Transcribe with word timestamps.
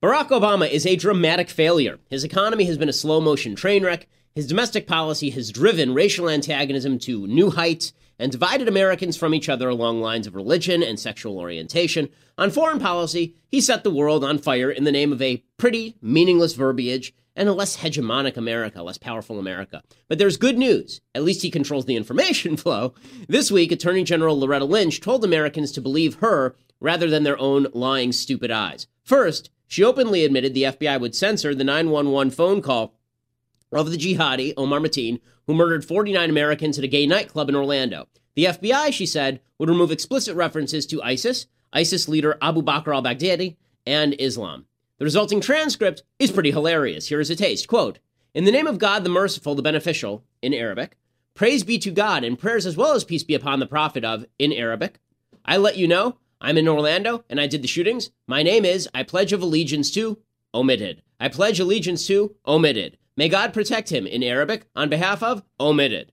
Barack 0.00 0.28
Obama 0.28 0.70
is 0.70 0.86
a 0.86 0.94
dramatic 0.94 1.50
failure. 1.50 1.98
His 2.08 2.22
economy 2.22 2.66
has 2.66 2.78
been 2.78 2.88
a 2.88 2.92
slow 2.92 3.20
motion 3.20 3.56
train 3.56 3.84
wreck. 3.84 4.06
His 4.32 4.46
domestic 4.46 4.86
policy 4.86 5.30
has 5.30 5.50
driven 5.50 5.92
racial 5.92 6.30
antagonism 6.30 7.00
to 7.00 7.26
new 7.26 7.50
heights 7.50 7.92
and 8.16 8.30
divided 8.30 8.68
Americans 8.68 9.16
from 9.16 9.34
each 9.34 9.48
other 9.48 9.68
along 9.68 10.00
lines 10.00 10.28
of 10.28 10.36
religion 10.36 10.84
and 10.84 11.00
sexual 11.00 11.36
orientation. 11.36 12.10
On 12.36 12.52
foreign 12.52 12.78
policy, 12.78 13.34
he 13.48 13.60
set 13.60 13.82
the 13.82 13.90
world 13.90 14.22
on 14.22 14.38
fire 14.38 14.70
in 14.70 14.84
the 14.84 14.92
name 14.92 15.12
of 15.12 15.20
a 15.20 15.42
pretty, 15.56 15.96
meaningless 16.00 16.54
verbiage 16.54 17.12
and 17.34 17.48
a 17.48 17.52
less 17.52 17.78
hegemonic 17.78 18.36
America, 18.36 18.84
less 18.84 18.98
powerful 18.98 19.40
America. 19.40 19.82
But 20.06 20.18
there's 20.20 20.36
good 20.36 20.58
news. 20.58 21.00
At 21.12 21.24
least 21.24 21.42
he 21.42 21.50
controls 21.50 21.86
the 21.86 21.96
information 21.96 22.56
flow. 22.56 22.94
This 23.28 23.50
week, 23.50 23.72
Attorney 23.72 24.04
General 24.04 24.38
Loretta 24.38 24.64
Lynch 24.64 25.00
told 25.00 25.24
Americans 25.24 25.72
to 25.72 25.80
believe 25.80 26.14
her 26.20 26.54
rather 26.78 27.10
than 27.10 27.24
their 27.24 27.38
own 27.40 27.66
lying, 27.72 28.12
stupid 28.12 28.52
eyes. 28.52 28.86
First, 29.02 29.50
she 29.68 29.84
openly 29.84 30.24
admitted 30.24 30.54
the 30.54 30.64
FBI 30.64 31.00
would 31.00 31.14
censor 31.14 31.54
the 31.54 31.62
911 31.62 32.30
phone 32.32 32.62
call 32.62 32.94
of 33.70 33.90
the 33.90 33.98
jihadi, 33.98 34.54
Omar 34.56 34.80
Mateen, 34.80 35.20
who 35.46 35.54
murdered 35.54 35.84
49 35.84 36.30
Americans 36.30 36.78
at 36.78 36.84
a 36.84 36.88
gay 36.88 37.06
nightclub 37.06 37.50
in 37.50 37.54
Orlando. 37.54 38.08
The 38.34 38.46
FBI, 38.46 38.92
she 38.92 39.04
said, 39.04 39.40
would 39.58 39.68
remove 39.68 39.92
explicit 39.92 40.34
references 40.34 40.86
to 40.86 41.02
ISIS, 41.02 41.46
ISIS 41.72 42.08
leader 42.08 42.38
Abu 42.40 42.62
Bakr 42.62 42.94
al 42.94 43.02
Baghdadi, 43.02 43.56
and 43.86 44.14
Islam. 44.18 44.66
The 44.98 45.04
resulting 45.04 45.40
transcript 45.40 46.02
is 46.18 46.32
pretty 46.32 46.50
hilarious. 46.50 47.08
Here 47.08 47.20
is 47.20 47.30
a 47.30 47.36
taste. 47.36 47.68
Quote 47.68 47.98
In 48.34 48.44
the 48.44 48.52
name 48.52 48.66
of 48.66 48.78
God, 48.78 49.04
the 49.04 49.10
merciful, 49.10 49.54
the 49.54 49.62
beneficial, 49.62 50.24
in 50.40 50.54
Arabic, 50.54 50.96
praise 51.34 51.62
be 51.62 51.78
to 51.78 51.90
God, 51.90 52.24
and 52.24 52.38
prayers 52.38 52.64
as 52.64 52.76
well 52.76 52.94
as 52.94 53.04
peace 53.04 53.22
be 53.22 53.34
upon 53.34 53.60
the 53.60 53.66
prophet 53.66 54.04
of, 54.04 54.24
in 54.38 54.52
Arabic. 54.52 54.98
I 55.44 55.56
let 55.56 55.76
you 55.76 55.86
know 55.86 56.16
I'm 56.40 56.56
in 56.56 56.68
Orlando 56.68 57.24
and 57.28 57.40
I 57.40 57.46
did 57.46 57.62
the 57.62 57.68
shootings. 57.68 58.10
My 58.26 58.42
name 58.42 58.64
is 58.64 58.88
I 58.94 59.02
pledge 59.02 59.32
of 59.32 59.42
allegiance 59.42 59.90
to 59.92 60.18
omitted. 60.54 61.02
I 61.18 61.28
pledge 61.28 61.58
allegiance 61.58 62.06
to 62.06 62.36
omitted. 62.46 62.96
May 63.16 63.28
God 63.28 63.52
protect 63.52 63.90
him 63.90 64.06
in 64.06 64.22
Arabic 64.22 64.66
on 64.76 64.88
behalf 64.88 65.22
of 65.22 65.42
omitted. 65.58 66.12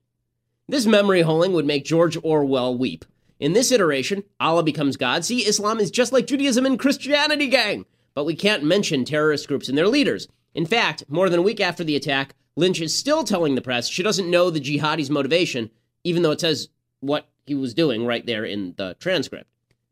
This 0.68 0.86
memory 0.86 1.22
holing 1.22 1.52
would 1.52 1.66
make 1.66 1.84
George 1.84 2.18
Orwell 2.22 2.76
weep. 2.76 3.04
In 3.38 3.52
this 3.52 3.70
iteration, 3.70 4.24
Allah 4.40 4.64
becomes 4.64 4.96
God. 4.96 5.24
See, 5.24 5.46
Islam 5.46 5.78
is 5.78 5.90
just 5.90 6.12
like 6.12 6.26
Judaism 6.26 6.66
and 6.66 6.78
Christianity, 6.78 7.46
gang. 7.46 7.86
But 8.14 8.24
we 8.24 8.34
can't 8.34 8.64
mention 8.64 9.04
terrorist 9.04 9.46
groups 9.46 9.68
and 9.68 9.78
their 9.78 9.86
leaders. 9.86 10.26
In 10.54 10.66
fact, 10.66 11.04
more 11.08 11.28
than 11.28 11.38
a 11.38 11.42
week 11.42 11.60
after 11.60 11.84
the 11.84 11.96
attack, 11.96 12.34
Lynch 12.56 12.80
is 12.80 12.94
still 12.94 13.22
telling 13.22 13.54
the 13.54 13.60
press 13.60 13.88
she 13.88 14.02
doesn't 14.02 14.30
know 14.30 14.50
the 14.50 14.60
jihadi's 14.60 15.10
motivation, 15.10 15.70
even 16.02 16.22
though 16.22 16.30
it 16.30 16.40
says 16.40 16.70
what 17.00 17.28
he 17.44 17.54
was 17.54 17.74
doing 17.74 18.06
right 18.06 18.24
there 18.24 18.44
in 18.44 18.74
the 18.78 18.96
transcript. 18.98 19.46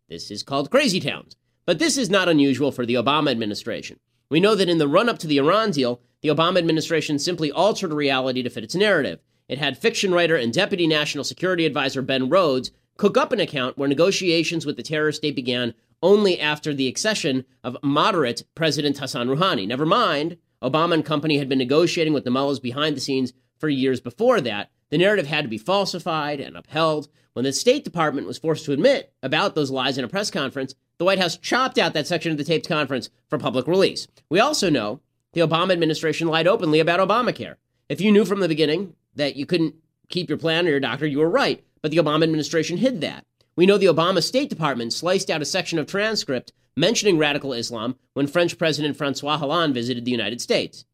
This 0.08 0.30
is 0.30 0.42
called 0.42 0.70
Crazy 0.70 1.00
Towns. 1.00 1.36
But 1.66 1.78
this 1.78 1.97
is 1.97 2.10
not 2.10 2.28
unusual 2.28 2.70
for 2.70 2.84
the 2.84 2.94
Obama 2.94 3.30
administration. 3.30 3.98
We 4.28 4.38
know 4.38 4.55
that 4.55 4.69
in 4.69 4.78
the 4.78 4.88
run 4.88 5.08
up 5.08 5.19
to 5.20 5.27
the 5.27 5.38
Iran 5.38 5.70
deal, 5.70 6.00
the 6.20 6.28
Obama 6.28 6.58
administration 6.58 7.19
simply 7.19 7.50
altered 7.50 7.92
reality 7.92 8.42
to 8.42 8.50
fit 8.50 8.64
its 8.64 8.75
narrative. 8.75 9.20
It 9.48 9.58
had 9.58 9.78
fiction 9.78 10.12
writer 10.12 10.36
and 10.36 10.52
Deputy 10.52 10.86
National 10.86 11.25
Security 11.25 11.64
Advisor 11.64 12.02
Ben 12.02 12.28
Rhodes 12.28 12.70
cook 12.97 13.16
up 13.16 13.32
an 13.32 13.41
account 13.41 13.78
where 13.78 13.88
negotiations 13.88 14.66
with 14.66 14.77
the 14.77 14.82
terrorist 14.82 15.19
state 15.19 15.36
began 15.36 15.75
only 16.02 16.38
after 16.38 16.75
the 16.75 16.88
accession 16.88 17.44
of 17.62 17.77
moderate 17.82 18.44
President 18.55 18.98
Hassan 18.98 19.28
Rouhani. 19.28 19.66
Never 19.66 19.86
mind, 19.86 20.36
Obama 20.62 20.94
and 20.94 21.05
company 21.05 21.38
had 21.38 21.48
been 21.48 21.58
negotiating 21.58 22.12
with 22.12 22.25
the 22.25 22.30
mullahs 22.30 22.60
behind 22.60 22.97
the 22.97 23.00
scenes 23.00 23.32
for 23.58 23.69
years 23.69 24.00
before 24.00 24.41
that. 24.42 24.70
The 24.95 24.98
narrative 24.98 25.27
had 25.27 25.42
to 25.42 25.48
be 25.48 25.59
falsified 25.59 26.39
and 26.39 26.56
upheld. 26.56 27.09
When 27.33 27.45
the 27.45 27.53
State 27.53 27.83
Department 27.83 28.28
was 28.28 28.39
forced 28.39 28.64
to 28.67 28.73
admit 28.73 29.12
about 29.25 29.56
those 29.56 29.73
lies 29.73 29.98
in 29.98 30.05
a 30.05 30.09
press 30.09 30.31
conference, 30.31 30.77
the 30.98 31.05
White 31.05 31.19
House 31.19 31.37
chopped 31.37 31.78
out 31.78 31.95
that 31.95 32.06
section 32.06 32.31
of 32.31 32.39
the 32.39 32.45
taped 32.45 32.69
conference 32.69 33.11
for 33.28 33.37
public 33.37 33.67
release. 33.67 34.06
We 34.31 34.39
also 34.39 34.70
know 34.70 35.00
the 35.33 35.41
Obama 35.41 35.72
administration 35.72 36.28
lied 36.28 36.47
openly 36.47 36.78
about 36.78 37.00
Obamacare. 37.00 37.56
If 37.89 38.00
you 38.00 38.12
knew 38.12 38.25
from 38.25 38.39
the 38.39 38.47
beginning 38.47 38.95
that 39.17 39.34
you 39.34 39.47
couldn't 39.47 39.75
keep 40.11 40.28
your 40.28 40.39
plan 40.39 40.65
or 40.65 40.70
your 40.70 40.78
doctor, 40.78 41.09
you 41.09 41.19
were 41.19 41.28
right, 41.28 41.65
but 41.83 41.91
the 41.91 41.97
Obama 41.97 42.22
administration 42.22 42.77
hid 42.77 43.00
that. 43.00 43.27
We 43.56 43.66
know 43.66 43.78
the 43.78 43.87
Obama 43.87 44.22
State 44.22 44.49
Department 44.49 44.93
sliced 44.93 45.28
out 45.28 45.43
a 45.43 45.44
section 45.44 45.81
of 45.81 45.88
transcript 45.88 46.53
mentioning 46.77 47.19
radical 47.19 47.53
Islam 47.53 47.97
when 48.12 48.28
French 48.28 48.56
President 48.59 48.97
Francois 48.97 49.38
Hollande 49.38 49.75
visited 49.75 50.04
the 50.04 50.12
United 50.12 50.41
States. 50.41 50.84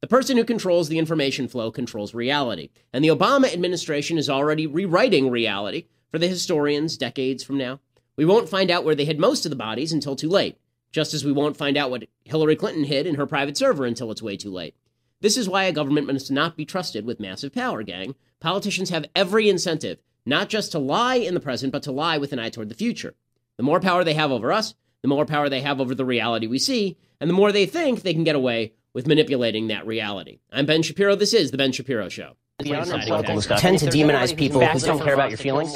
The 0.00 0.08
person 0.08 0.38
who 0.38 0.44
controls 0.44 0.88
the 0.88 0.98
information 0.98 1.46
flow 1.46 1.70
controls 1.70 2.14
reality. 2.14 2.70
And 2.90 3.04
the 3.04 3.08
Obama 3.08 3.52
administration 3.52 4.16
is 4.16 4.30
already 4.30 4.66
rewriting 4.66 5.28
reality 5.28 5.88
for 6.10 6.18
the 6.18 6.26
historians 6.26 6.96
decades 6.96 7.44
from 7.44 7.58
now. 7.58 7.80
We 8.16 8.24
won't 8.24 8.48
find 8.48 8.70
out 8.70 8.82
where 8.82 8.94
they 8.94 9.04
hid 9.04 9.18
most 9.18 9.44
of 9.44 9.50
the 9.50 9.56
bodies 9.56 9.92
until 9.92 10.16
too 10.16 10.30
late, 10.30 10.58
just 10.90 11.12
as 11.12 11.22
we 11.22 11.32
won't 11.32 11.56
find 11.56 11.76
out 11.76 11.90
what 11.90 12.08
Hillary 12.24 12.56
Clinton 12.56 12.84
hid 12.84 13.06
in 13.06 13.16
her 13.16 13.26
private 13.26 13.58
server 13.58 13.84
until 13.84 14.10
it's 14.10 14.22
way 14.22 14.38
too 14.38 14.50
late. 14.50 14.74
This 15.20 15.36
is 15.36 15.50
why 15.50 15.64
a 15.64 15.72
government 15.72 16.06
must 16.06 16.30
not 16.30 16.56
be 16.56 16.64
trusted 16.64 17.04
with 17.04 17.20
massive 17.20 17.52
power, 17.52 17.82
gang. 17.82 18.14
Politicians 18.40 18.88
have 18.88 19.04
every 19.14 19.50
incentive 19.50 19.98
not 20.24 20.48
just 20.48 20.72
to 20.72 20.78
lie 20.78 21.16
in 21.16 21.34
the 21.34 21.40
present, 21.40 21.72
but 21.72 21.82
to 21.82 21.92
lie 21.92 22.16
with 22.16 22.32
an 22.32 22.38
eye 22.38 22.50
toward 22.50 22.68
the 22.70 22.74
future. 22.74 23.14
The 23.58 23.62
more 23.62 23.80
power 23.80 24.04
they 24.04 24.14
have 24.14 24.32
over 24.32 24.50
us, 24.52 24.74
the 25.02 25.08
more 25.08 25.26
power 25.26 25.48
they 25.48 25.60
have 25.60 25.80
over 25.80 25.94
the 25.94 26.04
reality 26.04 26.46
we 26.46 26.58
see, 26.58 26.96
and 27.20 27.28
the 27.28 27.34
more 27.34 27.52
they 27.52 27.66
think 27.66 28.00
they 28.00 28.14
can 28.14 28.24
get 28.24 28.36
away 28.36 28.72
with 28.92 29.06
manipulating 29.06 29.68
that 29.68 29.86
reality. 29.86 30.40
I'm 30.52 30.66
Ben 30.66 30.82
Shapiro. 30.82 31.14
This 31.14 31.32
is 31.32 31.50
The 31.50 31.58
Ben 31.58 31.72
Shapiro 31.72 32.08
Show. 32.08 32.36
Tend 32.58 33.78
to 33.78 33.86
demonize 33.86 34.36
people 34.36 34.60
who 34.60 34.78
don't 34.80 35.02
care 35.02 35.14
about 35.14 35.30
your 35.30 35.38
feelings. 35.38 35.74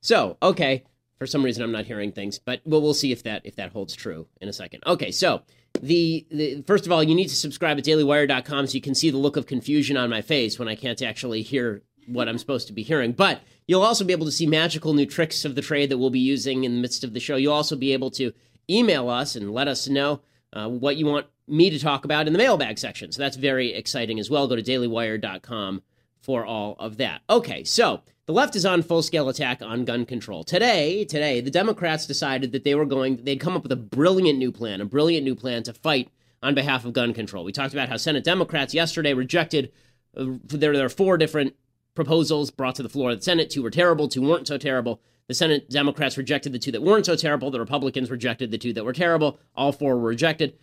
So, 0.00 0.36
okay, 0.42 0.84
for 1.18 1.26
some 1.26 1.42
reason 1.42 1.62
I'm 1.62 1.72
not 1.72 1.86
hearing 1.86 2.12
things, 2.12 2.38
but 2.38 2.60
well, 2.64 2.82
we'll 2.82 2.94
see 2.94 3.12
if 3.12 3.22
that 3.22 3.42
if 3.44 3.56
that 3.56 3.72
holds 3.72 3.94
true 3.94 4.26
in 4.40 4.48
a 4.48 4.52
second. 4.52 4.82
Okay, 4.86 5.10
so 5.10 5.42
the, 5.80 6.26
the 6.30 6.62
first 6.66 6.86
of 6.86 6.92
all, 6.92 7.02
you 7.02 7.14
need 7.14 7.28
to 7.28 7.36
subscribe 7.36 7.78
at 7.78 7.84
dailywire.com 7.84 8.66
so 8.66 8.74
you 8.74 8.80
can 8.80 8.94
see 8.94 9.10
the 9.10 9.18
look 9.18 9.36
of 9.36 9.46
confusion 9.46 9.96
on 9.96 10.10
my 10.10 10.22
face 10.22 10.58
when 10.58 10.68
I 10.68 10.74
can't 10.76 11.00
actually 11.02 11.42
hear 11.42 11.82
what 12.06 12.28
I'm 12.28 12.38
supposed 12.38 12.66
to 12.68 12.72
be 12.72 12.82
hearing. 12.82 13.12
But 13.12 13.40
you'll 13.66 13.82
also 13.82 14.04
be 14.04 14.12
able 14.12 14.26
to 14.26 14.32
see 14.32 14.46
magical 14.46 14.92
new 14.92 15.06
tricks 15.06 15.44
of 15.44 15.54
the 15.54 15.62
trade 15.62 15.90
that 15.90 15.98
we'll 15.98 16.10
be 16.10 16.20
using 16.20 16.64
in 16.64 16.74
the 16.74 16.80
midst 16.80 17.04
of 17.04 17.14
the 17.14 17.20
show. 17.20 17.36
You'll 17.36 17.54
also 17.54 17.76
be 17.76 17.92
able 17.92 18.10
to 18.12 18.32
email 18.68 19.08
us 19.08 19.36
and 19.36 19.52
let 19.52 19.68
us 19.68 19.88
know 19.88 20.20
uh, 20.52 20.68
what 20.68 20.96
you 20.96 21.06
want 21.06 21.26
me 21.46 21.70
to 21.70 21.78
talk 21.78 22.04
about 22.04 22.26
in 22.26 22.32
the 22.32 22.38
mailbag 22.38 22.78
section. 22.78 23.12
So 23.12 23.20
that's 23.20 23.36
very 23.36 23.74
exciting 23.74 24.18
as 24.18 24.30
well. 24.30 24.48
Go 24.48 24.56
to 24.56 24.62
dailywire.com 24.62 25.82
for 26.20 26.44
all 26.44 26.76
of 26.78 26.96
that. 26.96 27.20
Okay, 27.28 27.64
so 27.64 28.00
the 28.26 28.32
left 28.32 28.56
is 28.56 28.64
on 28.64 28.82
full 28.82 29.02
scale 29.02 29.28
attack 29.28 29.60
on 29.60 29.84
gun 29.84 30.06
control. 30.06 30.42
Today, 30.42 31.04
today, 31.04 31.40
the 31.40 31.50
Democrats 31.50 32.06
decided 32.06 32.52
that 32.52 32.64
they 32.64 32.74
were 32.74 32.86
going, 32.86 33.22
they'd 33.24 33.40
come 33.40 33.54
up 33.54 33.62
with 33.62 33.72
a 33.72 33.76
brilliant 33.76 34.38
new 34.38 34.50
plan, 34.50 34.80
a 34.80 34.86
brilliant 34.86 35.24
new 35.24 35.34
plan 35.34 35.62
to 35.64 35.74
fight 35.74 36.08
on 36.42 36.54
behalf 36.54 36.84
of 36.84 36.94
gun 36.94 37.12
control. 37.12 37.44
We 37.44 37.52
talked 37.52 37.74
about 37.74 37.90
how 37.90 37.98
Senate 37.98 38.24
Democrats 38.24 38.72
yesterday 38.72 39.12
rejected, 39.12 39.70
uh, 40.16 40.24
there, 40.44 40.72
there 40.72 40.86
are 40.86 40.90
four 40.90 41.18
different 41.18 41.54
proposals 41.94 42.50
brought 42.50 42.74
to 42.76 42.82
the 42.82 42.88
floor 42.88 43.10
of 43.10 43.18
the 43.18 43.24
Senate. 43.24 43.50
Two 43.50 43.62
were 43.62 43.70
terrible, 43.70 44.08
two 44.08 44.22
weren't 44.22 44.48
so 44.48 44.56
terrible. 44.56 45.00
The 45.26 45.34
Senate 45.34 45.70
Democrats 45.70 46.18
rejected 46.18 46.52
the 46.52 46.58
two 46.58 46.72
that 46.72 46.82
weren't 46.82 47.06
so 47.06 47.16
terrible. 47.16 47.50
The 47.50 47.58
Republicans 47.58 48.10
rejected 48.10 48.50
the 48.50 48.58
two 48.58 48.72
that 48.74 48.84
were 48.84 48.92
terrible. 48.92 49.38
All 49.56 49.72
four 49.72 49.96
were 49.96 50.08
rejected. 50.08 50.58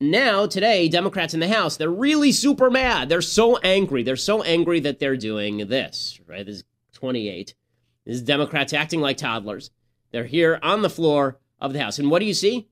Now, 0.00 0.46
today, 0.46 0.88
Democrats 0.88 1.34
in 1.34 1.40
the 1.40 1.48
House, 1.48 1.76
they're 1.76 1.90
really 1.90 2.32
super 2.32 2.70
mad. 2.70 3.08
They're 3.08 3.22
so 3.22 3.58
angry. 3.58 4.02
They're 4.02 4.16
so 4.16 4.42
angry 4.42 4.80
that 4.80 4.98
they're 4.98 5.16
doing 5.16 5.68
this, 5.68 6.18
right? 6.26 6.44
This 6.44 6.56
is 6.56 6.64
28. 6.94 7.54
This 8.04 8.16
is 8.16 8.22
Democrats 8.22 8.72
acting 8.72 9.00
like 9.00 9.18
toddlers. 9.18 9.70
They're 10.10 10.24
here 10.24 10.58
on 10.62 10.82
the 10.82 10.90
floor 10.90 11.38
of 11.60 11.72
the 11.72 11.80
House. 11.80 11.98
And 11.98 12.10
what 12.10 12.20
do 12.20 12.24
you 12.24 12.34
see? 12.34 12.68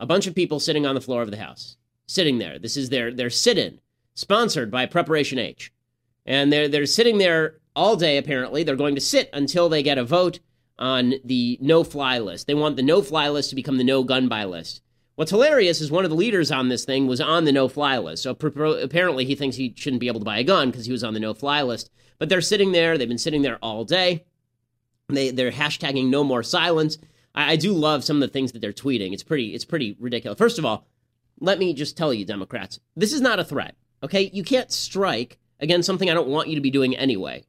A 0.00 0.06
bunch 0.06 0.26
of 0.26 0.34
people 0.34 0.58
sitting 0.58 0.84
on 0.84 0.96
the 0.96 1.00
floor 1.00 1.22
of 1.22 1.30
the 1.30 1.36
House, 1.38 1.76
sitting 2.06 2.38
there. 2.38 2.58
This 2.58 2.76
is 2.76 2.90
their, 2.90 3.12
their 3.12 3.30
sit 3.30 3.56
in, 3.56 3.80
sponsored 4.14 4.70
by 4.70 4.84
Preparation 4.84 5.38
H. 5.38 5.72
And 6.26 6.52
they're, 6.52 6.68
they're 6.68 6.86
sitting 6.86 7.18
there 7.18 7.60
all 7.76 7.96
day, 7.96 8.18
apparently. 8.18 8.64
They're 8.64 8.76
going 8.76 8.96
to 8.96 9.00
sit 9.00 9.30
until 9.32 9.68
they 9.68 9.82
get 9.82 9.96
a 9.96 10.04
vote 10.04 10.40
on 10.78 11.14
the 11.24 11.58
no 11.60 11.84
fly 11.84 12.18
list. 12.18 12.46
They 12.46 12.54
want 12.54 12.76
the 12.76 12.82
no 12.82 13.02
fly 13.02 13.28
list 13.28 13.50
to 13.50 13.56
become 13.56 13.78
the 13.78 13.84
no 13.84 14.02
gun 14.02 14.28
buy 14.28 14.44
list. 14.44 14.80
What's 15.16 15.30
hilarious 15.30 15.80
is 15.80 15.92
one 15.92 16.04
of 16.04 16.10
the 16.10 16.16
leaders 16.16 16.50
on 16.50 16.68
this 16.68 16.84
thing 16.84 17.06
was 17.06 17.20
on 17.20 17.44
the 17.44 17.52
no 17.52 17.68
fly 17.68 17.98
list. 17.98 18.24
So 18.24 18.30
apparently 18.30 19.24
he 19.24 19.36
thinks 19.36 19.56
he 19.56 19.72
shouldn't 19.76 20.00
be 20.00 20.08
able 20.08 20.20
to 20.20 20.24
buy 20.24 20.38
a 20.38 20.44
gun 20.44 20.70
because 20.70 20.86
he 20.86 20.92
was 20.92 21.04
on 21.04 21.14
the 21.14 21.20
no 21.20 21.34
fly 21.34 21.62
list. 21.62 21.90
But 22.18 22.28
they're 22.28 22.40
sitting 22.40 22.72
there. 22.72 22.98
They've 22.98 23.08
been 23.08 23.18
sitting 23.18 23.42
there 23.42 23.58
all 23.62 23.84
day. 23.84 24.24
They, 25.08 25.30
they're 25.30 25.52
hashtagging 25.52 26.08
no 26.08 26.24
more 26.24 26.42
silence. 26.42 26.98
I, 27.34 27.52
I 27.52 27.56
do 27.56 27.72
love 27.72 28.02
some 28.02 28.16
of 28.16 28.22
the 28.22 28.32
things 28.32 28.52
that 28.52 28.60
they're 28.60 28.72
tweeting. 28.72 29.12
It's 29.12 29.22
pretty, 29.22 29.54
it's 29.54 29.64
pretty 29.64 29.96
ridiculous. 30.00 30.38
First 30.38 30.58
of 30.58 30.64
all, 30.64 30.86
let 31.38 31.60
me 31.60 31.74
just 31.74 31.96
tell 31.96 32.12
you, 32.12 32.24
Democrats, 32.24 32.80
this 32.96 33.12
is 33.12 33.20
not 33.20 33.38
a 33.38 33.44
threat. 33.44 33.76
Okay. 34.02 34.30
You 34.32 34.42
can't 34.42 34.72
strike 34.72 35.38
against 35.60 35.86
something 35.86 36.10
I 36.10 36.14
don't 36.14 36.28
want 36.28 36.48
you 36.48 36.56
to 36.56 36.60
be 36.60 36.70
doing 36.70 36.96
anyway. 36.96 37.44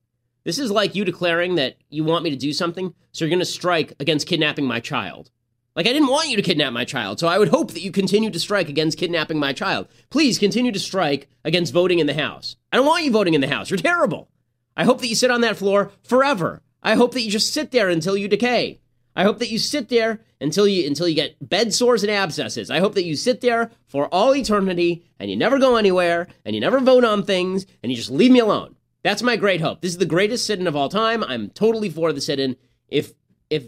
This 0.45 0.59
is 0.59 0.69
like 0.69 0.93
you 0.93 1.03
declaring 1.03 1.55
that 1.55 1.77
you 1.89 2.03
want 2.03 2.23
me 2.23 2.29
to 2.29 2.35
do 2.35 2.53
something, 2.53 2.93
so 3.11 3.25
you're 3.25 3.29
going 3.29 3.39
to 3.39 3.45
strike 3.45 3.93
against 3.99 4.27
kidnapping 4.27 4.65
my 4.65 4.79
child. 4.79 5.31
Like, 5.75 5.87
I 5.87 5.91
didn't 5.91 6.07
want 6.07 6.29
you 6.29 6.37
to 6.37 6.43
kidnap 6.43 6.71
my 6.71 6.85
child, 6.85 7.19
so 7.19 7.27
I 7.27 7.39
would 7.39 7.49
hope 7.49 7.71
that 7.71 7.81
you 7.81 7.91
continue 7.91 8.29
to 8.29 8.39
strike 8.39 8.69
against 8.69 8.99
kidnapping 8.99 9.39
my 9.39 9.53
child. 9.53 9.87
Please 10.11 10.37
continue 10.37 10.71
to 10.71 10.79
strike 10.79 11.27
against 11.43 11.73
voting 11.73 11.97
in 11.97 12.05
the 12.05 12.13
House. 12.13 12.55
I 12.71 12.77
don't 12.77 12.85
want 12.85 13.03
you 13.03 13.11
voting 13.11 13.33
in 13.33 13.41
the 13.41 13.47
House. 13.47 13.71
You're 13.71 13.77
terrible. 13.77 14.29
I 14.77 14.85
hope 14.85 15.01
that 15.01 15.07
you 15.07 15.15
sit 15.15 15.31
on 15.31 15.41
that 15.41 15.57
floor 15.57 15.91
forever. 16.03 16.61
I 16.83 16.93
hope 16.93 17.13
that 17.13 17.21
you 17.21 17.31
just 17.31 17.51
sit 17.51 17.71
there 17.71 17.89
until 17.89 18.15
you 18.15 18.27
decay. 18.27 18.79
I 19.15 19.23
hope 19.23 19.39
that 19.39 19.49
you 19.49 19.57
sit 19.57 19.89
there 19.89 20.19
until 20.39 20.67
you 20.67 20.85
until 20.85 21.07
you 21.07 21.15
get 21.15 21.37
bed 21.41 21.73
sores 21.73 22.03
and 22.03 22.11
abscesses. 22.11 22.69
I 22.69 22.79
hope 22.79 22.93
that 22.95 23.05
you 23.05 23.15
sit 23.15 23.41
there 23.41 23.71
for 23.87 24.13
all 24.13 24.35
eternity 24.35 25.05
and 25.19 25.31
you 25.31 25.37
never 25.37 25.57
go 25.57 25.77
anywhere 25.77 26.27
and 26.43 26.53
you 26.53 26.61
never 26.61 26.79
vote 26.79 27.05
on 27.05 27.23
things 27.23 27.65
and 27.81 27.91
you 27.91 27.95
just 27.97 28.11
leave 28.11 28.31
me 28.31 28.39
alone. 28.39 28.74
That's 29.05 29.21
my 29.21 29.35
great 29.35 29.61
hope. 29.61 29.81
This 29.81 29.91
is 29.91 29.99
the 29.99 30.05
greatest 30.07 30.47
sit-in 30.47 30.65
of 30.65 30.75
all 30.75 30.89
time. 30.89 31.23
I'm 31.23 31.51
totally 31.51 31.91
for 31.91 32.11
the 32.11 32.19
sit-in. 32.19 32.55
If 32.87 33.13
if 33.51 33.65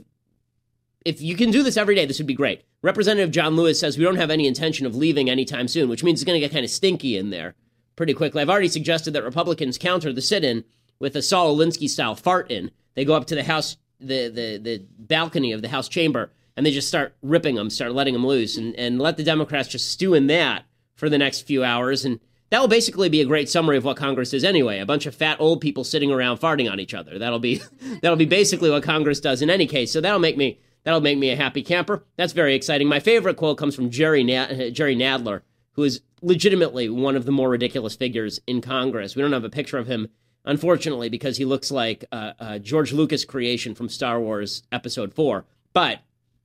if 1.06 1.22
you 1.22 1.36
can 1.36 1.52
do 1.52 1.62
this 1.62 1.78
every 1.78 1.94
day, 1.94 2.08
this 2.08 2.18
would 2.18 2.26
be 2.26 2.34
great. 2.34 2.64
Representative 2.82 3.30
John 3.30 3.56
Lewis 3.56 3.80
says 3.80 4.00
we 4.00 4.04
don't 4.04 4.16
have 4.16 4.32
any 4.32 4.48
intention 4.48 4.88
of 4.88 4.96
leaving 4.96 5.30
anytime 5.30 5.68
soon, 5.68 5.90
which 5.90 6.04
means 6.04 6.20
it's 6.20 6.26
going 6.26 6.42
to 6.42 6.44
get 6.44 6.52
kind 6.52 6.66
of 6.66 6.72
stinky 6.72 7.18
in 7.18 7.30
there 7.30 7.54
pretty 7.96 8.16
quickly. 8.16 8.42
I've 8.42 8.50
already 8.50 8.68
suggested 8.68 9.12
that 9.12 9.24
Republicans 9.24 9.78
counter 9.78 10.12
the 10.12 10.24
sit-in 10.24 10.64
with 10.98 11.16
a 11.16 11.22
Saul 11.22 11.56
Alinsky 11.56 11.88
style 11.88 12.16
fart 12.16 12.50
in. 12.50 12.72
They 12.96 13.06
go 13.06 13.14
up 13.14 13.28
to 13.28 13.36
the 13.36 13.44
House 13.44 13.78
the, 14.00 14.30
the, 14.30 14.58
the 14.58 14.88
balcony 14.98 15.52
of 15.52 15.62
the 15.62 15.70
House 15.70 15.88
chamber 15.88 16.32
and 16.56 16.66
they 16.66 16.72
just 16.72 16.88
start 16.88 17.16
ripping 17.22 17.54
them, 17.54 17.70
start 17.70 17.94
letting 17.94 18.14
them 18.14 18.26
loose, 18.26 18.58
and, 18.58 18.74
and 18.76 19.00
let 19.00 19.18
the 19.18 19.24
Democrats 19.24 19.70
just 19.70 19.92
stew 19.92 20.16
in 20.16 20.26
that 20.28 20.66
for 20.96 21.10
the 21.10 21.20
next 21.20 21.42
few 21.42 21.64
hours. 21.64 22.06
And 22.06 22.20
that 22.50 22.60
will 22.60 22.68
basically 22.68 23.10
be 23.10 23.22
a 23.22 23.26
great 23.26 23.50
summary 23.50 23.78
of 23.78 23.84
what 23.84 23.98
Congress 23.98 24.34
is 24.34 24.44
anyway. 24.44 24.80
A 24.80 24.86
bunch 24.86 25.06
of 25.06 25.16
fat 25.16 25.40
old 25.40 25.62
people 25.62 25.84
sitting 25.84 26.12
around 26.12 26.40
farting 26.40 26.72
on 26.72 26.80
each 26.80 26.94
other. 26.94 27.18
That'll 27.20 27.40
be 27.40 27.62
that'll 28.02 28.18
be 28.18 28.26
basically 28.26 28.70
what 28.70 28.84
Congress 28.84 29.20
does 29.20 29.42
in 29.42 29.50
any 29.50 29.68
case. 29.68 29.92
So 29.92 30.02
that'll 30.02 30.20
make 30.20 30.38
me 30.38 30.60
that'll 30.84 31.02
make 31.02 31.18
me 31.18 31.30
a 31.30 31.36
happy 31.36 31.64
camper. 31.64 32.04
That's 32.16 32.34
very 32.34 32.56
exciting. 32.56 32.88
My 32.88 33.00
favorite 33.00 33.38
quote 33.38 33.58
comes 33.58 33.76
from 33.76 33.90
Jerry 33.90 34.24
Jerry 34.72 34.96
Nadler, 34.96 35.42
who 35.74 35.84
is 35.84 36.02
legitimately 36.22 36.90
one 36.90 37.16
of 37.16 37.26
the 37.26 37.32
more 37.32 37.50
ridiculous 37.50 37.96
figures 37.96 38.40
in 38.48 38.62
Congress. 38.62 39.16
We 39.16 39.22
don't 39.22 39.34
have 39.34 39.44
a 39.44 39.50
picture 39.50 39.78
of 39.78 39.88
him 39.88 40.10
unfortunately, 40.48 41.10
because 41.10 41.38
he 41.38 41.46
looks 41.46 41.70
like 41.70 42.06
uh, 42.12 42.58
George 42.60 42.94
Lucas 42.94 43.26
creation 43.26 43.76
from 43.76 43.90
Star 43.90 44.20
Wars 44.20 44.64
Episode 44.72 45.14
Four, 45.14 45.46
but 45.74 46.00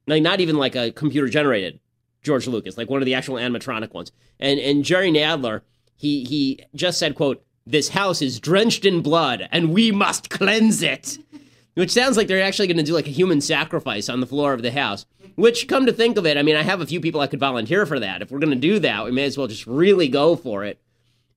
like 0.07 0.23
not 0.23 0.41
even 0.41 0.57
like 0.57 0.75
a 0.75 0.91
computer 0.91 1.29
generated 1.29 1.81
George 2.23 2.47
Lucas, 2.47 2.77
like 2.77 2.91
one 2.91 3.01
of 3.01 3.07
the 3.07 3.15
actual 3.15 3.37
animatronic 3.37 3.95
ones. 3.95 4.13
And 4.39 4.61
and 4.61 4.85
Jerry 4.85 5.11
Nadler, 5.11 5.63
he 6.03 6.25
he 6.25 6.59
just 6.75 6.99
said, 6.99 7.15
"quote 7.15 7.45
This 7.65 7.91
house 7.91 8.21
is 8.21 8.41
drenched 8.41 8.85
in 8.85 9.03
blood, 9.03 9.49
and 9.53 9.73
we 9.73 9.93
must 9.93 10.29
cleanse 10.29 10.83
it." 10.83 11.19
Which 11.75 11.93
sounds 11.93 12.19
like 12.19 12.27
they're 12.27 12.43
actually 12.43 12.67
going 12.67 12.77
to 12.77 12.83
do 12.83 12.93
like 12.93 13.07
a 13.07 13.11
human 13.11 13.41
sacrifice 13.41 14.11
on 14.11 14.21
the 14.21 14.27
floor 14.27 14.53
of 14.53 14.61
the 14.61 14.73
house. 14.73 15.07
Which, 15.37 15.69
come 15.69 15.87
to 15.87 15.93
think 15.93 16.19
of 16.19 16.27
it, 16.27 16.37
I 16.37 16.43
mean, 16.43 16.57
I 16.57 16.63
have 16.63 16.83
a 16.83 16.87
few 16.87 17.01
people 17.01 17.23
I 17.23 17.27
could 17.29 17.41
volunteer 17.41 17.87
for 17.87 17.99
that. 17.99 18.21
If 18.21 18.31
we're 18.31 18.41
going 18.41 18.51
to 18.51 18.57
do 18.57 18.79
that, 18.81 19.07
we 19.07 19.11
may 19.11 19.25
as 19.25 19.39
well 19.39 19.47
just 19.47 19.67
really 19.67 20.07
go 20.09 20.37
for 20.37 20.65
it. 20.65 20.83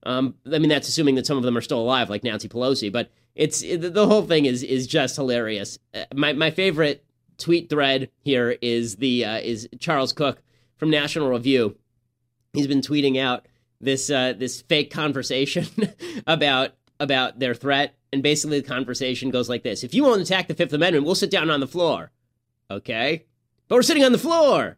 Um, 0.02 0.34
I 0.52 0.58
mean, 0.58 0.68
that's 0.68 0.88
assuming 0.88 1.14
that 1.14 1.24
some 1.24 1.38
of 1.38 1.42
them 1.42 1.56
are 1.56 1.62
still 1.62 1.80
alive, 1.80 2.10
like 2.10 2.22
Nancy 2.22 2.48
Pelosi. 2.48 2.92
But 2.92 3.10
it's 3.34 3.62
it, 3.62 3.94
the 3.94 4.06
whole 4.06 4.26
thing 4.26 4.44
is 4.44 4.62
is 4.62 4.86
just 4.86 5.16
hilarious. 5.16 5.78
Uh, 5.94 6.04
my 6.14 6.34
my 6.34 6.50
favorite 6.50 7.04
tweet 7.38 7.70
thread 7.70 8.10
here 8.20 8.58
is 8.60 8.96
the 8.96 9.24
uh, 9.24 9.38
is 9.38 9.68
Charles 9.78 10.12
Cooke 10.12 10.42
from 10.76 10.90
National 10.90 11.30
Review. 11.30 11.76
He's 12.52 12.66
been 12.66 12.82
tweeting 12.82 13.18
out 13.18 13.46
this 13.80 14.10
uh, 14.10 14.34
this 14.36 14.62
fake 14.62 14.90
conversation 14.90 15.66
about 16.26 16.72
about 16.98 17.38
their 17.38 17.54
threat, 17.54 17.94
and 18.12 18.22
basically 18.22 18.60
the 18.60 18.68
conversation 18.68 19.30
goes 19.30 19.48
like 19.48 19.62
this: 19.62 19.84
If 19.84 19.94
you 19.94 20.04
won't 20.04 20.22
attack 20.22 20.48
the 20.48 20.54
Fifth 20.54 20.72
Amendment, 20.72 21.04
we'll 21.04 21.14
sit 21.14 21.30
down 21.30 21.50
on 21.50 21.60
the 21.60 21.66
floor. 21.66 22.10
Okay, 22.70 23.24
but 23.68 23.76
we're 23.76 23.82
sitting 23.82 24.04
on 24.04 24.12
the 24.12 24.18
floor. 24.18 24.76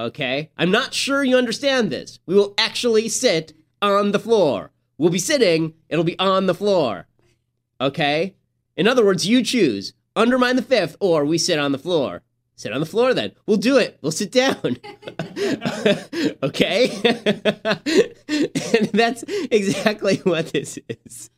Okay, 0.00 0.50
I'm 0.56 0.70
not 0.70 0.94
sure 0.94 1.22
you 1.22 1.36
understand 1.36 1.90
this. 1.90 2.18
We 2.26 2.34
will 2.34 2.54
actually 2.58 3.08
sit 3.08 3.52
on 3.80 4.12
the 4.12 4.18
floor. 4.18 4.70
We'll 4.96 5.10
be 5.10 5.18
sitting, 5.18 5.74
it'll 5.88 6.04
be 6.04 6.18
on 6.18 6.46
the 6.46 6.54
floor. 6.54 7.08
Okay? 7.80 8.36
In 8.76 8.86
other 8.86 9.04
words, 9.04 9.26
you 9.26 9.42
choose 9.42 9.94
undermine 10.14 10.56
the 10.56 10.62
fifth 10.62 10.96
or 11.00 11.24
we 11.24 11.38
sit 11.38 11.58
on 11.58 11.72
the 11.72 11.78
floor. 11.78 12.22
Sit 12.56 12.72
on 12.72 12.80
the 12.80 12.86
floor 12.86 13.14
then. 13.14 13.32
We'll 13.46 13.56
do 13.56 13.78
it. 13.78 13.98
We'll 14.02 14.12
sit 14.12 14.30
down. 14.30 14.54
okay? 16.42 16.90
and 18.28 18.88
that's 18.92 19.24
exactly 19.50 20.18
what 20.18 20.52
this 20.52 20.78
is. 20.88 21.30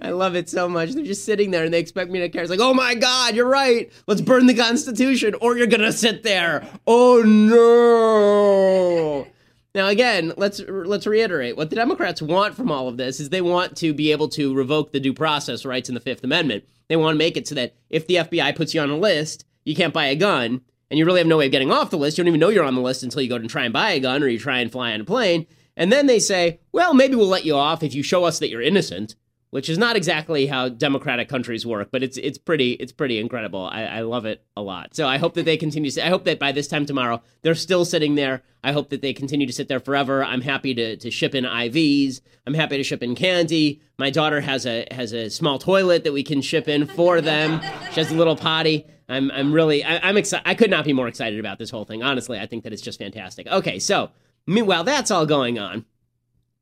I 0.00 0.10
love 0.10 0.36
it 0.36 0.48
so 0.48 0.68
much. 0.68 0.92
They're 0.92 1.04
just 1.04 1.24
sitting 1.24 1.50
there 1.50 1.64
and 1.64 1.74
they 1.74 1.80
expect 1.80 2.10
me 2.10 2.20
to 2.20 2.28
care. 2.28 2.42
It's 2.42 2.50
like, 2.50 2.60
oh 2.60 2.74
my 2.74 2.94
God, 2.94 3.34
you're 3.34 3.48
right. 3.48 3.90
Let's 4.06 4.20
burn 4.20 4.46
the 4.46 4.54
Constitution 4.54 5.34
or 5.40 5.56
you're 5.56 5.66
going 5.66 5.80
to 5.80 5.92
sit 5.92 6.22
there. 6.22 6.66
Oh 6.86 7.22
no. 7.22 9.26
Now, 9.74 9.88
again, 9.88 10.32
let's 10.38 10.60
let's 10.68 11.06
reiterate 11.06 11.56
what 11.56 11.68
the 11.68 11.76
Democrats 11.76 12.22
want 12.22 12.54
from 12.54 12.70
all 12.70 12.88
of 12.88 12.96
this 12.96 13.20
is 13.20 13.28
they 13.28 13.42
want 13.42 13.76
to 13.78 13.92
be 13.92 14.10
able 14.10 14.28
to 14.30 14.54
revoke 14.54 14.92
the 14.92 15.00
due 15.00 15.12
process 15.12 15.66
rights 15.66 15.90
in 15.90 15.94
the 15.94 16.00
Fifth 16.00 16.24
Amendment. 16.24 16.64
They 16.88 16.96
want 16.96 17.14
to 17.14 17.18
make 17.18 17.36
it 17.36 17.46
so 17.46 17.56
that 17.56 17.74
if 17.90 18.06
the 18.06 18.14
FBI 18.14 18.56
puts 18.56 18.72
you 18.72 18.80
on 18.80 18.88
a 18.88 18.96
list, 18.96 19.44
you 19.66 19.74
can't 19.74 19.92
buy 19.92 20.06
a 20.06 20.16
gun, 20.16 20.62
and 20.90 20.98
you 20.98 21.04
really 21.04 21.20
have 21.20 21.26
no 21.26 21.36
way 21.36 21.46
of 21.46 21.52
getting 21.52 21.70
off 21.70 21.90
the 21.90 21.98
list. 21.98 22.16
You 22.16 22.24
don't 22.24 22.28
even 22.28 22.40
know 22.40 22.48
you're 22.48 22.64
on 22.64 22.74
the 22.74 22.80
list 22.80 23.02
until 23.02 23.20
you 23.20 23.28
go 23.28 23.36
and 23.36 23.50
try 23.50 23.64
and 23.64 23.72
buy 23.72 23.90
a 23.90 24.00
gun 24.00 24.22
or 24.22 24.28
you 24.28 24.38
try 24.38 24.60
and 24.60 24.72
fly 24.72 24.92
on 24.92 25.02
a 25.02 25.04
plane. 25.04 25.46
And 25.76 25.92
then 25.92 26.06
they 26.06 26.18
say, 26.18 26.60
well, 26.72 26.94
maybe 26.94 27.16
we'll 27.16 27.26
let 27.26 27.44
you 27.44 27.54
off 27.54 27.82
if 27.82 27.94
you 27.94 28.02
show 28.02 28.24
us 28.24 28.38
that 28.38 28.48
you're 28.48 28.62
innocent 28.62 29.14
which 29.50 29.70
is 29.70 29.78
not 29.78 29.96
exactly 29.96 30.46
how 30.46 30.68
democratic 30.68 31.28
countries 31.28 31.64
work, 31.64 31.88
but 31.90 32.02
it's 32.02 32.16
it's 32.18 32.38
pretty 32.38 32.72
it's 32.72 32.92
pretty 32.92 33.18
incredible. 33.18 33.66
I, 33.72 33.84
I 33.84 34.00
love 34.00 34.26
it 34.26 34.44
a 34.56 34.62
lot. 34.62 34.94
So 34.94 35.06
I 35.06 35.18
hope 35.18 35.34
that 35.34 35.44
they 35.44 35.56
continue. 35.56 35.90
To, 35.92 36.06
I 36.06 36.10
hope 36.10 36.24
that 36.24 36.38
by 36.38 36.52
this 36.52 36.68
time 36.68 36.84
tomorrow 36.84 37.22
they're 37.42 37.54
still 37.54 37.84
sitting 37.84 38.16
there. 38.16 38.42
I 38.64 38.72
hope 38.72 38.90
that 38.90 39.02
they 39.02 39.12
continue 39.12 39.46
to 39.46 39.52
sit 39.52 39.68
there 39.68 39.80
forever. 39.80 40.24
I'm 40.24 40.40
happy 40.42 40.74
to 40.74 40.96
to 40.96 41.10
ship 41.10 41.34
in 41.34 41.44
IVs. 41.44 42.20
I'm 42.46 42.54
happy 42.54 42.76
to 42.76 42.82
ship 42.82 43.02
in 43.02 43.14
candy. 43.14 43.80
My 43.98 44.10
daughter 44.10 44.40
has 44.40 44.66
a 44.66 44.86
has 44.90 45.12
a 45.12 45.30
small 45.30 45.58
toilet 45.58 46.04
that 46.04 46.12
we 46.12 46.22
can 46.22 46.42
ship 46.42 46.68
in 46.68 46.86
for 46.86 47.20
them. 47.20 47.60
She 47.92 48.00
has 48.00 48.10
a 48.10 48.14
little 48.14 48.36
potty. 48.36 48.86
I'm 49.08 49.30
I'm 49.30 49.52
really 49.52 49.84
I, 49.84 50.08
I'm 50.08 50.16
excited. 50.16 50.48
I 50.48 50.54
could 50.54 50.70
not 50.70 50.84
be 50.84 50.92
more 50.92 51.08
excited 51.08 51.38
about 51.38 51.58
this 51.58 51.70
whole 51.70 51.84
thing. 51.84 52.02
Honestly, 52.02 52.38
I 52.38 52.46
think 52.46 52.64
that 52.64 52.72
it's 52.72 52.82
just 52.82 52.98
fantastic. 52.98 53.46
Okay, 53.46 53.78
so 53.78 54.10
meanwhile 54.46 54.84
that's 54.84 55.10
all 55.10 55.26
going 55.26 55.58
on. 55.58 55.84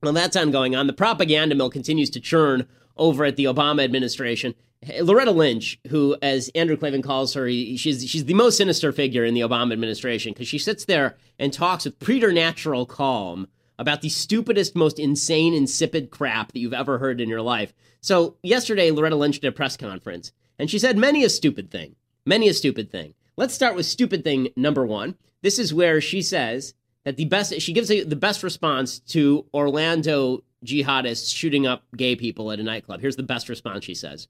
Well, 0.03 0.13
that's 0.13 0.37
ongoing 0.37 0.77
on. 0.77 0.87
The 0.87 0.93
propaganda 0.93 1.55
mill 1.55 1.71
continues 1.71 2.11
to 2.11 2.21
churn 2.21 2.67
over 2.97 3.25
at 3.25 3.37
the 3.37 3.45
Obama 3.45 3.83
administration. 3.83 4.55
Loretta 5.01 5.31
Lynch, 5.31 5.81
who, 5.89 6.15
as 6.21 6.51
Andrew 6.55 6.77
Klavan 6.77 7.01
calls 7.01 7.33
her, 7.35 7.49
she's 7.49 8.07
she's 8.07 8.27
the 8.27 8.35
most 8.35 8.59
sinister 8.59 8.93
figure 8.93 9.25
in 9.25 9.35
the 9.35 9.41
Obama 9.41 9.73
administration 9.73 10.33
because 10.33 10.49
she 10.49 10.59
sits 10.59 10.85
there 10.85 11.17
and 11.39 11.53
talks 11.53 11.85
with 11.85 11.99
preternatural 11.99 12.85
calm 12.85 13.49
about 13.79 14.03
the 14.03 14.09
stupidest, 14.09 14.77
most 14.77 14.99
insane, 14.99 15.55
insipid 15.55 16.11
crap 16.11 16.53
that 16.53 16.61
you've 16.61 16.75
ever 16.75 16.99
heard 16.99 17.21
in 17.21 17.29
your 17.29 17.43
life. 17.43 17.73
So 18.01 18.37
yesterday, 18.43 18.91
Loretta 18.91 19.17
Lynch 19.17 19.41
did 19.41 19.49
a 19.49 19.53
press 19.53 19.77
conference, 19.77 20.33
and 20.59 20.71
she 20.71 20.79
said 20.79 20.97
many 20.97 21.25
a 21.25 21.31
stupid 21.31 21.71
thing, 21.71 21.97
many 22.27 22.49
a 22.49 22.55
stupid 22.55 22.91
thing. 22.91 23.15
Let's 23.37 23.55
start 23.55 23.75
with 23.75 23.87
stupid 23.87 24.25
thing 24.25 24.49
number 24.57 24.87
one. 24.87 25.17
This 25.43 25.59
is 25.59 25.75
where 25.75 26.01
she 26.01 26.23
says 26.23 26.75
that 27.05 27.17
the 27.17 27.27
best 27.27 27.61
she 27.61 27.73
gives 27.73 27.89
the 27.89 28.05
best 28.17 28.43
response 28.43 29.01
to 29.11 29.45
Orlando 29.53 30.43
jihadists 30.65 31.35
shooting 31.35 31.67
up 31.67 31.83
gay 31.97 32.17
people 32.17 32.51
at 32.51 32.61
a 32.61 32.63
nightclub. 32.63 33.01
Here's 33.01 33.17
the 33.17 33.23
best 33.23 33.49
response 33.49 33.85
she 33.85 33.95
says. 33.95 34.29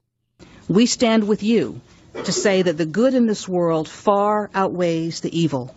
We 0.67 0.85
stand 0.85 1.27
with 1.27 1.43
you 1.43 1.79
to 2.23 2.31
say 2.31 2.61
that 2.61 2.77
the 2.77 2.85
good 2.85 3.13
in 3.13 3.25
this 3.25 3.47
world 3.47 3.87
far 3.87 4.49
outweighs 4.53 5.21
the 5.21 5.37
evil, 5.37 5.73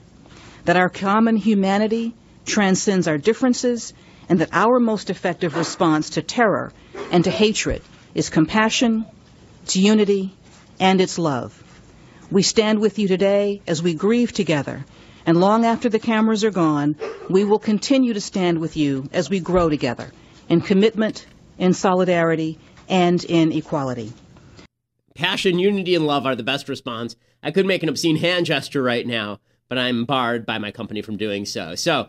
that 0.64 0.76
our 0.76 0.88
common 0.88 1.36
humanity 1.36 2.14
transcends 2.46 3.06
our 3.06 3.18
differences, 3.18 3.92
and 4.28 4.40
that 4.40 4.50
our 4.52 4.80
most 4.80 5.10
effective 5.10 5.54
response 5.56 6.10
to 6.10 6.22
terror 6.22 6.72
and 7.12 7.24
to 7.24 7.30
hatred 7.30 7.82
is 8.14 8.30
compassion, 8.30 9.06
it's 9.62 9.76
unity, 9.76 10.34
and 10.80 11.00
it's 11.00 11.18
love. 11.18 11.62
We 12.30 12.42
stand 12.42 12.80
with 12.80 12.98
you 12.98 13.08
today 13.08 13.62
as 13.66 13.82
we 13.82 13.94
grieve 13.94 14.32
together 14.32 14.84
and 15.24 15.40
long 15.40 15.64
after 15.64 15.88
the 15.88 15.98
cameras 15.98 16.44
are 16.44 16.50
gone, 16.50 16.96
we 17.30 17.44
will 17.44 17.58
continue 17.58 18.12
to 18.12 18.20
stand 18.20 18.58
with 18.58 18.76
you 18.76 19.08
as 19.12 19.30
we 19.30 19.40
grow 19.40 19.70
together 19.70 20.12
in 20.48 20.60
commitment, 20.60 21.26
in 21.58 21.72
solidarity, 21.72 22.58
and 22.88 23.22
in 23.24 23.52
equality. 23.52 24.12
Passion, 25.14 25.58
unity, 25.58 25.94
and 25.94 26.06
love 26.06 26.26
are 26.26 26.36
the 26.36 26.42
best 26.42 26.68
response. 26.68 27.16
I 27.42 27.50
could 27.50 27.66
make 27.66 27.82
an 27.82 27.88
obscene 27.88 28.16
hand 28.16 28.46
gesture 28.46 28.82
right 28.82 29.06
now, 29.06 29.40
but 29.68 29.78
I'm 29.78 30.04
barred 30.04 30.44
by 30.44 30.58
my 30.58 30.70
company 30.70 31.02
from 31.02 31.16
doing 31.16 31.46
so. 31.46 31.74
So, 31.74 32.08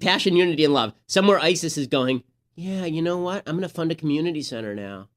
passion, 0.00 0.36
unity, 0.36 0.64
and 0.64 0.74
love. 0.74 0.94
Somewhere 1.06 1.38
ISIS 1.38 1.78
is 1.78 1.86
going, 1.86 2.22
yeah, 2.56 2.84
you 2.86 3.02
know 3.02 3.18
what? 3.18 3.44
I'm 3.46 3.56
going 3.56 3.68
to 3.68 3.74
fund 3.74 3.92
a 3.92 3.94
community 3.94 4.42
center 4.42 4.74
now. 4.74 5.08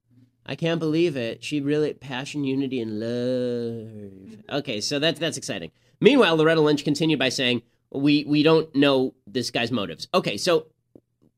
I 0.46 0.56
can't 0.56 0.80
believe 0.80 1.16
it. 1.16 1.44
She 1.44 1.62
really 1.62 1.94
passion, 1.94 2.44
unity, 2.44 2.82
and 2.82 3.00
love. 3.00 4.44
Okay, 4.50 4.82
so 4.82 5.00
that's 5.00 5.20
that's 5.20 5.38
exciting. 5.38 5.72
Meanwhile, 6.00 6.36
Loretta 6.36 6.62
Lynch 6.62 6.84
continued 6.84 7.20
by 7.20 7.30
saying, 7.30 7.62
"We 7.92 8.26
we 8.26 8.44
don't 8.44 8.74
know 8.76 9.14
this 9.28 9.52
guy's 9.52 9.72
motives." 9.72 10.08
Okay, 10.14 10.38
so 10.38 10.68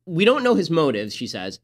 we 0.05 0.25
don't 0.25 0.43
know 0.43 0.55
his 0.55 0.69
motives, 0.69 1.13
she 1.15 1.27
says, 1.27 1.59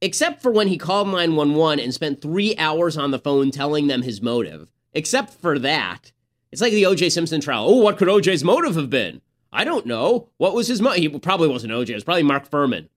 except 0.00 0.42
for 0.42 0.50
when 0.50 0.68
he 0.68 0.78
called 0.78 1.08
911 1.08 1.80
and 1.82 1.94
spent 1.94 2.20
3 2.20 2.56
hours 2.56 2.96
on 2.96 3.10
the 3.10 3.18
phone 3.18 3.50
telling 3.50 3.86
them 3.86 4.02
his 4.02 4.20
motive. 4.20 4.70
Except 4.92 5.32
for 5.32 5.58
that, 5.58 6.12
it's 6.52 6.60
like 6.60 6.72
the 6.72 6.86
O.J. 6.86 7.10
Simpson 7.10 7.40
trial. 7.40 7.66
Oh, 7.66 7.76
what 7.76 7.96
could 7.96 8.08
O.J.'s 8.08 8.44
motive 8.44 8.76
have 8.76 8.90
been? 8.90 9.20
I 9.52 9.64
don't 9.64 9.86
know. 9.86 10.28
What 10.36 10.54
was 10.54 10.68
his 10.68 10.80
motive? 10.80 11.00
He 11.00 11.18
probably 11.18 11.48
wasn't 11.48 11.72
O.J. 11.72 11.92
It 11.92 11.96
was 11.96 12.04
probably 12.04 12.22
Mark 12.22 12.50
Fuhrman. 12.50 12.88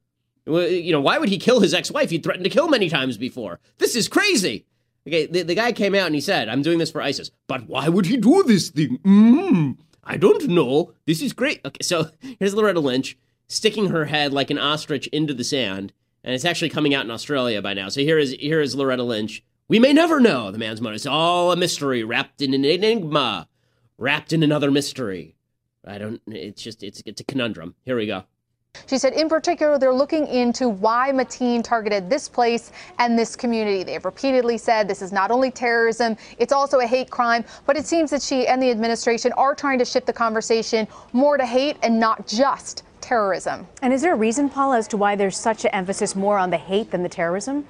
You 0.48 0.92
know, 0.92 1.02
why 1.02 1.18
would 1.18 1.30
he 1.30 1.38
kill 1.38 1.60
his 1.60 1.74
ex-wife? 1.74 2.10
He 2.10 2.20
threatened 2.20 2.46
to 2.46 2.50
kill 2.50 2.70
many 2.70 2.90
times 2.90 3.18
before. 3.18 3.60
This 3.80 3.96
is 3.96 4.08
crazy. 4.08 4.66
Okay, 5.08 5.26
the, 5.26 5.42
the 5.42 5.56
guy 5.56 5.72
came 5.72 5.96
out 5.96 6.08
and 6.08 6.16
he 6.16 6.22
said, 6.22 6.50
I'm 6.50 6.62
doing 6.62 6.80
this 6.80 6.92
for 6.92 7.02
ISIS. 7.02 7.32
But 7.48 7.68
why 7.68 7.88
would 7.90 8.06
he 8.06 8.18
do 8.18 8.44
this 8.44 8.70
thing? 8.70 8.98
Mm, 9.00 9.78
I 10.04 10.18
don't 10.18 10.48
know. 10.48 10.94
This 11.06 11.22
is 11.22 11.34
great. 11.34 11.62
Okay, 11.66 11.84
so 11.84 12.10
here's 12.40 12.54
Loretta 12.54 12.80
Lynch 12.80 13.18
sticking 13.48 13.90
her 13.90 14.06
head 14.06 14.34
like 14.34 14.50
an 14.50 14.58
ostrich 14.58 15.08
into 15.08 15.34
the 15.34 15.44
sand, 15.44 15.94
and 16.24 16.36
it's 16.36 16.46
actually 16.46 16.70
coming 16.70 16.94
out 16.94 17.06
in 17.06 17.12
Australia 17.12 17.62
by 17.62 17.74
now. 17.74 17.90
So 17.90 18.02
here 18.02 18.20
is 18.20 18.32
here 18.34 18.62
is 18.62 18.76
Loretta 18.76 19.04
Lynch. 19.04 19.44
We 19.70 19.80
may 19.80 19.94
never 19.94 20.20
know 20.20 20.52
the 20.52 20.58
man's 20.58 20.82
motive. 20.82 20.96
It's 20.96 21.06
all 21.06 21.52
a 21.52 21.58
mystery, 21.58 22.04
wrapped 22.04 22.42
in 22.42 22.54
an 22.54 22.66
enigma, 22.66 23.48
wrapped 23.98 24.32
in 24.34 24.44
another 24.44 24.72
mystery. 24.72 25.36
I 25.86 25.98
don't. 25.98 26.22
It's 26.28 26.62
just 26.62 26.84
it's 26.84 27.02
it's 27.06 27.22
a 27.22 27.26
conundrum. 27.26 27.76
Here 27.84 27.96
we 27.96 28.08
go. 28.08 28.24
She 28.86 28.98
said, 28.98 29.14
in 29.14 29.30
particular, 29.30 29.78
they're 29.78 29.94
looking 29.94 30.28
into 30.28 30.70
why 30.70 31.12
Mateen 31.12 31.64
targeted 31.64 32.10
this 32.10 32.30
place 32.30 32.72
and 33.00 33.18
this 33.18 33.36
community. 33.36 33.84
They've 33.84 34.04
repeatedly 34.04 34.58
said 34.58 34.88
this 34.88 35.02
is 35.02 35.12
not 35.12 35.32
only 35.32 35.52
terrorism, 35.52 36.16
it's 36.38 36.54
also 36.54 36.80
a 36.80 36.88
hate 36.88 37.10
crime. 37.10 37.44
But 37.66 37.78
it 37.78 37.86
seems 37.86 38.12
that 38.12 38.22
she 38.22 38.48
and 38.48 38.62
the 38.62 38.72
administration 38.72 39.32
are 39.34 39.56
trying 39.56 39.80
to 39.80 39.86
shift 39.86 40.08
the 40.08 40.14
conversation 40.14 40.88
more 41.14 41.38
to 41.38 41.46
hate 41.46 41.78
and 41.84 42.00
not 42.00 42.28
just 42.28 42.84
terrorism. 43.02 43.68
And 43.82 43.94
is 43.94 44.02
there 44.02 44.14
a 44.14 44.18
reason, 44.18 44.50
Paula, 44.50 44.78
as 44.78 44.88
to 44.90 44.98
why 44.98 45.16
there's 45.16 45.38
such 45.38 45.66
an 45.66 45.72
emphasis 45.72 46.16
more 46.16 46.38
on 46.38 46.50
the 46.50 46.58
hate 46.58 46.92
than 46.92 47.04
the 47.04 47.10
terrorism? 47.10 47.66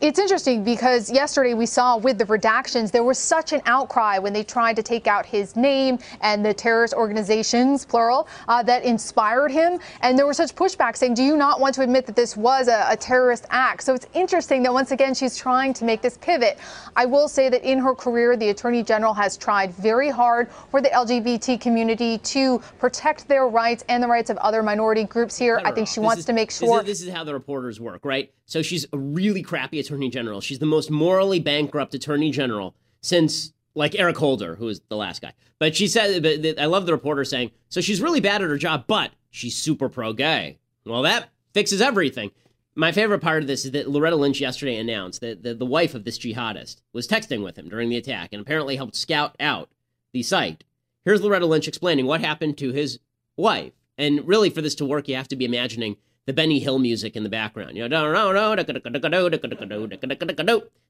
It's 0.00 0.18
interesting 0.18 0.64
because 0.64 1.10
yesterday 1.10 1.54
we 1.54 1.66
saw 1.66 1.96
with 1.96 2.18
the 2.18 2.24
redactions, 2.24 2.90
there 2.90 3.04
was 3.04 3.18
such 3.18 3.52
an 3.52 3.60
outcry 3.66 4.18
when 4.18 4.32
they 4.32 4.42
tried 4.42 4.76
to 4.76 4.82
take 4.82 5.06
out 5.06 5.26
his 5.26 5.56
name 5.56 5.98
and 6.20 6.44
the 6.44 6.54
terrorist 6.54 6.94
organizations, 6.94 7.84
plural, 7.84 8.28
uh, 8.48 8.62
that 8.62 8.84
inspired 8.84 9.50
him. 9.50 9.78
And 10.00 10.18
there 10.18 10.26
was 10.26 10.36
such 10.36 10.54
pushback 10.54 10.96
saying, 10.96 11.14
do 11.14 11.22
you 11.22 11.36
not 11.36 11.60
want 11.60 11.74
to 11.76 11.82
admit 11.82 12.06
that 12.06 12.16
this 12.16 12.36
was 12.36 12.68
a, 12.68 12.86
a 12.88 12.96
terrorist 12.96 13.46
act? 13.50 13.82
So 13.82 13.94
it's 13.94 14.06
interesting 14.14 14.62
that 14.62 14.72
once 14.72 14.90
again, 14.90 15.14
she's 15.14 15.36
trying 15.36 15.72
to 15.74 15.84
make 15.84 16.00
this 16.00 16.16
pivot. 16.18 16.58
I 16.96 17.04
will 17.04 17.28
say 17.28 17.48
that 17.48 17.62
in 17.64 17.78
her 17.78 17.94
career, 17.94 18.36
the 18.36 18.50
Attorney 18.50 18.82
General 18.82 19.14
has 19.14 19.36
tried 19.36 19.72
very 19.74 20.10
hard 20.10 20.50
for 20.70 20.80
the 20.80 20.88
LGBT 20.90 21.60
community 21.60 22.18
to 22.18 22.58
protect 22.78 23.28
their 23.28 23.48
rights 23.48 23.84
and 23.88 24.02
the 24.02 24.08
rights 24.08 24.30
of 24.30 24.36
other 24.38 24.62
minority 24.62 25.04
groups 25.04 25.36
here. 25.36 25.60
I 25.64 25.72
think 25.72 25.88
she 25.88 26.00
wants 26.00 26.20
is, 26.20 26.24
to 26.26 26.32
make 26.32 26.50
sure. 26.50 26.82
This 26.82 27.00
is, 27.00 27.00
this 27.00 27.08
is 27.08 27.14
how 27.14 27.24
the 27.24 27.34
reporters 27.34 27.80
work, 27.80 28.04
right? 28.04 28.32
So 28.46 28.60
she's 28.60 28.86
a 28.92 28.98
really 28.98 29.42
crappy 29.42 29.78
attorney 29.82 30.08
general. 30.08 30.40
She's 30.40 30.58
the 30.58 30.66
most 30.66 30.90
morally 30.90 31.40
bankrupt 31.40 31.94
attorney 31.94 32.30
general 32.30 32.74
since 33.00 33.52
like 33.74 33.98
Eric 33.98 34.16
Holder, 34.16 34.56
who 34.56 34.66
was 34.66 34.80
the 34.88 34.96
last 34.96 35.22
guy. 35.22 35.32
But 35.58 35.76
she 35.76 35.86
said, 35.86 36.22
but 36.22 36.60
I 36.60 36.66
love 36.66 36.86
the 36.86 36.92
reporter 36.92 37.24
saying, 37.24 37.52
so 37.68 37.80
she's 37.80 38.00
really 38.00 38.20
bad 38.20 38.42
at 38.42 38.48
her 38.48 38.58
job, 38.58 38.84
but 38.86 39.12
she's 39.30 39.56
super 39.56 39.88
pro 39.88 40.12
gay. 40.12 40.58
Well, 40.84 41.02
that 41.02 41.28
fixes 41.54 41.80
everything. 41.80 42.30
My 42.74 42.90
favorite 42.90 43.20
part 43.20 43.42
of 43.42 43.48
this 43.48 43.64
is 43.64 43.72
that 43.72 43.90
Loretta 43.90 44.16
Lynch 44.16 44.40
yesterday 44.40 44.76
announced 44.76 45.20
that 45.20 45.42
the, 45.42 45.54
the 45.54 45.66
wife 45.66 45.94
of 45.94 46.04
this 46.04 46.18
jihadist 46.18 46.80
was 46.92 47.06
texting 47.06 47.44
with 47.44 47.56
him 47.56 47.68
during 47.68 47.90
the 47.90 47.98
attack 47.98 48.30
and 48.32 48.40
apparently 48.40 48.76
helped 48.76 48.96
scout 48.96 49.36
out 49.38 49.68
the 50.12 50.22
site. 50.22 50.64
Here's 51.04 51.20
Loretta 51.20 51.46
Lynch 51.46 51.68
explaining 51.68 52.06
what 52.06 52.20
happened 52.20 52.56
to 52.58 52.72
his 52.72 52.98
wife. 53.36 53.72
And 53.98 54.26
really, 54.26 54.50
for 54.50 54.62
this 54.62 54.74
to 54.76 54.86
work, 54.86 55.06
you 55.06 55.16
have 55.16 55.28
to 55.28 55.36
be 55.36 55.44
imagining 55.44 55.96
the 56.26 56.32
Benny 56.32 56.60
Hill 56.60 56.78
music 56.78 57.16
in 57.16 57.22
the 57.22 57.28
background. 57.28 57.76
You 57.76 57.88
know, 57.88 58.12
so 58.12 58.22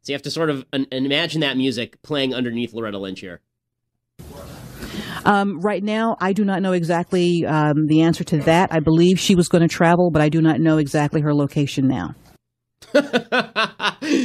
you 0.06 0.14
have 0.14 0.22
to 0.22 0.30
sort 0.30 0.50
of 0.50 0.64
imagine 0.72 1.40
that 1.40 1.56
music 1.56 2.02
playing 2.02 2.34
underneath 2.34 2.74
Loretta 2.74 2.98
Lynch 2.98 3.20
here. 3.20 3.40
Um, 5.24 5.60
right 5.60 5.82
now, 5.82 6.16
I 6.20 6.32
do 6.32 6.44
not 6.44 6.62
know 6.62 6.72
exactly 6.72 7.46
um, 7.46 7.86
the 7.86 8.02
answer 8.02 8.24
to 8.24 8.38
that. 8.38 8.72
I 8.72 8.80
believe 8.80 9.20
she 9.20 9.34
was 9.34 9.48
going 9.48 9.62
to 9.62 9.68
travel, 9.68 10.10
but 10.10 10.20
I 10.20 10.28
do 10.28 10.42
not 10.42 10.60
know 10.60 10.78
exactly 10.78 11.20
her 11.20 11.32
location 11.32 11.86
now. 11.86 12.14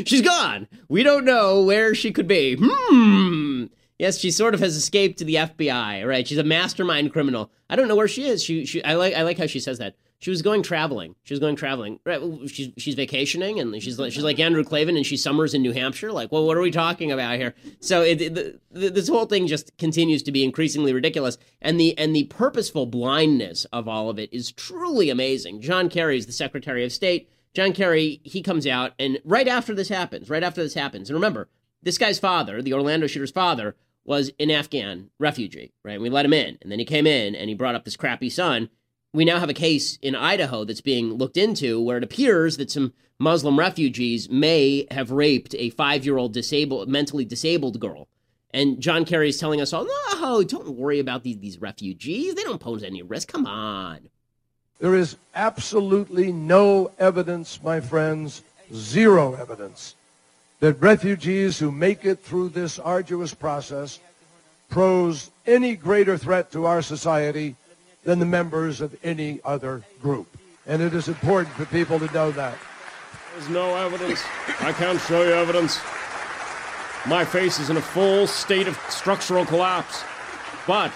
She's 0.06 0.22
gone. 0.22 0.68
We 0.90 1.04
don't 1.04 1.24
know 1.24 1.64
where 1.64 1.94
she 1.94 2.12
could 2.12 2.28
be. 2.28 2.58
Hmm. 2.60 3.66
Yes, 4.00 4.18
she 4.18 4.32
sort 4.32 4.54
of 4.54 4.60
has 4.60 4.76
escaped 4.76 5.20
to 5.20 5.26
the 5.26 5.36
FBI. 5.36 6.06
Right? 6.06 6.28
She's 6.28 6.38
a 6.38 6.44
mastermind 6.44 7.14
criminal. 7.14 7.52
I 7.70 7.76
don't 7.76 7.88
know 7.88 7.96
where 7.96 8.08
she 8.08 8.28
is. 8.28 8.44
She, 8.44 8.66
she. 8.66 8.84
I 8.84 8.96
like. 8.96 9.14
I 9.14 9.22
like 9.24 9.38
how 9.38 9.48
she 9.48 9.60
says 9.60 9.78
that. 9.78 9.96
She 10.20 10.32
was 10.32 10.42
going 10.42 10.64
traveling. 10.64 11.16
She 11.24 11.34
was 11.34 11.40
going 11.40 11.56
traveling. 11.56 12.00
Right? 12.04 12.20
She's 12.48 12.70
she's 12.78 12.96
vacationing, 12.96 13.60
and 13.60 13.82
she's 13.82 14.00
like 14.00 14.12
she's 14.12 14.20
mm-hmm. 14.20 14.26
like 14.26 14.40
Andrew 14.40 14.64
Klavan, 14.64 14.98
and 14.98 15.06
she 15.06 15.16
summers 15.16 15.54
in 15.54 15.62
New 15.62 15.74
Hampshire. 15.74 16.12
Like, 16.12 16.32
well, 16.32 16.46
what 16.46 16.58
are 16.58 16.62
we 16.62 16.72
talking 16.72 17.12
about 17.12 17.38
here? 17.38 17.54
So 17.80 18.02
it, 18.02 18.18
the, 18.18 18.60
the, 18.72 18.90
this 18.90 19.10
whole 19.10 19.26
thing 19.26 19.46
just 19.46 19.78
continues 19.78 20.24
to 20.24 20.32
be 20.32 20.44
increasingly 20.44 20.92
ridiculous, 20.92 21.38
and 21.62 21.80
the 21.80 21.96
and 22.00 22.16
the 22.16 22.24
purposeful 22.26 22.88
blindness 22.88 23.66
of 23.66 23.88
all 23.88 24.10
of 24.10 24.18
it 24.18 24.34
is 24.34 24.52
truly 24.52 25.12
amazing. 25.12 25.62
John 25.62 25.88
Kerry 25.88 26.18
is 26.18 26.26
the 26.26 26.32
Secretary 26.32 26.84
of 26.84 26.92
State. 26.92 27.30
John 27.54 27.72
Kerry 27.72 28.20
he 28.24 28.42
comes 28.42 28.66
out, 28.66 28.94
and 28.98 29.20
right 29.24 29.48
after 29.48 29.76
this 29.76 29.90
happens, 29.90 30.32
right 30.32 30.44
after 30.44 30.64
this 30.64 30.74
happens, 30.74 31.10
and 31.10 31.16
remember, 31.16 31.48
this 31.84 32.00
guy's 32.00 32.18
father, 32.18 32.64
the 32.64 32.74
Orlando 32.74 33.06
shooter's 33.06 33.32
father, 33.32 33.76
was 34.04 34.32
an 34.40 34.50
Afghan 34.50 35.12
refugee, 35.20 35.74
right? 35.84 35.94
And 35.94 36.02
we 36.02 36.10
let 36.10 36.26
him 36.26 36.34
in, 36.34 36.58
and 36.62 36.72
then 36.72 36.80
he 36.80 36.86
came 36.86 37.06
in, 37.06 37.36
and 37.36 37.50
he 37.50 37.56
brought 37.56 37.76
up 37.76 37.86
this 37.86 37.98
crappy 37.98 38.32
son 38.32 38.70
we 39.18 39.26
now 39.26 39.40
have 39.40 39.50
a 39.50 39.54
case 39.56 39.98
in 40.04 40.14
Idaho 40.14 40.64
that's 40.64 40.80
being 40.80 41.16
looked 41.16 41.38
into 41.38 41.82
where 41.82 41.98
it 41.98 42.04
appears 42.04 42.58
that 42.58 42.70
some 42.70 42.94
Muslim 43.18 43.58
refugees 43.58 44.30
may 44.30 44.86
have 44.92 45.10
raped 45.10 45.56
a 45.58 45.72
five 45.72 46.06
year 46.06 46.18
old 46.18 46.34
disabled, 46.34 46.88
mentally 46.88 47.26
disabled 47.26 47.80
girl. 47.80 48.08
And 48.52 48.80
John 48.80 49.06
Kerry 49.06 49.30
is 49.30 49.40
telling 49.40 49.60
us 49.60 49.74
all, 49.74 49.88
no, 49.88 50.44
don't 50.44 50.70
worry 50.70 51.00
about 51.00 51.24
these, 51.24 51.40
these 51.40 51.60
refugees. 51.60 52.36
They 52.36 52.44
don't 52.44 52.62
pose 52.62 52.84
any 52.84 53.02
risk. 53.02 53.30
Come 53.30 53.48
on. 53.48 54.08
There 54.78 54.94
is 54.94 55.18
absolutely 55.34 56.32
no 56.32 56.92
evidence, 57.00 57.60
my 57.64 57.80
friends, 57.80 58.44
zero 58.72 59.34
evidence, 59.34 59.96
that 60.60 60.80
refugees 60.80 61.58
who 61.58 61.72
make 61.72 62.06
it 62.06 62.20
through 62.20 62.50
this 62.50 62.78
arduous 62.78 63.34
process 63.34 64.00
pose 64.70 65.32
any 65.48 65.76
greater 65.76 66.20
threat 66.20 66.52
to 66.52 66.68
our 66.68 66.84
society 66.84 67.56
than 68.08 68.20
the 68.20 68.26
members 68.26 68.80
of 68.80 68.96
any 69.04 69.42
other 69.44 69.84
group. 70.02 70.28
And 70.66 70.82
it 70.82 70.94
is 70.94 71.10
important 71.10 71.54
for 71.56 71.66
people 71.66 72.00
to 72.00 72.10
know 72.14 72.32
that. 72.32 72.58
There's 73.34 73.50
no 73.50 73.76
evidence. 73.76 74.24
I 74.62 74.72
can't 74.72 74.98
show 75.02 75.24
you 75.24 75.34
evidence. 75.34 75.78
My 77.06 77.26
face 77.26 77.60
is 77.60 77.70
in 77.70 77.76
a 77.76 77.82
full 77.82 78.26
state 78.26 78.66
of 78.70 78.80
structural 78.88 79.46
collapse. 79.46 80.06
But 80.66 80.94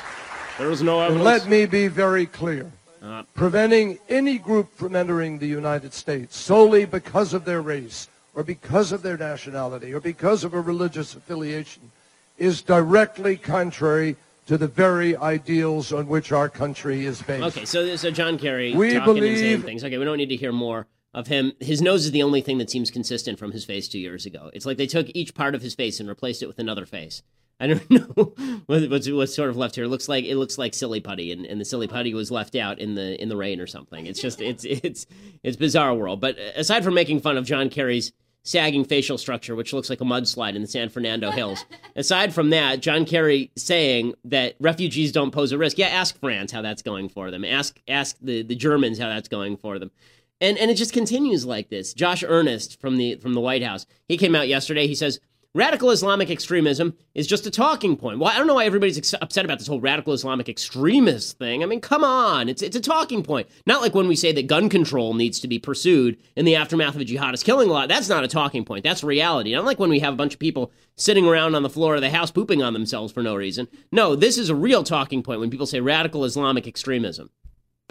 there 0.57 0.71
is 0.71 0.81
no 0.81 1.01
evidence. 1.01 1.17
And 1.17 1.25
let 1.25 1.47
me 1.47 1.65
be 1.65 1.87
very 1.89 2.27
clear. 2.27 2.71
Uh, 3.03 3.23
Preventing 3.35 3.99
any 4.07 4.37
group 4.37 4.73
from 4.73 4.95
entering 4.95 5.37
the 5.37 5.47
United 5.47 5.93
States 5.93 6.37
solely 6.37 6.85
because 6.85 7.33
of 7.33 7.43
their 7.43 7.61
race 7.61 8.07
or 8.35 8.43
because 8.43 8.93
of 8.93 9.01
their 9.01 9.17
nationality 9.17 9.93
or 9.93 9.99
because 9.99 10.45
of 10.45 10.53
a 10.53 10.61
religious 10.61 11.13
affiliation 11.13 11.91
is 12.37 12.61
directly 12.61 13.35
contrary 13.35 14.15
to 14.47 14.57
the 14.57 14.67
very 14.67 15.15
ideals 15.15 15.93
on 15.93 16.07
which 16.07 16.31
our 16.31 16.49
country 16.49 17.05
is 17.05 17.21
based. 17.21 17.57
Okay, 17.57 17.65
so 17.65 17.95
so 17.95 18.11
John 18.11 18.37
Kerry 18.37 18.73
we 18.73 18.93
talking 18.93 19.15
believe... 19.15 19.29
and 19.31 19.39
saying 19.39 19.61
things. 19.61 19.83
Okay, 19.83 19.97
we 19.97 20.05
don't 20.05 20.17
need 20.17 20.29
to 20.29 20.35
hear 20.35 20.51
more 20.51 20.87
of 21.13 21.27
him. 21.27 21.53
His 21.59 21.81
nose 21.81 22.05
is 22.05 22.11
the 22.11 22.23
only 22.23 22.41
thing 22.41 22.57
that 22.57 22.69
seems 22.69 22.89
consistent 22.89 23.37
from 23.37 23.51
his 23.51 23.65
face 23.65 23.87
two 23.87 23.99
years 23.99 24.25
ago. 24.25 24.49
It's 24.53 24.65
like 24.65 24.77
they 24.77 24.87
took 24.87 25.07
each 25.13 25.33
part 25.33 25.55
of 25.55 25.61
his 25.61 25.75
face 25.75 25.99
and 25.99 26.07
replaced 26.07 26.41
it 26.41 26.47
with 26.47 26.59
another 26.59 26.85
face. 26.85 27.21
I 27.59 27.67
don't 27.67 27.91
know 28.17 28.33
what's, 28.65 29.09
what's 29.09 29.35
sort 29.35 29.49
of 29.49 29.57
left 29.57 29.75
here. 29.75 29.83
It 29.83 29.89
looks 29.89 30.09
like 30.09 30.25
it 30.25 30.35
looks 30.35 30.57
like 30.57 30.73
silly 30.73 30.99
putty, 30.99 31.31
and, 31.31 31.45
and 31.45 31.61
the 31.61 31.65
silly 31.65 31.87
putty 31.87 32.13
was 32.13 32.31
left 32.31 32.55
out 32.55 32.79
in 32.79 32.95
the 32.95 33.21
in 33.21 33.29
the 33.29 33.37
rain 33.37 33.59
or 33.61 33.67
something. 33.67 34.07
It's 34.07 34.19
just 34.19 34.41
it's 34.41 34.63
it's 34.65 35.05
it's 35.43 35.57
bizarre 35.57 35.93
world. 35.93 36.19
But 36.19 36.37
aside 36.55 36.83
from 36.83 36.95
making 36.95 37.21
fun 37.21 37.37
of 37.37 37.45
John 37.45 37.69
Kerry's 37.69 38.11
sagging 38.43 38.83
facial 38.83 39.17
structure, 39.17 39.55
which 39.55 39.73
looks 39.73 39.89
like 39.89 40.01
a 40.01 40.05
mudslide 40.05 40.55
in 40.55 40.61
the 40.61 40.67
San 40.67 40.89
Fernando 40.89 41.31
Hills. 41.31 41.65
Aside 41.95 42.33
from 42.33 42.49
that, 42.51 42.81
John 42.81 43.05
Kerry 43.05 43.51
saying 43.55 44.13
that 44.25 44.55
refugees 44.59 45.11
don't 45.11 45.31
pose 45.31 45.51
a 45.51 45.57
risk. 45.57 45.77
Yeah, 45.77 45.87
ask 45.87 46.19
France 46.19 46.51
how 46.51 46.61
that's 46.61 46.81
going 46.81 47.09
for 47.09 47.31
them. 47.31 47.45
Ask 47.45 47.79
ask 47.87 48.17
the, 48.21 48.43
the 48.43 48.55
Germans 48.55 48.99
how 48.99 49.09
that's 49.09 49.27
going 49.29 49.57
for 49.57 49.79
them. 49.79 49.91
And 50.39 50.57
and 50.57 50.71
it 50.71 50.75
just 50.75 50.93
continues 50.93 51.45
like 51.45 51.69
this. 51.69 51.93
Josh 51.93 52.23
Earnest 52.23 52.81
from 52.81 52.97
the 52.97 53.15
from 53.15 53.33
the 53.33 53.41
White 53.41 53.63
House, 53.63 53.85
he 54.07 54.17
came 54.17 54.35
out 54.35 54.47
yesterday. 54.47 54.87
He 54.87 54.95
says 54.95 55.19
Radical 55.53 55.91
Islamic 55.91 56.29
extremism 56.29 56.95
is 57.13 57.27
just 57.27 57.45
a 57.45 57.51
talking 57.51 57.97
point. 57.97 58.19
Well, 58.19 58.31
I 58.31 58.37
don't 58.37 58.47
know 58.47 58.53
why 58.53 58.63
everybody's 58.63 58.97
ex- 58.97 59.13
upset 59.21 59.43
about 59.43 59.59
this 59.59 59.67
whole 59.67 59.81
radical 59.81 60.13
Islamic 60.13 60.47
extremist 60.47 61.37
thing. 61.39 61.61
I 61.61 61.65
mean, 61.65 61.81
come 61.81 62.05
on, 62.05 62.47
it's 62.47 62.61
it's 62.61 62.77
a 62.77 62.79
talking 62.79 63.21
point. 63.21 63.49
Not 63.65 63.81
like 63.81 63.93
when 63.93 64.07
we 64.07 64.15
say 64.15 64.31
that 64.31 64.47
gun 64.47 64.69
control 64.69 65.13
needs 65.13 65.41
to 65.41 65.49
be 65.49 65.59
pursued 65.59 66.17
in 66.37 66.45
the 66.45 66.55
aftermath 66.55 66.95
of 66.95 67.01
a 67.01 67.03
jihadist 67.03 67.43
killing 67.43 67.69
a 67.69 67.73
lot. 67.73 67.89
That's 67.89 68.07
not 68.07 68.23
a 68.23 68.29
talking 68.29 68.63
point. 68.63 68.85
That's 68.85 69.03
reality. 69.03 69.53
Not 69.53 69.65
like 69.65 69.77
when 69.77 69.89
we 69.89 69.99
have 69.99 70.13
a 70.13 70.17
bunch 70.17 70.35
of 70.35 70.39
people 70.39 70.71
sitting 70.95 71.27
around 71.27 71.53
on 71.53 71.63
the 71.63 71.69
floor 71.69 71.95
of 71.95 72.01
the 72.01 72.11
house 72.11 72.31
pooping 72.31 72.63
on 72.63 72.71
themselves 72.71 73.11
for 73.11 73.21
no 73.21 73.35
reason. 73.35 73.67
No, 73.91 74.15
this 74.15 74.37
is 74.37 74.49
a 74.49 74.55
real 74.55 74.85
talking 74.85 75.21
point 75.21 75.41
when 75.41 75.49
people 75.49 75.65
say 75.65 75.81
radical 75.81 76.23
Islamic 76.23 76.65
extremism. 76.65 77.29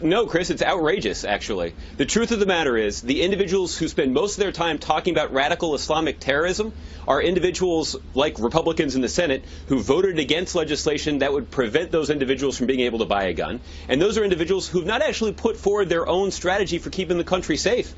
No, 0.02 0.25
Chris, 0.26 0.49
it's 0.49 0.62
outrageous, 0.62 1.25
actually. 1.25 1.75
The 1.99 2.07
truth 2.07 2.33
of 2.33 2.40
the 2.40 2.47
matter 2.47 2.75
is, 2.75 3.02
the 3.02 3.21
individuals 3.21 3.76
who 3.76 3.87
spend 3.87 4.14
most 4.14 4.38
of 4.38 4.40
their 4.40 4.50
time 4.50 4.78
talking 4.78 5.12
about 5.12 5.35
radical 5.35 5.75
Islamic 5.75 6.19
terrorism 6.19 6.73
are 7.07 7.21
individuals 7.21 7.97
like 8.14 8.38
Republicans 8.38 8.95
in 8.95 9.02
the 9.02 9.11
Senate 9.11 9.45
who 9.66 9.80
voted 9.80 10.19
against 10.19 10.54
legislation 10.54 11.19
that 11.19 11.35
would 11.35 11.50
prevent 11.50 11.90
those 11.90 12.09
individuals 12.09 12.57
from 12.57 12.66
being 12.66 12.80
able 12.80 13.00
to 13.00 13.04
buy 13.04 13.25
a 13.25 13.35
gun. 13.35 13.61
And 13.90 14.00
those 14.00 14.16
are 14.16 14.25
individuals 14.25 14.66
who've 14.66 14.87
not 14.87 15.02
actually 15.02 15.33
put 15.33 15.59
forward 15.59 15.90
their 15.90 16.09
own 16.09 16.30
strategy 16.30 16.78
for 16.78 16.88
keeping 16.88 17.19
the 17.19 17.25
country 17.25 17.59
safe. 17.59 17.92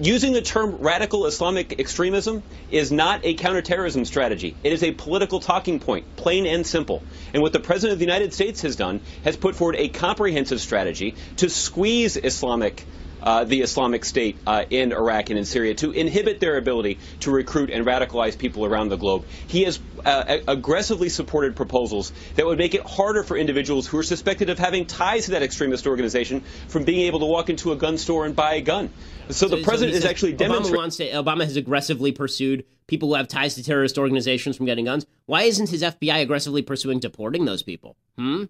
Using 0.00 0.32
the 0.32 0.42
term 0.42 0.76
radical 0.76 1.26
Islamic 1.26 1.78
extremism 1.78 2.42
is 2.70 2.92
not 2.92 3.20
a 3.24 3.34
counterterrorism 3.34 4.04
strategy. 4.04 4.56
It 4.62 4.72
is 4.72 4.82
a 4.82 4.92
political 4.92 5.40
talking 5.40 5.80
point, 5.80 6.16
plain 6.16 6.46
and 6.46 6.66
simple. 6.66 7.02
And 7.32 7.42
what 7.42 7.52
the 7.52 7.60
President 7.60 7.94
of 7.94 7.98
the 7.98 8.04
United 8.04 8.32
States 8.32 8.62
has 8.62 8.76
done 8.76 9.00
has 9.24 9.36
put 9.36 9.56
forward 9.56 9.76
a 9.78 9.88
comprehensive 9.88 10.60
strategy 10.60 11.16
to 11.36 11.48
squeeze 11.48 12.16
Islamic 12.16 12.84
uh, 13.22 13.44
the 13.44 13.62
Islamic 13.62 14.04
State 14.04 14.38
uh, 14.46 14.64
in 14.68 14.92
Iraq 14.92 15.30
and 15.30 15.38
in 15.38 15.44
Syria 15.44 15.74
to 15.76 15.92
inhibit 15.92 16.40
their 16.40 16.56
ability 16.56 16.98
to 17.20 17.30
recruit 17.30 17.70
and 17.70 17.86
radicalize 17.86 18.36
people 18.36 18.64
around 18.64 18.88
the 18.88 18.96
globe. 18.96 19.24
He 19.46 19.62
has 19.64 19.80
uh, 20.04 20.38
aggressively 20.48 21.08
supported 21.08 21.56
proposals 21.56 22.12
that 22.36 22.46
would 22.46 22.58
make 22.58 22.74
it 22.74 22.82
harder 22.82 23.22
for 23.22 23.36
individuals 23.36 23.86
who 23.86 23.98
are 23.98 24.02
suspected 24.02 24.50
of 24.50 24.58
having 24.58 24.86
ties 24.86 25.26
to 25.26 25.32
that 25.32 25.42
extremist 25.42 25.86
organization 25.86 26.42
from 26.68 26.84
being 26.84 27.06
able 27.06 27.20
to 27.20 27.26
walk 27.26 27.50
into 27.50 27.72
a 27.72 27.76
gun 27.76 27.98
store 27.98 28.26
and 28.26 28.34
buy 28.34 28.54
a 28.54 28.60
gun. 28.60 28.90
So, 29.28 29.48
so 29.48 29.56
the 29.56 29.62
president 29.62 29.94
so 29.94 29.98
is 29.98 30.04
actually 30.04 30.32
demonstrating. 30.32 31.14
Obama, 31.14 31.24
Obama 31.24 31.44
has 31.44 31.56
aggressively 31.56 32.12
pursued 32.12 32.64
people 32.86 33.08
who 33.10 33.14
have 33.14 33.28
ties 33.28 33.54
to 33.54 33.62
terrorist 33.62 33.98
organizations 33.98 34.56
from 34.56 34.66
getting 34.66 34.84
guns. 34.84 35.06
Why 35.26 35.42
isn't 35.42 35.70
his 35.70 35.82
FBI 35.82 36.20
aggressively 36.20 36.62
pursuing 36.62 36.98
deporting 36.98 37.44
those 37.44 37.62
people? 37.62 37.96
Hmm? 38.18 38.44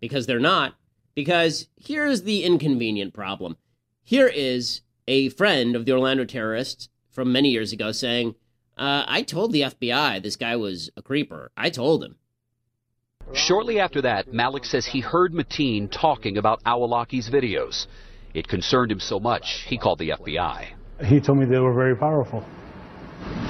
Because 0.00 0.26
they're 0.26 0.38
not. 0.38 0.74
Because 1.14 1.66
here's 1.76 2.22
the 2.22 2.44
inconvenient 2.44 3.14
problem 3.14 3.56
here 4.06 4.28
is 4.28 4.82
a 5.08 5.30
friend 5.30 5.74
of 5.74 5.84
the 5.84 5.90
Orlando 5.90 6.24
terrorists 6.24 6.88
from 7.10 7.32
many 7.32 7.48
years 7.48 7.72
ago 7.72 7.90
saying, 7.90 8.36
uh, 8.78 9.02
I 9.04 9.22
told 9.22 9.50
the 9.50 9.62
FBI 9.62 10.22
this 10.22 10.36
guy 10.36 10.54
was 10.54 10.90
a 10.96 11.02
creeper. 11.02 11.50
I 11.56 11.70
told 11.70 12.04
him. 12.04 12.16
Shortly 13.34 13.80
after 13.80 14.00
that, 14.02 14.32
Malik 14.32 14.64
says 14.64 14.86
he 14.86 15.00
heard 15.00 15.32
Mateen 15.32 15.90
talking 15.90 16.38
about 16.38 16.62
Awlaki's 16.62 17.28
videos. 17.28 17.86
It 18.32 18.46
concerned 18.46 18.92
him 18.92 19.00
so 19.00 19.18
much, 19.18 19.64
he 19.66 19.76
called 19.76 19.98
the 19.98 20.10
FBI. 20.10 20.66
He 21.04 21.20
told 21.20 21.38
me 21.38 21.44
they 21.44 21.58
were 21.58 21.74
very 21.74 21.96
powerful. 21.96 22.44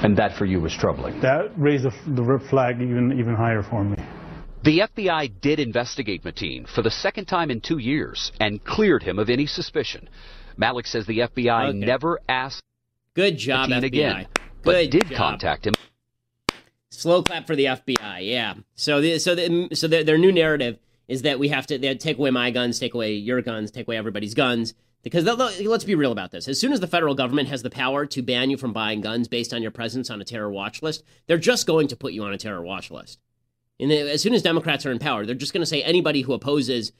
And 0.01 0.17
that 0.17 0.35
for 0.39 0.45
you 0.45 0.59
was 0.59 0.73
troubling? 0.73 1.21
That 1.21 1.51
raised 1.55 1.83
the, 1.83 1.93
the 2.07 2.39
flag 2.49 2.81
even, 2.81 3.19
even 3.19 3.35
higher 3.35 3.61
for 3.61 3.83
me. 3.83 3.97
The 4.63 4.79
FBI 4.79 5.39
did 5.39 5.59
investigate 5.59 6.23
Mateen 6.23 6.67
for 6.67 6.81
the 6.81 6.89
second 6.89 7.25
time 7.25 7.51
in 7.51 7.61
two 7.61 7.77
years 7.77 8.31
and 8.39 8.63
cleared 8.63 9.03
him 9.03 9.19
of 9.19 9.29
any 9.29 9.45
suspicion. 9.45 10.09
Malik 10.57 10.87
says 10.87 11.05
the 11.05 11.19
FBI 11.19 11.69
okay. 11.69 11.77
never 11.77 12.19
asked. 12.27 12.63
Good 13.13 13.37
job, 13.37 13.69
FBI. 13.69 13.83
Again, 13.83 14.27
Good 14.33 14.45
but 14.63 14.91
did 14.91 15.07
job. 15.07 15.17
contact 15.17 15.67
him. 15.67 15.73
Slow 16.89 17.23
clap 17.23 17.47
for 17.47 17.55
the 17.55 17.65
FBI. 17.65 18.27
Yeah. 18.27 18.55
So 18.75 19.01
the, 19.01 19.19
so 19.19 19.35
the, 19.35 19.69
so 19.73 19.87
their, 19.87 20.03
their 20.03 20.17
new 20.17 20.31
narrative 20.31 20.79
is 21.07 21.21
that 21.21 21.39
we 21.39 21.49
have 21.49 21.67
to 21.67 21.77
they 21.77 21.95
take 21.95 22.17
away 22.17 22.31
my 22.31 22.51
guns, 22.51 22.79
take 22.79 22.93
away 22.93 23.13
your 23.13 23.41
guns, 23.41 23.71
take 23.71 23.87
away 23.87 23.97
everybody's 23.97 24.33
guns. 24.33 24.73
Because 25.03 25.23
let's 25.23 25.85
be 25.85 25.95
real 25.95 26.11
about 26.11 26.31
this. 26.31 26.49
As 26.49 26.59
soon 26.59 26.73
as 26.73 26.81
the 26.81 26.87
federal 26.87 27.15
government 27.15 27.47
has 27.47 27.63
the 27.63 27.69
power 27.69 28.05
to 28.07 28.21
ban 28.21 28.49
you 28.49 28.57
from 28.57 28.73
buying 28.73 28.99
guns 28.99 29.29
based 29.29 29.53
on 29.53 29.61
your 29.61 29.71
presence 29.71 30.09
on 30.09 30.19
a 30.19 30.25
terror 30.25 30.51
watch 30.51 30.81
list, 30.81 31.03
they're 31.27 31.37
just 31.37 31.65
going 31.65 31.87
to 31.87 31.95
put 31.95 32.11
you 32.11 32.23
on 32.23 32.33
a 32.33 32.37
terror 32.37 32.61
watch 32.61 32.91
list. 32.91 33.19
And 33.79 33.91
as 33.91 34.21
soon 34.21 34.33
as 34.33 34.41
Democrats 34.41 34.85
are 34.85 34.91
in 34.91 34.99
power, 34.99 35.25
they're 35.25 35.35
just 35.35 35.53
going 35.53 35.61
to 35.61 35.67
say 35.67 35.81
anybody 35.83 36.21
who 36.21 36.33
opposes 36.33 36.91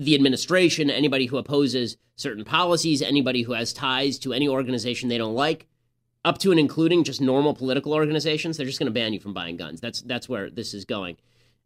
the 0.00 0.14
administration, 0.14 0.90
anybody 0.90 1.26
who 1.26 1.38
opposes 1.38 1.96
certain 2.16 2.44
policies, 2.44 3.02
anybody 3.02 3.42
who 3.42 3.52
has 3.52 3.72
ties 3.72 4.18
to 4.20 4.32
any 4.32 4.48
organization 4.48 5.08
they 5.08 5.18
don't 5.18 5.34
like, 5.34 5.66
up 6.24 6.38
to 6.38 6.50
and 6.50 6.60
including 6.60 7.04
just 7.04 7.20
normal 7.20 7.54
political 7.54 7.92
organizations, 7.92 8.56
they're 8.56 8.66
just 8.66 8.78
going 8.78 8.86
to 8.86 8.92
ban 8.92 9.12
you 9.12 9.20
from 9.20 9.34
buying 9.34 9.56
guns. 9.56 9.80
That's 9.80 10.02
that's 10.02 10.28
where 10.28 10.50
this 10.50 10.74
is 10.74 10.84
going. 10.84 11.16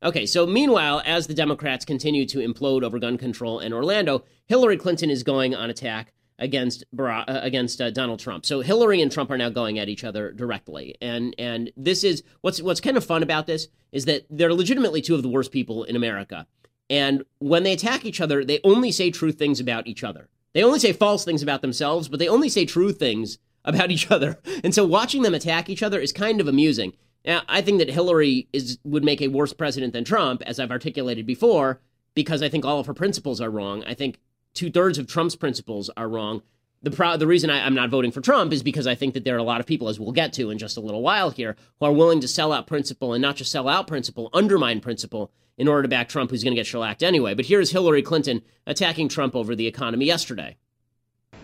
Okay, 0.02 0.26
so 0.26 0.46
meanwhile, 0.46 1.02
as 1.06 1.26
the 1.26 1.34
Democrats 1.34 1.84
continue 1.84 2.26
to 2.26 2.38
implode 2.38 2.82
over 2.82 2.98
gun 2.98 3.16
control 3.16 3.60
in 3.60 3.72
Orlando, 3.72 4.24
Hillary 4.46 4.76
Clinton 4.76 5.10
is 5.10 5.22
going 5.22 5.54
on 5.54 5.70
attack 5.70 6.12
against 6.38 6.84
Barack, 6.94 7.24
uh, 7.28 7.40
against 7.42 7.80
uh, 7.80 7.90
Donald 7.90 8.20
Trump. 8.20 8.44
So 8.44 8.60
Hillary 8.60 9.00
and 9.00 9.10
Trump 9.10 9.30
are 9.30 9.38
now 9.38 9.48
going 9.48 9.78
at 9.78 9.88
each 9.88 10.04
other 10.04 10.32
directly, 10.32 10.96
and 11.00 11.34
and 11.38 11.72
this 11.76 12.04
is 12.04 12.22
what's 12.40 12.60
what's 12.60 12.80
kind 12.80 12.96
of 12.96 13.04
fun 13.04 13.22
about 13.22 13.46
this 13.46 13.68
is 13.92 14.04
that 14.04 14.26
they're 14.28 14.52
legitimately 14.52 15.00
two 15.00 15.14
of 15.14 15.22
the 15.22 15.28
worst 15.28 15.50
people 15.50 15.84
in 15.84 15.96
America. 15.96 16.46
And 16.88 17.24
when 17.38 17.62
they 17.62 17.72
attack 17.72 18.04
each 18.04 18.20
other, 18.20 18.44
they 18.44 18.60
only 18.62 18.92
say 18.92 19.10
true 19.10 19.32
things 19.32 19.60
about 19.60 19.86
each 19.86 20.04
other. 20.04 20.28
They 20.52 20.62
only 20.62 20.78
say 20.78 20.92
false 20.92 21.24
things 21.24 21.42
about 21.42 21.62
themselves, 21.62 22.08
but 22.08 22.18
they 22.18 22.28
only 22.28 22.48
say 22.48 22.64
true 22.64 22.92
things 22.92 23.38
about 23.64 23.90
each 23.90 24.10
other. 24.10 24.38
And 24.64 24.74
so 24.74 24.86
watching 24.86 25.22
them 25.22 25.34
attack 25.34 25.68
each 25.68 25.82
other 25.82 26.00
is 26.00 26.12
kind 26.12 26.40
of 26.40 26.48
amusing. 26.48 26.94
Now, 27.24 27.42
I 27.48 27.60
think 27.60 27.78
that 27.78 27.90
Hillary 27.90 28.48
is 28.52 28.78
would 28.84 29.04
make 29.04 29.20
a 29.20 29.28
worse 29.28 29.52
president 29.52 29.92
than 29.92 30.04
Trump, 30.04 30.42
as 30.46 30.58
I've 30.58 30.70
articulated 30.70 31.26
before, 31.26 31.80
because 32.14 32.42
I 32.42 32.48
think 32.48 32.64
all 32.64 32.80
of 32.80 32.86
her 32.86 32.94
principles 32.94 33.40
are 33.40 33.50
wrong. 33.50 33.84
I 33.84 33.94
think 33.94 34.18
two 34.54 34.70
thirds 34.70 34.98
of 34.98 35.06
Trump's 35.06 35.36
principles 35.36 35.90
are 35.96 36.08
wrong. 36.08 36.42
The 36.86 36.92
pro- 36.92 37.16
the 37.16 37.26
reason 37.26 37.50
I, 37.50 37.66
am 37.66 37.74
not 37.74 37.90
voting 37.90 38.12
for 38.12 38.20
Trump 38.20 38.52
is 38.52 38.62
because 38.62 38.86
I 38.86 38.94
think 38.94 39.14
that 39.14 39.24
there 39.24 39.34
are 39.34 39.38
a 39.38 39.42
lot 39.42 39.58
of 39.58 39.66
people, 39.66 39.88
as 39.88 39.98
we'll 39.98 40.12
get 40.12 40.32
to 40.34 40.50
in 40.50 40.58
just 40.58 40.76
a 40.76 40.80
little 40.80 41.02
while 41.02 41.30
here, 41.30 41.56
who 41.80 41.86
are 41.86 41.90
willing 41.90 42.20
to 42.20 42.28
sell 42.28 42.52
out 42.52 42.68
principle 42.68 43.12
and 43.12 43.20
not 43.20 43.34
just 43.34 43.50
sell 43.50 43.68
out 43.68 43.88
principle, 43.88 44.30
undermine 44.32 44.78
principle 44.78 45.32
in 45.58 45.66
order 45.66 45.82
to 45.82 45.88
back 45.88 46.08
Trump, 46.08 46.30
who's 46.30 46.44
going 46.44 46.54
to 46.54 46.56
get 46.56 46.64
shellacked 46.64 47.02
anyway. 47.02 47.34
But 47.34 47.46
here's 47.46 47.72
Hillary 47.72 48.02
Clinton 48.02 48.40
attacking 48.68 49.08
Trump 49.08 49.34
over 49.34 49.56
the 49.56 49.66
economy 49.66 50.04
yesterday. 50.04 50.58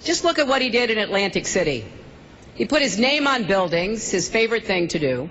Just 0.05 0.23
look 0.23 0.39
at 0.39 0.47
what 0.47 0.63
he 0.63 0.71
did 0.71 0.91
in 0.93 0.99
Atlantic 0.99 1.49
City. 1.49 1.87
He 2.55 2.65
put 2.65 2.81
his 2.81 2.97
name 2.97 3.27
on 3.27 3.43
buildings, 3.43 4.13
his 4.13 4.29
favorite 4.29 4.65
thing 4.65 4.87
to 4.89 5.01
do. 5.01 5.29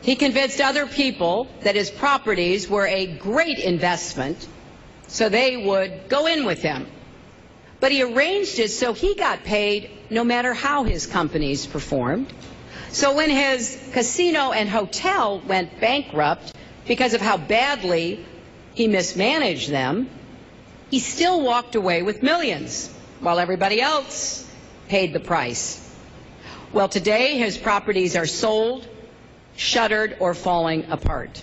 He 0.00 0.14
convinced 0.14 0.60
other 0.60 0.86
people 0.86 1.48
that 1.62 1.74
his 1.74 1.90
properties 1.90 2.70
were 2.70 2.86
a 2.86 3.08
great 3.08 3.58
investment, 3.58 4.46
so 5.08 5.28
they 5.28 5.56
would 5.56 6.08
go 6.08 6.28
in 6.28 6.44
with 6.44 6.62
him. 6.62 6.86
But 7.80 7.92
he 7.92 8.02
arranged 8.02 8.58
it 8.58 8.70
so 8.70 8.92
he 8.92 9.14
got 9.14 9.42
paid 9.44 9.90
no 10.10 10.22
matter 10.22 10.52
how 10.52 10.84
his 10.84 11.06
companies 11.06 11.66
performed. 11.66 12.32
So 12.90 13.14
when 13.16 13.30
his 13.30 13.78
casino 13.92 14.52
and 14.52 14.68
hotel 14.68 15.40
went 15.46 15.80
bankrupt, 15.80 16.52
because 16.86 17.14
of 17.14 17.20
how 17.20 17.36
badly 17.36 18.24
he 18.74 18.88
mismanaged 18.88 19.70
them, 19.70 20.08
he 20.90 20.98
still 20.98 21.40
walked 21.40 21.74
away 21.74 22.02
with 22.02 22.22
millions 22.22 22.90
while 23.20 23.38
everybody 23.38 23.80
else 23.80 24.46
paid 24.88 25.12
the 25.12 25.20
price. 25.20 25.78
Well, 26.72 26.88
today 26.88 27.38
his 27.38 27.56
properties 27.56 28.16
are 28.16 28.26
sold, 28.26 28.86
shuttered, 29.56 30.16
or 30.20 30.34
falling 30.34 30.90
apart. 30.90 31.40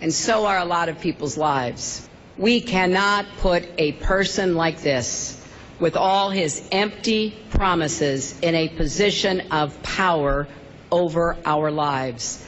And 0.00 0.12
so 0.12 0.46
are 0.46 0.58
a 0.58 0.64
lot 0.64 0.88
of 0.88 1.00
people's 1.00 1.36
lives. 1.36 2.08
We 2.36 2.60
cannot 2.60 3.26
put 3.38 3.64
a 3.78 3.92
person 3.92 4.54
like 4.54 4.80
this, 4.80 5.37
with 5.80 5.96
all 5.96 6.30
his 6.30 6.66
empty 6.72 7.36
promises, 7.50 8.38
in 8.40 8.54
a 8.54 8.68
position 8.68 9.40
of 9.50 9.80
power 9.82 10.48
over 10.90 11.36
our 11.44 11.70
lives. 11.70 12.44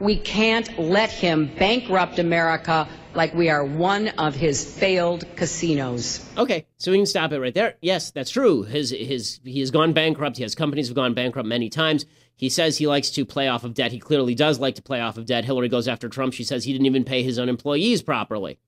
We 0.00 0.16
can't 0.16 0.78
let 0.78 1.10
him 1.10 1.50
bankrupt 1.58 2.18
America 2.18 2.88
like 3.14 3.34
we 3.34 3.50
are 3.50 3.64
one 3.64 4.08
of 4.08 4.34
his 4.34 4.64
failed 4.64 5.24
casinos. 5.36 6.26
Okay, 6.36 6.66
so 6.78 6.90
we 6.90 6.98
can 6.98 7.06
stop 7.06 7.32
it 7.32 7.40
right 7.40 7.54
there. 7.54 7.76
Yes, 7.80 8.10
that's 8.10 8.30
true. 8.30 8.62
His 8.62 8.90
his 8.90 9.40
he 9.44 9.60
has 9.60 9.70
gone 9.70 9.92
bankrupt. 9.92 10.38
His 10.38 10.54
companies 10.54 10.88
have 10.88 10.96
gone 10.96 11.14
bankrupt 11.14 11.46
many 11.46 11.68
times. 11.68 12.06
He 12.36 12.48
says 12.48 12.78
he 12.78 12.86
likes 12.86 13.10
to 13.10 13.24
play 13.24 13.48
off 13.48 13.64
of 13.64 13.74
debt. 13.74 13.92
He 13.92 14.00
clearly 14.00 14.34
does 14.34 14.58
like 14.58 14.76
to 14.76 14.82
play 14.82 15.00
off 15.00 15.18
of 15.18 15.26
debt. 15.26 15.44
Hillary 15.44 15.68
goes 15.68 15.86
after 15.86 16.08
Trump. 16.08 16.34
She 16.34 16.44
says 16.44 16.64
he 16.64 16.72
didn't 16.72 16.86
even 16.86 17.04
pay 17.04 17.22
his 17.22 17.38
own 17.38 17.48
employees 17.48 18.02
properly. 18.02 18.58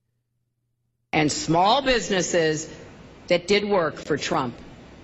And 1.11 1.31
small 1.31 1.81
businesses 1.81 2.69
that 3.27 3.47
did 3.47 3.65
work 3.65 3.97
for 3.97 4.17
Trump 4.17 4.55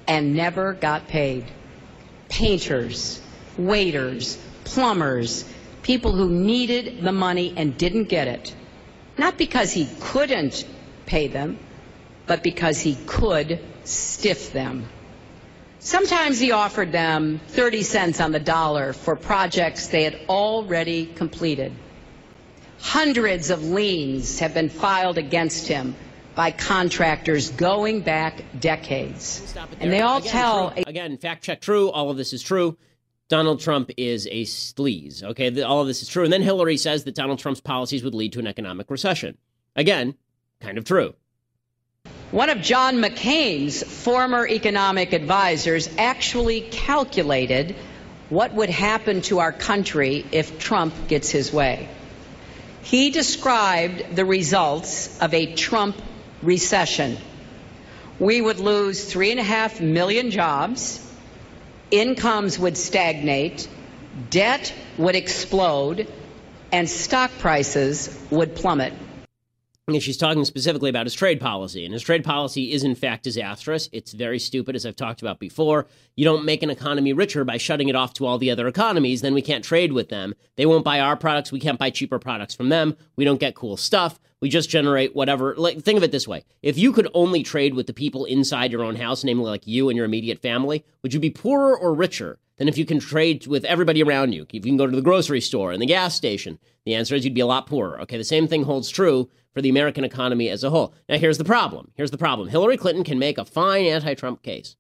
and 0.08 0.36
never 0.36 0.74
got 0.74 1.08
paid. 1.08 1.46
Painters, 2.30 3.22
waiters, 3.58 4.38
plumbers, 4.64 5.46
people 5.84 6.12
who 6.12 6.30
needed 6.30 7.02
the 7.02 7.12
money 7.12 7.54
and 7.56 7.78
didn't 7.78 8.06
get 8.06 8.28
it. 8.28 8.56
Not 9.18 9.38
because 9.38 9.72
he 9.72 9.88
couldn't 10.00 10.66
pay 11.06 11.28
them, 11.28 11.60
but 12.28 12.44
because 12.44 12.80
he 12.80 12.96
could 13.06 13.60
stiff 13.84 14.54
them. 14.54 14.88
Sometimes 15.80 16.40
he 16.40 16.52
offered 16.52 16.92
them 16.92 17.42
30 17.48 17.82
cents 17.82 18.22
on 18.22 18.32
the 18.32 18.40
dollar 18.40 18.94
for 18.94 19.16
projects 19.16 19.88
they 19.88 20.04
had 20.04 20.20
already 20.30 21.08
completed. 21.08 21.74
Hundreds 22.80 23.50
of 23.50 23.64
liens 23.64 24.40
have 24.40 24.54
been 24.54 24.70
filed 24.70 25.18
against 25.18 25.68
him 25.68 25.96
by 26.36 26.52
contractors 26.52 27.50
going 27.52 28.02
back 28.02 28.44
decades. 28.60 29.56
And 29.80 29.92
they 29.92 30.02
all 30.02 30.20
again, 30.20 30.32
tell. 30.32 30.72
True. 30.72 30.84
Again, 30.88 31.18
fact 31.18 31.44
check 31.44 31.62
true. 31.62 31.90
All 31.90 32.10
of 32.10 32.18
this 32.18 32.34
is 32.34 32.42
true. 32.42 32.78
Donald 33.28 33.62
Trump 33.62 33.92
is 33.96 34.28
a 34.28 34.44
sleaze. 34.44 35.24
Okay, 35.24 35.62
all 35.62 35.82
of 35.82 35.88
this 35.88 36.02
is 36.02 36.10
true. 36.10 36.26
And 36.26 36.34
then 36.34 36.42
Hillary 36.42 36.78
says 36.78 37.06
that 37.06 37.16
Donald 37.16 37.40
Trump's 37.40 37.62
policies 37.62 38.04
would 38.04 38.14
lead 38.14 38.34
to 38.34 38.40
an 38.40 38.48
economic 38.48 38.92
recession. 38.92 39.38
Again, 39.76 40.16
kind 40.60 40.78
of 40.78 40.84
true. 40.84 41.14
One 42.32 42.50
of 42.50 42.62
John 42.62 42.96
McCain's 42.96 43.84
former 43.84 44.48
economic 44.48 45.14
advisors 45.14 45.90
actually 45.98 46.62
calculated 46.62 47.76
what 48.30 48.54
would 48.54 48.70
happen 48.70 49.22
to 49.24 49.40
our 49.40 49.52
country 49.52 50.26
if 50.32 50.60
Trump 50.60 50.94
gets 51.08 51.30
his 51.30 51.52
way. 51.52 51.90
He 52.84 53.12
described 53.12 54.16
the 54.16 54.26
results 54.26 55.20
of 55.22 55.34
a 55.34 55.54
Trump 55.54 56.02
recession. 56.42 57.18
We 58.20 58.42
would 58.42 58.60
lose 58.60 59.04
three 59.04 59.32
and 59.32 59.40
a 59.40 59.44
half 59.44 59.82
million 59.82 60.32
jobs 60.32 61.08
incomes 61.92 62.58
would 62.58 62.78
stagnate, 62.78 63.68
debt 64.30 64.74
would 64.98 65.16
explode, 65.16 66.08
and 66.72 66.90
stock 66.90 67.32
prices 67.40 68.18
would 68.32 68.56
plummet. 68.56 68.94
And 69.88 70.02
she's 70.02 70.18
talking 70.18 70.46
specifically 70.46 70.90
about 70.90 71.08
his 71.08 71.14
trade 71.16 71.42
policy. 71.42 71.84
And 71.86 71.94
his 71.94 72.04
trade 72.04 72.24
policy 72.24 72.72
is, 72.72 72.84
in 72.84 72.94
fact, 72.94 73.24
disastrous. 73.24 73.90
It's 73.92 74.14
very 74.14 74.38
stupid, 74.38 74.76
as 74.76 74.86
I've 74.86 74.96
talked 74.96 75.22
about 75.22 75.40
before. 75.40 75.88
You 76.16 76.24
don't 76.24 76.46
make 76.46 76.62
an 76.62 76.70
economy 76.70 77.14
richer 77.14 77.44
by 77.44 77.58
shutting 77.58 77.90
it 77.90 77.96
off 77.96 78.14
to 78.16 78.26
all 78.26 78.38
the 78.38 78.52
other 78.52 78.68
economies, 78.68 79.22
then 79.22 79.34
we 79.34 79.42
can't 79.42 79.66
trade 79.66 79.92
with 79.92 80.10
them. 80.10 80.36
They 80.56 80.68
won't 80.68 80.86
buy 80.86 81.00
our 81.00 81.18
products. 81.18 81.52
We 81.52 81.60
can't 81.60 81.80
buy 81.80 81.90
cheaper 81.90 82.20
products 82.20 82.54
from 82.54 82.70
them. 82.70 82.96
We 83.16 83.26
don't 83.26 83.40
get 83.40 83.56
cool 83.56 83.76
stuff. 83.76 84.20
We 84.40 84.50
just 84.50 84.70
generate 84.70 85.16
whatever. 85.16 85.56
Like, 85.56 85.82
think 85.82 85.98
of 85.98 86.04
it 86.04 86.12
this 86.12 86.28
way 86.28 86.44
if 86.62 86.78
you 86.78 86.94
could 86.94 87.08
only 87.14 87.42
trade 87.42 87.74
with 87.74 87.88
the 87.88 87.94
people 87.94 88.26
inside 88.26 88.72
your 88.72 88.84
own 88.84 88.96
house, 88.96 89.24
namely 89.24 89.50
like 89.50 89.66
you 89.66 89.90
and 89.90 89.98
your 89.98 90.06
immediate 90.06 90.40
family, 90.40 90.86
would 91.02 91.14
you 91.14 91.20
be 91.20 91.32
poorer 91.32 91.78
or 91.78 91.94
richer? 91.94 92.38
Than 92.62 92.68
if 92.68 92.78
you 92.78 92.86
can 92.86 93.00
trade 93.00 93.48
with 93.48 93.66
everybody 93.66 94.04
around 94.04 94.34
you. 94.34 94.44
If 94.44 94.54
you 94.54 94.62
can 94.62 94.78
go 94.78 94.86
to 94.86 94.96
the 94.96 95.02
grocery 95.02 95.42
store 95.42 95.72
and 95.72 95.82
the 95.82 95.88
gas 95.88 96.14
station, 96.14 96.60
the 96.86 96.94
answer 96.94 97.16
is 97.16 97.26
you'd 97.26 97.34
be 97.34 97.42
a 97.42 97.48
lot 97.48 97.66
poorer. 97.66 98.00
Okay, 98.02 98.18
the 98.20 98.24
same 98.24 98.48
thing 98.48 98.66
holds 98.66 98.88
true 98.88 99.32
for 99.52 99.64
the 99.64 99.70
American 99.70 100.04
economy 100.04 100.48
as 100.48 100.64
a 100.64 100.70
whole. 100.70 100.94
Now, 101.10 101.18
here's 101.18 101.40
the 101.40 101.44
problem. 101.44 101.90
Here's 101.96 102.12
the 102.12 102.20
problem. 102.20 102.50
Hillary 102.50 102.78
Clinton 102.78 103.04
can 103.04 103.18
make 103.18 103.40
a 103.40 103.46
fine 103.46 103.88
anti 103.88 104.14
Trump 104.14 104.44
case. 104.44 104.76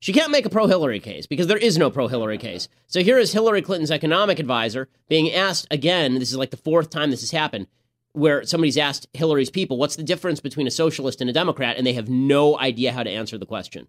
She 0.00 0.12
can't 0.12 0.32
make 0.32 0.44
a 0.44 0.50
pro 0.50 0.66
Hillary 0.66 1.00
case 1.00 1.26
because 1.26 1.46
there 1.46 1.56
is 1.56 1.78
no 1.78 1.90
pro 1.90 2.08
Hillary 2.08 2.36
case. 2.36 2.68
So 2.88 3.00
here 3.00 3.16
is 3.16 3.32
Hillary 3.32 3.62
Clinton's 3.62 3.90
economic 3.90 4.38
advisor 4.38 4.90
being 5.08 5.32
asked 5.32 5.66
again, 5.70 6.18
this 6.18 6.30
is 6.30 6.36
like 6.36 6.50
the 6.50 6.58
fourth 6.58 6.90
time 6.90 7.10
this 7.10 7.22
has 7.22 7.30
happened, 7.30 7.68
where 8.12 8.44
somebody's 8.44 8.76
asked 8.76 9.06
Hillary's 9.14 9.48
people, 9.48 9.78
what's 9.78 9.96
the 9.96 10.02
difference 10.02 10.40
between 10.40 10.66
a 10.66 10.70
socialist 10.70 11.22
and 11.22 11.30
a 11.30 11.32
Democrat? 11.32 11.78
And 11.78 11.86
they 11.86 11.94
have 11.94 12.10
no 12.10 12.58
idea 12.58 12.92
how 12.92 13.02
to 13.02 13.08
answer 13.08 13.38
the 13.38 13.46
question. 13.46 13.88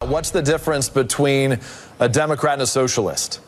What's 0.00 0.30
the 0.30 0.42
difference 0.42 0.90
between 0.90 1.58
a 1.98 2.06
Democrat 2.06 2.52
and 2.52 2.62
a 2.62 2.66
socialist? 2.66 3.40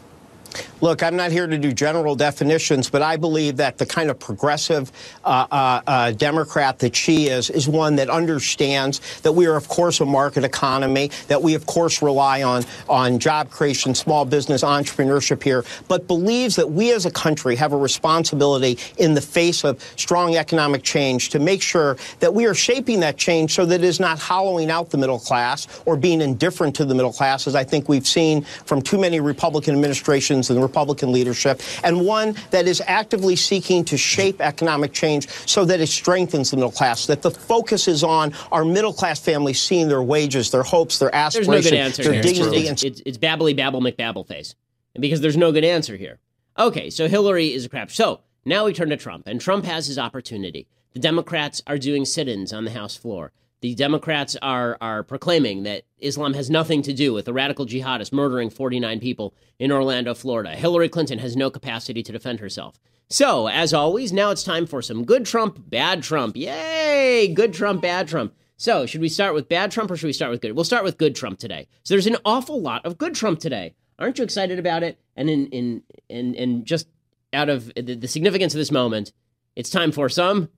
Look, 0.80 1.02
I'm 1.02 1.16
not 1.16 1.32
here 1.32 1.46
to 1.46 1.58
do 1.58 1.72
general 1.72 2.14
definitions, 2.14 2.88
but 2.88 3.02
I 3.02 3.16
believe 3.16 3.56
that 3.56 3.78
the 3.78 3.87
kind 3.87 4.11
of 4.11 4.18
progressive 4.20 4.92
uh, 5.24 5.46
uh, 5.50 5.80
uh, 5.87 6.11
Democrat 6.12 6.78
that 6.78 6.94
she 6.94 7.26
is 7.26 7.50
is 7.50 7.68
one 7.68 7.96
that 7.96 8.08
understands 8.08 9.20
that 9.22 9.32
we 9.32 9.46
are, 9.46 9.56
of 9.56 9.68
course, 9.68 10.00
a 10.00 10.04
market 10.04 10.44
economy, 10.44 11.11
that 11.26 11.42
we, 11.42 11.54
of 11.54 11.66
course, 11.66 12.00
rely 12.00 12.44
on 12.44 12.64
on 12.88 13.18
job 13.18 13.50
creation, 13.50 13.92
small 13.92 14.24
business, 14.24 14.62
entrepreneurship 14.62 15.42
here, 15.42 15.64
but 15.88 16.06
believes 16.06 16.54
that 16.54 16.70
we 16.70 16.92
as 16.92 17.06
a 17.06 17.11
country 17.11 17.56
have 17.56 17.72
a 17.72 17.76
responsibility 17.76 18.78
in 18.98 19.14
the 19.14 19.20
face 19.20 19.64
of 19.64 19.82
strong 19.96 20.37
economic 20.37 20.84
change 20.84 21.30
to 21.30 21.40
make 21.40 21.61
sure 21.61 21.96
that 22.20 22.32
we 22.32 22.46
are 22.46 22.54
shaping 22.54 23.00
that 23.00 23.16
change 23.16 23.52
so 23.52 23.66
that 23.66 23.80
it 23.80 23.84
is 23.84 23.98
not 23.98 24.18
hollowing 24.18 24.70
out 24.70 24.90
the 24.90 24.98
middle 24.98 25.18
class 25.18 25.66
or 25.87 25.96
being 25.96 26.20
indifferent 26.20 26.76
to 26.76 26.84
the 26.84 26.94
middle 26.94 27.12
class, 27.12 27.48
as 27.48 27.56
I 27.56 27.64
think 27.64 27.88
we've 27.88 28.06
seen 28.06 28.42
from 28.42 28.80
too 28.80 28.98
many 28.98 29.18
Republican 29.18 29.74
administrations 29.74 30.38
and 30.48 30.59
the 30.59 30.62
Republican 30.62 31.12
leadership, 31.12 31.61
and 31.83 32.07
one 32.07 32.35
that 32.51 32.66
is 32.66 32.81
actively 32.87 33.37
seeking 33.37 33.85
to 33.85 33.96
shape 33.96 34.40
economic 34.40 34.92
change 34.92 35.29
so 35.46 35.64
that 35.64 35.81
it 35.81 35.88
strengthens 35.88 36.51
the 36.51 36.57
middle 36.57 36.70
class, 36.70 37.07
that 37.07 37.22
the 37.22 37.31
focus 37.31 37.88
is 37.88 38.05
on 38.05 38.33
our 38.53 38.64
middle 38.64 38.92
class 38.92 39.18
families 39.20 39.61
seeing 39.61 39.88
their 39.88 40.03
wages, 40.03 40.51
their 40.51 40.62
hopes, 40.62 40.98
their 40.98 41.14
aspirations, 41.14 41.48
there's 41.48 41.64
no 41.64 41.70
good 41.70 41.79
answer 41.79 42.03
their 42.05 42.12
here. 42.12 42.22
dignity. 42.22 42.68
It's, 42.68 42.83
it's, 42.85 43.03
it's 43.05 43.18
babbly 43.18 43.57
babble 43.57 43.81
McBabble 43.81 44.27
face. 44.27 44.55
Because 44.98 45.20
there's 45.20 45.37
no 45.37 45.53
good 45.53 45.64
answer 45.64 45.96
here. 45.96 46.18
Okay, 46.59 46.90
so 46.90 47.09
Hillary 47.09 47.53
is 47.53 47.64
a 47.64 47.68
crap. 47.68 47.90
So 47.90 48.20
now 48.44 48.64
we 48.64 48.72
turn 48.72 48.88
to 48.88 48.96
Trump, 48.96 49.27
and 49.27 49.40
Trump 49.40 49.64
has 49.64 49.87
his 49.87 49.98
opportunity. 49.98 50.66
The 50.92 51.01
Democrats 51.01 51.62
are 51.66 51.79
doing 51.79 52.05
sit 52.05 52.29
ins 52.29 52.53
on 52.53 52.64
the 52.64 52.72
House 52.72 52.96
floor. 52.96 53.33
The 53.61 53.75
Democrats 53.75 54.37
are 54.40 54.77
are 54.81 55.03
proclaiming 55.03 55.64
that 55.64 55.83
Islam 55.99 56.35
has 56.35 56.49
nothing 56.49 56.83
to 56.83 56.92
do 56.92 57.12
with 57.12 57.25
the 57.25 57.33
radical 57.33 57.66
jihadist 57.66 58.12
murdering 58.12 58.51
49 58.51 59.01
people 59.01 59.35
in 59.59 59.73
Orlando, 59.73 60.14
Florida. 60.14 60.51
Hillary 60.51 60.88
Clinton 60.88 61.18
has 61.18 61.37
no 61.37 61.51
capacity 61.51 62.03
to 62.03 62.12
defend 62.12 62.38
herself. 62.40 62.79
So, 63.11 63.49
as 63.49 63.73
always, 63.73 64.12
now 64.12 64.31
it's 64.31 64.42
time 64.42 64.66
for 64.66 64.83
some 64.83 65.05
good 65.05 65.25
Trump, 65.25 65.59
bad 65.68 66.03
Trump. 66.03 66.37
Yay! 66.37 67.33
Good 67.35 67.55
Trump, 67.55 67.83
bad 67.83 68.07
Trump. 68.07 68.35
So, 68.59 68.87
should 68.87 69.01
we 69.01 69.09
start 69.09 69.35
with 69.35 69.49
bad 69.49 69.71
Trump 69.71 69.90
or 69.90 69.97
should 69.97 70.07
we 70.07 70.12
start 70.12 70.31
with 70.31 70.40
good? 70.40 70.53
We'll 70.53 70.64
start 70.64 70.85
with 70.85 70.99
good 70.99 71.16
Trump 71.16 71.38
today. 71.38 71.66
So, 71.83 71.94
there's 71.94 72.07
an 72.07 72.18
awful 72.25 72.61
lot 72.61 72.85
of 72.85 72.99
good 72.99 73.14
Trump 73.14 73.40
today. 73.40 73.75
Aren't 73.99 74.18
you 74.18 74.25
excited 74.25 74.59
about 74.59 74.83
it? 74.83 75.01
And 75.16 75.29
in 75.29 75.47
in 75.49 75.83
and 76.09 76.37
and 76.37 76.64
just 76.64 76.87
out 77.33 77.49
of 77.49 77.73
the, 77.75 77.94
the 77.94 78.09
significance 78.09 78.55
of 78.55 78.59
this 78.59 78.71
moment, 78.71 79.12
it's 79.57 79.71
time 79.71 79.90
for 79.90 80.09
some 80.09 80.51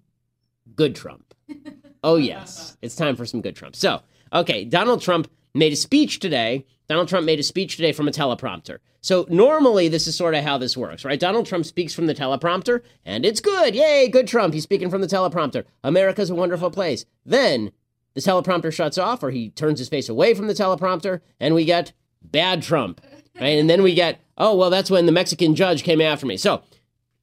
good 0.74 0.94
Trump. 0.94 1.34
Oh, 2.02 2.16
yes. 2.16 2.76
It's 2.82 2.96
time 2.96 3.16
for 3.16 3.26
some 3.26 3.40
good 3.40 3.56
Trump. 3.56 3.76
So, 3.76 4.00
okay, 4.32 4.64
Donald 4.64 5.02
Trump 5.02 5.30
made 5.54 5.72
a 5.72 5.76
speech 5.76 6.18
today. 6.18 6.66
Donald 6.88 7.08
Trump 7.08 7.26
made 7.26 7.38
a 7.38 7.42
speech 7.42 7.76
today 7.76 7.92
from 7.92 8.08
a 8.08 8.10
teleprompter. 8.10 8.78
So, 9.02 9.26
normally, 9.28 9.88
this 9.88 10.06
is 10.06 10.16
sort 10.16 10.34
of 10.34 10.44
how 10.44 10.58
this 10.58 10.76
works, 10.76 11.04
right? 11.04 11.20
Donald 11.20 11.46
Trump 11.46 11.64
speaks 11.64 11.94
from 11.94 12.06
the 12.06 12.14
teleprompter, 12.14 12.82
and 13.04 13.24
it's 13.24 13.40
good. 13.40 13.74
Yay, 13.74 14.08
good 14.08 14.26
Trump. 14.26 14.54
He's 14.54 14.62
speaking 14.62 14.90
from 14.90 15.00
the 15.00 15.06
teleprompter. 15.06 15.64
America's 15.82 16.30
a 16.30 16.34
wonderful 16.34 16.70
place. 16.70 17.06
Then 17.24 17.72
the 18.14 18.20
teleprompter 18.20 18.72
shuts 18.72 18.98
off, 18.98 19.22
or 19.22 19.30
he 19.30 19.50
turns 19.50 19.78
his 19.78 19.88
face 19.88 20.08
away 20.08 20.34
from 20.34 20.48
the 20.48 20.54
teleprompter, 20.54 21.20
and 21.38 21.54
we 21.54 21.64
get 21.64 21.92
bad 22.22 22.62
Trump, 22.62 23.00
right? 23.40 23.58
And 23.58 23.70
then 23.70 23.82
we 23.82 23.94
get, 23.94 24.20
oh, 24.36 24.54
well, 24.54 24.70
that's 24.70 24.90
when 24.90 25.06
the 25.06 25.12
Mexican 25.12 25.54
judge 25.54 25.82
came 25.82 26.00
after 26.00 26.26
me. 26.26 26.36
So, 26.36 26.62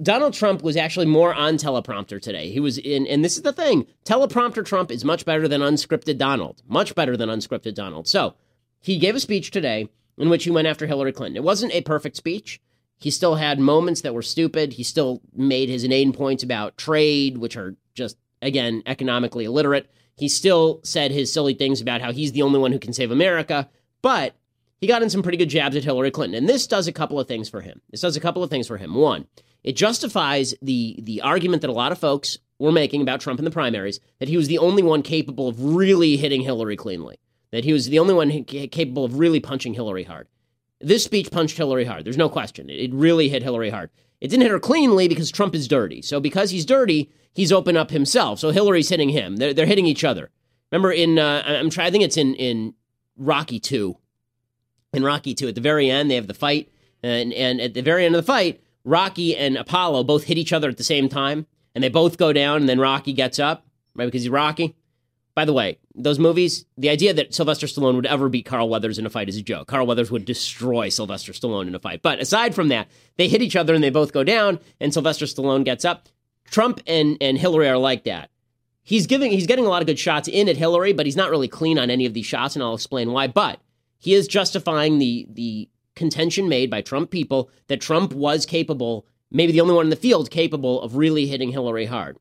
Donald 0.02 0.34
Trump 0.34 0.62
was 0.62 0.78
actually 0.78 1.08
more 1.08 1.34
on 1.34 1.58
teleprompter 1.58 2.22
today. 2.22 2.52
He 2.52 2.60
was 2.60 2.78
in, 2.78 3.08
and 3.08 3.26
this 3.26 3.36
is 3.36 3.44
the 3.44 3.54
thing 3.54 3.88
teleprompter 4.06 4.64
Trump 4.64 4.92
is 4.92 5.04
much 5.04 5.26
better 5.26 5.48
than 5.48 5.62
unscripted 5.62 6.18
Donald, 6.18 6.62
much 6.68 6.94
better 6.94 7.18
than 7.18 7.30
unscripted 7.30 7.74
Donald. 7.74 8.08
So 8.08 8.36
he 8.80 9.00
gave 9.00 9.16
a 9.16 9.20
speech 9.20 9.50
today 9.50 9.90
in 10.18 10.30
which 10.30 10.44
he 10.44 10.52
went 10.52 10.68
after 10.68 10.86
Hillary 10.86 11.14
Clinton. 11.14 11.38
It 11.38 11.44
wasn't 11.44 11.74
a 11.74 11.82
perfect 11.82 12.16
speech. 12.16 12.62
He 13.00 13.12
still 13.12 13.36
had 13.36 13.60
moments 13.60 14.02
that 14.02 14.14
were 14.14 14.22
stupid. 14.22 14.74
He 14.74 14.84
still 14.84 15.22
made 15.36 15.70
his 15.70 15.84
inane 15.84 16.14
points 16.14 16.44
about 16.44 16.78
trade, 16.78 17.38
which 17.38 17.56
are 17.56 17.76
just, 17.94 18.18
again, 18.42 18.84
economically 18.86 19.46
illiterate. 19.46 19.90
He 20.16 20.28
still 20.28 20.80
said 20.84 21.12
his 21.12 21.32
silly 21.32 21.54
things 21.54 21.80
about 21.80 22.02
how 22.02 22.12
he's 22.12 22.32
the 22.32 22.42
only 22.42 22.60
one 22.60 22.72
who 22.72 22.80
can 22.80 22.94
save 22.94 23.12
America. 23.12 23.70
But 24.02 24.36
he 24.80 24.88
got 24.88 25.04
in 25.04 25.12
some 25.12 25.22
pretty 25.22 25.38
good 25.38 25.50
jabs 25.50 25.76
at 25.76 25.84
Hillary 25.84 26.10
Clinton. 26.10 26.38
And 26.38 26.50
this 26.50 26.66
does 26.66 26.88
a 26.88 26.92
couple 26.92 27.20
of 27.20 27.28
things 27.28 27.50
for 27.50 27.62
him. 27.62 27.82
This 27.92 28.02
does 28.02 28.16
a 28.16 28.20
couple 28.20 28.44
of 28.44 28.50
things 28.50 28.68
for 28.68 28.78
him. 28.78 28.96
One, 28.96 29.28
it 29.68 29.76
justifies 29.76 30.56
the 30.62 30.98
the 31.04 31.22
argument 31.22 31.62
that 31.62 31.70
a 31.70 31.74
lot 31.74 31.92
of 31.92 31.98
folks 31.98 32.40
were 32.58 32.72
making 32.72 33.02
about 33.02 33.20
Trump 33.20 33.38
in 33.38 33.44
the 33.44 33.52
primaries 33.52 34.00
that 34.20 34.30
he 34.30 34.38
was 34.38 34.48
the 34.48 34.60
only 34.60 34.82
one 34.82 35.02
capable 35.02 35.50
of 35.50 35.62
really 35.62 36.16
hitting 36.16 36.42
Hillary 36.42 36.78
cleanly, 36.78 37.20
that 37.52 37.66
he 37.66 37.74
was 37.74 37.90
the 37.90 38.00
only 38.00 38.14
one 38.14 38.46
capable 38.46 39.04
of 39.04 39.20
really 39.20 39.42
punching 39.42 39.74
Hillary 39.74 40.04
hard. 40.04 40.30
This 40.80 41.04
speech 41.04 41.32
punched 41.32 41.58
Hillary 41.58 41.84
hard. 41.84 42.06
There's 42.06 42.16
no 42.16 42.30
question. 42.30 42.70
It 42.70 42.94
really 42.94 43.28
hit 43.28 43.44
Hillary 43.44 43.70
hard. 43.70 43.90
It 44.22 44.30
didn't 44.30 44.44
hit 44.44 44.52
her 44.52 44.60
cleanly 44.60 45.10
because 45.10 45.30
Trump 45.32 45.54
is 45.54 45.68
dirty. 45.68 46.02
So 46.02 46.22
because 46.22 46.50
he's 46.52 46.66
dirty, 46.66 47.12
he's 47.34 47.52
open 47.52 47.76
up 47.76 47.92
himself. 47.92 48.40
So 48.40 48.52
Hillary's 48.52 48.88
hitting 48.88 49.10
him. 49.10 49.36
They're, 49.36 49.54
they're 49.54 49.66
hitting 49.66 49.86
each 49.86 50.06
other. 50.06 50.30
Remember 50.72 50.94
in 50.94 51.20
uh, 51.20 51.44
I'm 51.46 51.70
trying. 51.70 51.88
I 51.88 51.92
think 51.92 52.06
it's 52.06 52.16
in 52.16 52.36
in 52.36 52.74
Rocky 53.18 53.60
Two. 53.60 53.98
In 54.94 55.04
Rocky 55.04 55.34
Two, 55.34 55.50
at 55.50 55.56
the 55.56 55.62
very 55.62 55.90
end, 55.90 56.10
they 56.10 56.16
have 56.16 56.28
the 56.28 56.34
fight, 56.34 56.72
and 57.04 57.34
and 57.34 57.60
at 57.60 57.74
the 57.74 57.82
very 57.82 58.06
end 58.06 58.16
of 58.16 58.26
the 58.26 58.32
fight, 58.32 58.62
Rocky 58.88 59.36
and 59.36 59.58
Apollo 59.58 60.06
both 60.06 60.24
hit 60.24 60.38
each 60.38 60.54
other 60.54 60.70
at 60.70 60.78
the 60.78 60.84
same 60.84 61.10
time, 61.10 61.46
and 61.76 61.84
they 61.84 61.90
both 61.90 62.18
go 62.18 62.32
down, 62.32 62.62
and 62.62 62.70
then 62.70 62.80
Rocky 62.80 63.12
gets 63.12 63.38
up, 63.38 63.66
right? 63.96 64.06
Because 64.06 64.22
he's 64.22 64.30
Rocky. 64.30 64.76
By 65.36 65.44
the 65.44 65.54
way, 65.54 65.78
those 65.94 66.18
movies, 66.18 66.66
the 66.78 66.90
idea 66.90 67.14
that 67.14 67.34
Sylvester 67.36 67.68
Stallone 67.68 67.96
would 67.96 68.06
ever 68.06 68.30
beat 68.30 68.46
Carl 68.46 68.70
Weathers 68.70 68.98
in 68.98 69.06
a 69.06 69.10
fight 69.10 69.28
is 69.28 69.36
a 69.36 69.42
joke. 69.42 69.68
Carl 69.68 69.86
Weathers 69.86 70.10
would 70.10 70.24
destroy 70.24 70.88
Sylvester 70.88 71.34
Stallone 71.34 71.68
in 71.68 71.76
a 71.76 71.80
fight. 71.80 72.02
But 72.02 72.20
aside 72.22 72.56
from 72.56 72.70
that, 72.70 72.88
they 73.18 73.28
hit 73.28 73.42
each 73.42 73.58
other 73.58 73.76
and 73.76 73.84
they 73.84 73.90
both 73.90 74.14
go 74.14 74.24
down, 74.24 74.60
and 74.80 74.94
Sylvester 74.94 75.26
Stallone 75.26 75.66
gets 75.66 75.84
up. 75.84 76.08
Trump 76.50 76.80
and, 76.88 77.18
and 77.20 77.38
Hillary 77.38 77.68
are 77.68 77.78
like 77.78 78.06
that. 78.06 78.32
He's 78.84 79.06
giving 79.06 79.34
he's 79.34 79.48
getting 79.48 79.66
a 79.66 79.70
lot 79.70 79.82
of 79.82 79.86
good 79.86 80.00
shots 80.00 80.30
in 80.30 80.48
at 80.48 80.56
Hillary, 80.56 80.94
but 80.94 81.06
he's 81.06 81.18
not 81.18 81.30
really 81.30 81.50
clean 81.50 81.78
on 81.78 81.90
any 81.90 82.06
of 82.06 82.14
these 82.14 82.26
shots, 82.26 82.56
and 82.56 82.64
I'll 82.64 82.76
explain 82.76 83.12
why. 83.12 83.28
But 83.28 83.60
he 83.98 84.14
is 84.14 84.30
justifying 84.30 84.98
the 84.98 85.28
the 85.30 85.70
contention 85.98 86.48
made 86.48 86.70
by 86.70 86.82
Trump 86.82 87.12
people 87.12 87.50
that 87.68 87.82
Trump 87.82 88.14
was 88.14 88.46
capable, 88.46 89.06
maybe 89.30 89.52
the 89.52 89.62
only 89.62 89.74
one 89.74 89.88
in 89.88 89.90
the 89.90 89.96
field 89.96 90.32
capable 90.32 90.82
of 90.82 90.96
really 90.96 91.28
hitting 91.28 91.52
Hillary 91.52 91.86
hard. 91.86 92.18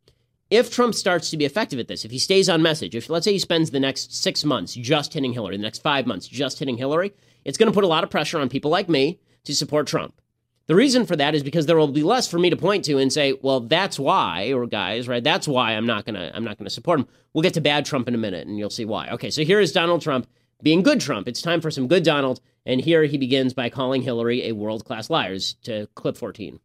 If 0.50 0.70
Trump 0.70 0.94
starts 0.94 1.30
to 1.30 1.36
be 1.36 1.44
effective 1.44 1.78
at 1.78 1.88
this, 1.88 2.04
if 2.04 2.10
he 2.10 2.18
stays 2.18 2.48
on 2.48 2.62
message, 2.62 2.94
if 2.94 3.10
let's 3.10 3.24
say 3.24 3.32
he 3.32 3.38
spends 3.38 3.70
the 3.70 3.80
next 3.80 4.14
six 4.14 4.44
months 4.44 4.74
just 4.74 5.12
hitting 5.12 5.32
Hillary, 5.32 5.56
the 5.56 5.62
next 5.62 5.82
five 5.82 6.06
months 6.06 6.28
just 6.28 6.58
hitting 6.58 6.76
Hillary, 6.76 7.12
it's 7.44 7.58
going 7.58 7.70
to 7.70 7.74
put 7.74 7.84
a 7.84 7.88
lot 7.88 8.04
of 8.04 8.10
pressure 8.10 8.38
on 8.38 8.48
people 8.48 8.70
like 8.70 8.88
me 8.88 9.18
to 9.44 9.54
support 9.54 9.86
Trump. 9.86 10.20
The 10.66 10.74
reason 10.74 11.06
for 11.06 11.14
that 11.16 11.34
is 11.34 11.44
because 11.44 11.66
there 11.66 11.76
will 11.76 11.88
be 11.88 12.02
less 12.02 12.28
for 12.28 12.38
me 12.38 12.50
to 12.50 12.56
point 12.56 12.84
to 12.86 12.98
and 12.98 13.12
say, 13.12 13.34
well, 13.40 13.60
that's 13.60 13.98
why, 13.98 14.52
or 14.52 14.66
guys, 14.66 15.06
right? 15.06 15.22
That's 15.22 15.46
why 15.46 15.72
I'm 15.72 15.86
not 15.86 16.04
gonna 16.04 16.32
I'm 16.34 16.42
not 16.42 16.58
gonna 16.58 16.70
support 16.70 16.98
him. 17.00 17.06
We'll 17.32 17.42
get 17.42 17.54
to 17.54 17.60
bad 17.60 17.84
Trump 17.84 18.08
in 18.08 18.14
a 18.14 18.18
minute 18.18 18.48
and 18.48 18.58
you'll 18.58 18.70
see 18.70 18.84
why. 18.84 19.08
Okay, 19.10 19.30
so 19.30 19.44
here 19.44 19.60
is 19.60 19.70
Donald 19.70 20.02
Trump 20.02 20.26
being 20.62 20.83
good 20.83 21.01
Trump. 21.01 21.29
It's 21.29 21.42
time 21.42 21.61
for 21.61 21.71
some 21.71 21.88
good 21.88 22.03
Donald. 22.03 22.40
And 22.64 22.81
here 22.81 23.05
he 23.05 23.16
begins 23.16 23.55
by 23.55 23.69
calling 23.69 24.03
Hillary 24.03 24.49
a 24.49 24.53
world 24.53 24.85
class 24.85 25.11
liar. 25.11 25.38
To 25.64 25.87
clip 25.95 26.16
14. 26.16 26.61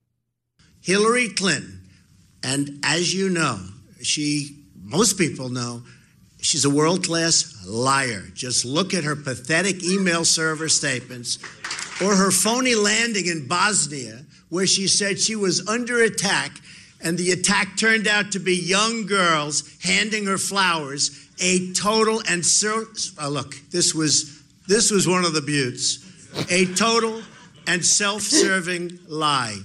Hillary 0.82 1.30
Clinton, 1.30 1.90
and 2.44 2.80
as 2.84 3.14
you 3.14 3.30
know, 3.30 3.60
she, 4.02 4.66
most 4.82 5.18
people 5.18 5.50
know, 5.50 5.84
she's 6.40 6.66
a 6.66 6.70
world 6.70 7.06
class 7.06 7.64
liar. 7.68 8.24
Just 8.34 8.66
look 8.66 8.94
at 8.96 9.04
her 9.04 9.16
pathetic 9.16 9.84
email 9.84 10.26
server 10.26 10.70
statements. 10.70 11.38
or 12.02 12.16
her 12.16 12.32
phony 12.32 12.74
landing 12.74 13.28
in 13.28 13.48
Bosnia, 13.48 14.26
where 14.50 14.66
she 14.66 14.88
said 14.88 15.20
she 15.20 15.36
was 15.36 15.68
under 15.68 16.02
attack 16.02 16.60
and 17.04 17.18
the 17.18 17.32
attack 17.32 17.78
turned 17.78 18.08
out 18.08 18.32
to 18.32 18.40
be 18.40 18.56
young 18.56 19.06
girls 19.06 19.78
handing 19.84 20.26
her 20.26 20.38
flowers, 20.38 21.21
a 21.42 21.74
total 21.74 22.22
and 22.30 22.44
oh, 23.20 23.30
look, 23.30 23.56
this 23.72 23.94
was 23.94 24.42
this 24.68 24.92
was 24.92 25.08
one 25.08 25.26
of 25.26 25.34
the 25.34 25.42
buttes. 25.42 26.08
A 26.50 26.66
total 26.76 27.22
and 27.68 27.84
self-serving 27.84 29.00
lie. 29.08 29.60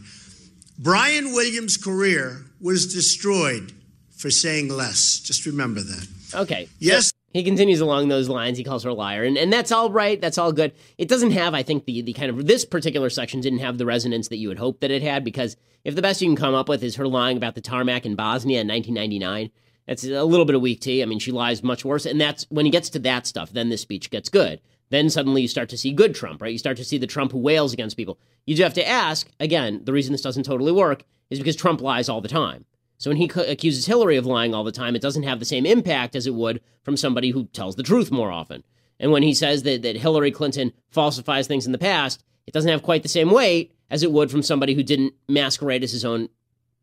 Brian 0.79 1.33
Williams' 1.33 1.77
career 1.77 2.45
was 2.61 2.93
destroyed 2.93 3.73
for 4.17 4.31
saying 4.31 4.69
less. 4.69 5.21
Just 5.21 5.47
remember 5.47 5.81
that. 5.81 6.09
Okay. 6.35 6.69
Yes. 6.79 7.13
He 7.33 7.45
continues 7.45 7.81
along 7.81 8.09
those 8.09 8.29
lines. 8.29 8.57
He 8.57 8.65
calls 8.65 8.83
her 8.85 8.91
a 8.91 8.95
liar, 8.95 9.23
and, 9.23 9.37
and 9.37 9.53
that's 9.53 9.71
all 9.71 9.91
right. 9.91 10.19
That's 10.19 10.39
all 10.39 10.53
good. 10.53 10.73
It 10.97 11.09
doesn't 11.09 11.33
have, 11.33 11.53
I 11.53 11.63
think, 11.63 11.85
the 11.85 12.01
the 12.01 12.15
kind 12.15 12.31
of 12.31 12.47
this 12.47 12.65
particular 12.65 13.11
section 13.11 13.43
didn't 13.43 13.59
have 13.59 13.77
the 13.77 13.85
resonance 13.85 14.29
that 14.29 14.39
you 14.39 14.49
would 14.49 14.59
hope 14.59 14.81
that 14.81 14.91
it 14.91 15.03
had 15.03 15.23
because 15.23 15.55
if 15.85 15.95
the 15.95 16.03
best 16.03 16.23
you 16.23 16.29
can 16.29 16.37
come 16.37 16.55
up 16.55 16.69
with 16.69 16.83
is 16.83 16.97
her 16.97 17.07
lying 17.07 17.37
about 17.37 17.55
the 17.55 17.61
tarmac 17.61 18.07
in 18.07 18.17
Bosnia 18.17 18.63
in 18.63 18.69
1999, 18.69 19.51
that's 19.87 20.05
a 20.05 20.25
little 20.25 20.45
bit 20.45 20.55
of 20.55 20.63
weak 20.63 20.81
tea. 20.81 21.03
I 21.03 21.07
mean, 21.07 21.19
she 21.19 21.33
lies 21.33 21.63
much 21.63 21.85
worse, 21.85 22.07
and 22.07 22.21
that's 22.21 22.47
when 22.49 22.67
he 22.67 22.73
gets 22.73 22.91
to 22.91 22.99
that 23.01 23.27
stuff. 23.27 23.51
Then 23.51 23.69
this 23.69 23.83
speech 23.83 24.11
gets 24.11 24.29
good. 24.29 24.61
Then 24.91 25.11
suddenly 25.11 25.43
you 25.43 25.49
start 25.49 25.69
to 25.71 25.79
see 25.79 25.93
good 25.93 26.15
Trump, 26.15 26.41
right? 26.41 26.53
You 26.53 26.59
start 26.59 26.77
to 26.77 26.85
see 26.85 26.99
the 26.99 27.07
Trump 27.07 27.33
who 27.33 27.39
wails 27.39 27.73
against 27.73 27.97
people. 27.97 28.19
You 28.47 28.55
do 28.55 28.63
have 28.63 28.75
to 28.75 28.87
ask 28.87 29.29
again. 29.41 29.81
The 29.85 29.93
reason 29.93 30.13
this 30.13 30.23
doesn't 30.23 30.45
totally 30.45 30.73
work 30.73 31.05
is 31.31 31.39
because 31.39 31.57
Trump 31.57 31.81
lies 31.81 32.09
all 32.09 32.21
the 32.21 32.29
time. 32.29 32.65
So 32.99 33.11
when 33.11 33.17
he 33.17 33.31
accuses 33.47 33.87
Hillary 33.87 34.17
of 34.17 34.27
lying 34.27 34.55
all 34.55 34.65
the 34.65 34.73
time, 34.73 34.97
it 34.97 35.03
doesn't 35.03 35.25
have 35.25 35.39
the 35.39 35.45
same 35.45 35.67
impact 35.67 36.17
as 36.17 36.27
it 36.27 36.35
would 36.35 36.61
from 36.83 36.97
somebody 36.97 37.31
who 37.31 37.47
tells 37.47 37.77
the 37.77 37.83
truth 37.83 38.11
more 38.11 38.31
often. 38.31 38.65
And 38.99 39.13
when 39.13 39.23
he 39.23 39.35
says 39.35 39.65
that, 39.65 39.83
that 39.83 39.97
Hillary 39.97 40.31
Clinton 40.31 40.73
falsifies 40.89 41.47
things 41.47 41.67
in 41.67 41.73
the 41.73 41.79
past, 41.79 42.25
it 42.47 42.55
doesn't 42.55 42.71
have 42.71 42.83
quite 42.83 43.03
the 43.03 43.09
same 43.09 43.31
weight 43.31 43.75
as 43.91 44.03
it 44.03 44.13
would 44.13 44.31
from 44.31 44.43
somebody 44.43 44.75
who 44.75 44.83
didn't 44.83 45.15
masquerade 45.29 45.85
as 45.85 45.93
his 45.93 46.05
own 46.05 46.29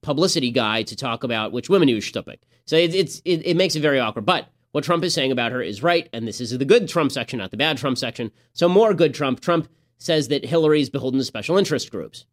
publicity 0.04 0.52
guy 0.52 0.84
to 0.84 0.96
talk 0.96 1.24
about 1.24 1.52
which 1.52 1.70
women 1.70 1.88
he 1.88 1.96
was 1.96 2.06
stooping. 2.06 2.38
So 2.66 2.76
it, 2.76 2.94
it's 2.94 3.22
it, 3.26 3.46
it 3.46 3.58
makes 3.58 3.76
it 3.76 3.82
very 3.82 4.00
awkward. 4.00 4.26
But 4.26 4.50
what 4.72 4.84
Trump 4.84 5.04
is 5.04 5.14
saying 5.14 5.32
about 5.32 5.52
her 5.52 5.62
is 5.62 5.82
right, 5.82 6.10
and 6.14 6.28
this 6.28 6.42
is 6.42 6.58
the 6.58 6.66
good 6.66 6.88
Trump 6.88 7.12
section, 7.12 7.40
not 7.40 7.52
the 7.52 7.58
bad 7.58 7.78
Trump 7.78 7.98
section. 7.98 8.32
So 8.54 8.70
more 8.70 8.94
good 8.94 9.14
Trump. 9.14 9.40
Trump 9.40 9.68
says 9.98 10.28
that 10.28 10.46
Hillary 10.46 10.82
is 10.82 10.90
beholden 10.90 11.20
to 11.20 11.26
special 11.26 11.58
interest 11.58 11.92
groups. 11.92 12.26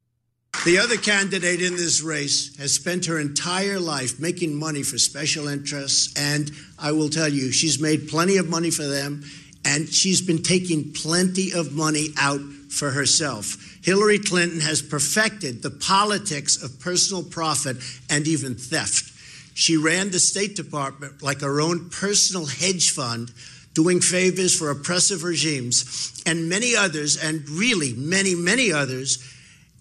The 0.65 0.79
other 0.79 0.97
candidate 0.97 1.63
in 1.63 1.77
this 1.77 2.03
race 2.03 2.57
has 2.59 2.73
spent 2.73 3.07
her 3.07 3.19
entire 3.21 3.79
life 3.79 4.19
making 4.19 4.59
money 4.59 4.83
for 4.83 4.99
special 4.99 5.49
interests, 5.49 6.13
and 6.19 6.51
I 6.79 6.93
will 6.93 7.09
tell 7.09 7.29
you, 7.29 7.53
she's 7.53 7.81
made 7.81 8.09
plenty 8.09 8.37
of 8.37 8.49
money 8.49 8.71
for 8.71 8.83
them, 8.83 9.23
and 9.65 9.89
she's 9.89 10.21
been 10.21 10.43
taking 10.43 10.93
plenty 10.93 11.53
of 11.53 11.73
money 11.73 12.09
out 12.19 12.41
for 12.69 12.91
herself. 12.91 13.70
Hillary 13.83 14.19
Clinton 14.19 14.61
has 14.61 14.83
perfected 14.83 15.63
the 15.63 15.71
politics 15.71 16.63
of 16.63 16.81
personal 16.81 17.23
profit 17.23 17.79
and 18.11 18.27
even 18.27 18.55
theft. 18.55 19.13
She 19.55 19.77
ran 19.77 20.11
the 20.11 20.21
State 20.21 20.57
Department 20.57 21.23
like 21.23 21.41
her 21.41 21.61
own 21.61 21.91
personal 21.91 22.47
hedge 22.47 22.91
fund, 22.91 23.33
doing 23.75 24.01
favors 24.01 24.57
for 24.57 24.71
oppressive 24.71 25.23
regimes, 25.23 26.23
and 26.27 26.49
many 26.49 26.77
others, 26.77 27.17
and 27.17 27.49
really 27.49 27.93
many, 27.95 28.35
many 28.35 28.73
others 28.73 29.19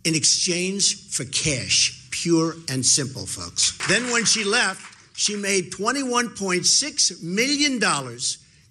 in 0.03 0.15
exchange 0.15 1.09
for 1.09 1.25
cash, 1.25 2.07
pure 2.12 2.55
and 2.69 2.85
simple, 2.85 3.25
folks. 3.25 3.77
Then, 3.88 4.12
when 4.12 4.25
she 4.25 4.43
left, 4.43 4.81
she 5.17 5.35
made 5.35 5.71
$21.6 5.71 7.23
million 7.23 7.79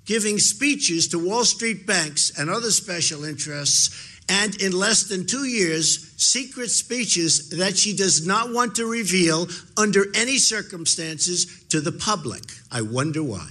giving 0.07 0.39
speeches 0.39 1.09
to 1.09 1.19
Wall 1.19 1.45
Street 1.45 1.87
banks 1.87 2.33
and 2.39 2.49
other 2.49 2.71
special 2.71 3.25
interests, 3.25 4.18
and 4.29 4.61
in 4.61 4.73
less 4.73 5.05
than 5.05 5.27
two 5.27 5.45
years, 5.45 6.13
secret 6.17 6.71
speeches 6.71 7.51
that 7.51 7.77
she 7.77 7.97
does 7.97 8.27
not 8.27 8.53
want 8.53 8.75
to 8.77 8.87
reveal 8.87 9.49
under 9.77 10.05
any 10.15 10.39
circumstances 10.39 11.65
to 11.71 11.81
the 11.81 11.93
public. 11.93 12.43
I 12.71 12.83
wonder 12.83 13.23
why. 13.23 13.49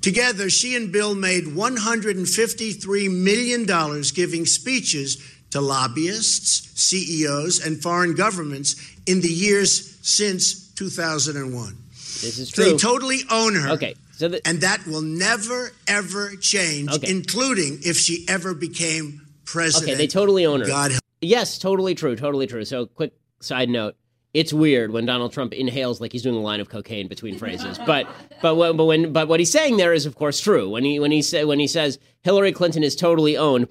Together, 0.00 0.50
she 0.50 0.76
and 0.76 0.92
Bill 0.92 1.14
made 1.14 1.44
$153 1.44 3.10
million 3.10 4.02
giving 4.14 4.44
speeches 4.44 5.16
to 5.50 5.60
lobbyists, 5.60 6.78
CEOs, 6.78 7.64
and 7.64 7.80
foreign 7.80 8.14
governments 8.14 8.76
in 9.06 9.20
the 9.20 9.28
years 9.28 9.96
since 10.02 10.68
2001. 10.74 11.78
This 11.94 12.38
is 12.38 12.50
true. 12.50 12.64
They 12.64 12.76
totally 12.76 13.20
own 13.30 13.54
her. 13.54 13.70
Okay. 13.70 13.94
So 14.16 14.28
the- 14.28 14.46
and 14.46 14.60
that 14.60 14.86
will 14.86 15.02
never, 15.02 15.72
ever 15.86 16.36
change, 16.36 16.90
Okay. 16.90 17.10
including 17.10 17.80
if 17.84 17.98
she 17.98 18.24
ever 18.28 18.54
became 18.54 19.22
president. 19.44 19.90
Okay, 19.90 19.98
they 19.98 20.06
totally 20.06 20.46
own 20.46 20.60
her. 20.60 20.66
God 20.66 20.90
help. 20.92 21.02
Yes, 21.20 21.58
totally 21.58 21.94
true, 21.94 22.16
totally 22.16 22.46
true. 22.46 22.64
So, 22.64 22.86
quick 22.86 23.12
side 23.40 23.68
note: 23.68 23.94
it's 24.32 24.52
weird 24.52 24.92
when 24.92 25.06
Donald 25.06 25.32
Trump 25.32 25.52
inhales 25.52 26.00
like 26.00 26.12
he's 26.12 26.22
doing 26.22 26.36
a 26.36 26.40
line 26.40 26.60
of 26.60 26.68
cocaine 26.68 27.08
between 27.08 27.38
phrases. 27.38 27.78
But 27.86 28.06
but 28.42 28.54
when, 28.56 28.76
but 28.76 28.84
when 28.84 29.12
but 29.12 29.28
what 29.28 29.40
he's 29.40 29.50
saying 29.50 29.76
there 29.78 29.92
is 29.92 30.06
of 30.06 30.14
course 30.16 30.38
true. 30.40 30.68
When 30.68 30.84
he 30.84 31.00
when 31.00 31.10
he 31.10 31.22
say 31.22 31.44
when 31.44 31.58
he 31.58 31.66
says 31.66 31.98
Hillary 32.22 32.52
Clinton 32.52 32.82
is 32.84 32.94
totally 32.96 33.36
owned. 33.36 33.68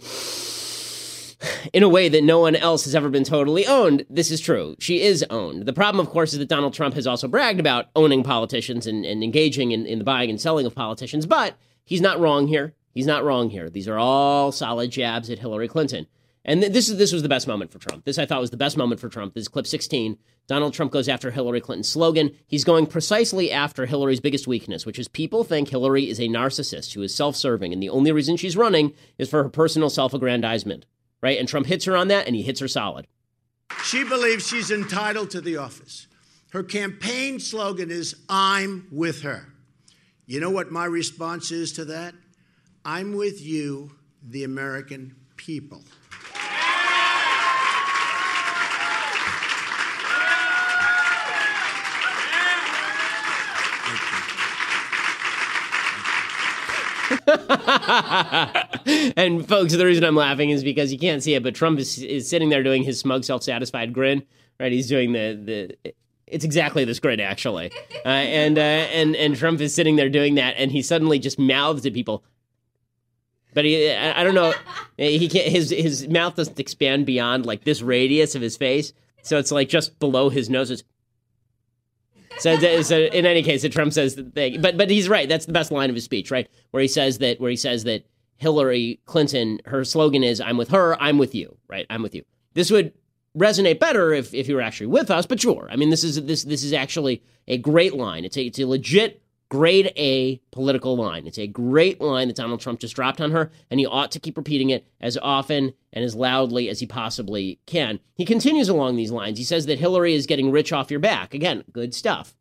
In 1.74 1.84
a 1.84 1.90
way 1.90 2.10
that 2.10 2.24
no 2.24 2.40
one 2.40 2.56
else 2.56 2.86
has 2.86 2.96
ever 2.96 3.10
been 3.10 3.24
totally 3.24 3.66
owned, 3.66 4.06
this 4.10 4.32
is 4.32 4.42
true. 4.42 4.76
She 4.80 5.02
is 5.02 5.24
owned. 5.30 5.66
The 5.66 5.74
problem, 5.74 6.06
of 6.06 6.12
course, 6.12 6.34
is 6.34 6.40
that 6.40 6.50
Donald 6.50 6.74
Trump 6.74 6.96
has 6.96 7.08
also 7.08 7.28
bragged 7.28 7.60
about 7.60 7.90
owning 7.96 8.24
politicians 8.24 8.88
and, 8.88 9.06
and 9.06 9.24
engaging 9.24 9.72
in, 9.72 9.86
in 9.86 10.00
the 10.00 10.06
buying 10.06 10.30
and 10.30 10.40
selling 10.40 10.66
of 10.66 10.76
politicians, 10.76 11.26
but 11.26 11.58
he's 11.84 12.02
not 12.02 12.20
wrong 12.20 12.48
here. 12.48 12.74
He's 12.92 13.08
not 13.08 13.24
wrong 13.24 13.50
here. 13.50 13.70
These 13.70 13.88
are 13.88 13.98
all 13.98 14.52
solid 14.52 14.92
jabs 14.92 15.30
at 15.30 15.40
Hillary 15.40 15.68
Clinton. 15.68 16.08
And 16.46 16.62
th- 16.62 16.74
this 16.74 16.90
is 16.90 16.98
this 16.98 17.14
was 17.14 17.24
the 17.24 17.30
best 17.30 17.48
moment 17.48 17.72
for 17.72 17.80
Trump. 17.80 18.06
This 18.06 18.20
I 18.20 18.26
thought 18.26 18.42
was 18.42 18.52
the 18.52 18.58
best 18.58 18.78
moment 18.78 19.00
for 19.00 19.10
Trump. 19.10 19.34
This 19.34 19.44
is 19.44 19.48
clip 19.48 19.66
16. 19.66 20.18
Donald 20.46 20.74
Trump 20.74 20.92
goes 20.92 21.08
after 21.08 21.32
Hillary 21.32 21.62
Clinton's 21.62 21.88
slogan. 21.88 22.32
He's 22.46 22.66
going 22.66 22.86
precisely 22.86 23.50
after 23.50 23.86
Hillary's 23.86 24.20
biggest 24.20 24.46
weakness, 24.46 24.86
which 24.86 25.00
is 25.00 25.08
people 25.08 25.46
think 25.46 25.70
Hillary 25.70 26.10
is 26.10 26.20
a 26.20 26.28
narcissist 26.28 26.94
who 26.94 27.02
is 27.02 27.16
self-serving, 27.16 27.72
and 27.72 27.82
the 27.82 27.90
only 27.90 28.12
reason 28.12 28.36
she's 28.36 28.58
running 28.58 28.94
is 29.18 29.30
for 29.30 29.42
her 29.44 29.50
personal 29.50 29.90
self-aggrandizement. 29.90 30.86
Right? 31.24 31.40
And 31.40 31.48
Trump 31.48 31.68
hits 31.68 31.86
her 31.86 31.96
on 31.96 32.10
that, 32.10 32.28
and 32.28 32.36
he 32.36 32.42
hits 32.42 32.60
her 32.60 32.68
solid. 32.68 33.08
She 33.86 34.04
believes 34.04 34.46
she's 34.46 34.70
entitled 34.70 35.32
to 35.32 35.40
the 35.40 35.56
office. 35.56 36.08
Her 36.52 36.64
campaign 36.64 37.40
slogan 37.40 37.90
is 37.90 38.14
I'm 38.28 38.88
with 38.92 39.22
her. 39.22 39.48
You 40.26 40.42
know 40.42 40.50
what 40.50 40.70
my 40.70 40.84
response 40.84 41.50
is 41.50 41.72
to 41.74 41.86
that? 41.86 42.14
I'm 42.84 43.16
with 43.16 43.42
you, 43.42 43.92
the 44.22 44.44
American 44.44 45.16
people. 45.38 45.82
and 59.18 59.48
folks, 59.48 59.74
the 59.74 59.86
reason 59.86 60.04
I'm 60.04 60.16
laughing 60.16 60.50
is 60.52 60.64
because 60.64 60.92
you 60.94 61.00
can't 61.00 61.22
see 61.22 61.34
it, 61.36 61.44
but 61.44 61.56
Trump 61.56 61.80
is, 61.80 62.00
is 62.00 62.30
sitting 62.30 62.50
there 62.50 62.64
doing 62.64 62.84
his 62.84 63.00
smug, 63.00 63.24
self-satisfied 63.24 63.94
grin. 63.94 64.24
Right? 64.60 64.72
He's 64.72 64.88
doing 64.88 65.12
the 65.14 65.40
the. 65.84 65.94
It's 66.26 66.46
exactly 66.46 66.86
this 66.86 67.00
grin, 67.00 67.20
actually, 67.20 67.72
uh, 68.06 68.08
and 68.08 68.58
uh, 68.58 68.62
and 68.62 69.16
and 69.16 69.36
Trump 69.36 69.60
is 69.60 69.76
sitting 69.76 69.98
there 69.98 70.10
doing 70.10 70.36
that, 70.36 70.56
and 70.58 70.72
he 70.72 70.82
suddenly 70.82 71.20
just 71.20 71.38
mouths 71.38 71.86
at 71.86 71.94
people. 71.94 72.24
But 73.54 73.66
he, 73.66 73.92
I, 73.92 74.22
I 74.22 74.24
don't 74.24 74.36
know, 74.36 74.54
he 74.98 75.28
can't. 75.28 75.48
His 75.48 75.72
his 75.72 76.08
mouth 76.08 76.36
doesn't 76.36 76.60
expand 76.60 77.06
beyond 77.06 77.46
like 77.46 77.66
this 77.66 77.82
radius 77.82 78.36
of 78.36 78.42
his 78.42 78.56
face, 78.56 78.94
so 79.22 79.38
it's 79.38 79.52
like 79.52 79.68
just 79.68 80.00
below 80.00 80.30
his 80.30 80.50
nose. 80.50 80.72
It's, 80.72 80.84
so, 82.44 82.82
so 82.82 82.98
in 83.00 83.26
any 83.26 83.42
case, 83.42 83.68
Trump 83.70 83.94
says 83.94 84.16
that 84.16 84.36
they, 84.36 84.58
but 84.58 84.78
but 84.78 84.90
he's 84.90 85.08
right. 85.08 85.30
That's 85.30 85.46
the 85.46 85.54
best 85.54 85.72
line 85.72 85.90
of 85.90 85.96
his 85.96 86.04
speech, 86.04 86.30
right? 86.30 86.50
Where 86.72 86.82
he 86.82 86.88
says 86.88 87.20
that 87.20 87.40
where 87.40 87.50
he 87.50 87.56
says 87.56 87.86
that 87.86 88.06
Hillary 88.38 89.00
Clinton, 89.06 89.60
her 89.66 89.86
slogan 89.86 90.24
is 90.24 90.42
"I'm 90.42 90.58
with 90.58 90.70
her, 90.70 91.02
I'm 91.02 91.18
with 91.18 91.34
you," 91.34 91.58
right? 91.68 91.86
I'm 91.90 92.04
with 92.04 92.14
you. 92.14 92.24
This 92.54 92.70
would 92.70 92.94
resonate 93.38 93.80
better 93.80 94.14
if 94.14 94.34
if 94.34 94.48
you 94.48 94.56
were 94.56 94.62
actually 94.62 94.88
with 94.88 95.10
us, 95.10 95.26
but 95.26 95.40
sure. 95.40 95.68
I 95.72 95.78
mean, 95.78 95.90
this 95.90 96.04
is 96.04 96.24
this 96.26 96.44
this 96.44 96.64
is 96.64 96.74
actually 96.74 97.24
a 97.48 97.58
great 97.58 97.94
line. 97.94 98.26
It's 98.26 98.38
a 98.38 98.44
it's 98.44 98.60
a 98.60 98.68
legit 98.68 99.23
grade 99.54 99.94
A 99.98 100.38
political 100.52 100.98
line. 100.98 101.28
It's 101.28 101.38
a 101.38 101.46
great 101.46 102.02
line 102.02 102.28
that 102.28 102.38
Donald 102.38 102.60
Trump 102.60 102.80
just 102.80 102.96
dropped 102.96 103.22
on 103.22 103.30
her, 103.30 103.52
and 103.70 103.80
he 103.80 103.86
ought 103.86 104.12
to 104.14 104.20
keep 104.20 104.36
repeating 104.36 104.72
it 104.72 104.88
as 105.00 105.16
often 105.22 105.76
and 105.94 106.04
as 106.04 106.16
loudly 106.16 106.70
as 106.70 106.80
he 106.80 106.88
possibly 106.88 107.60
can. 107.68 108.00
He 108.16 108.26
continues 108.26 108.68
along 108.68 108.96
these 108.96 109.12
lines. 109.12 109.38
He 109.38 109.44
says 109.44 109.68
that 109.68 109.78
Hillary 109.78 110.16
is 110.16 110.26
getting 110.26 110.50
rich 110.50 110.74
off 110.74 110.90
your 110.90 111.00
back. 111.00 111.36
Again, 111.36 111.64
good 111.72 111.94
stuff. 111.94 112.34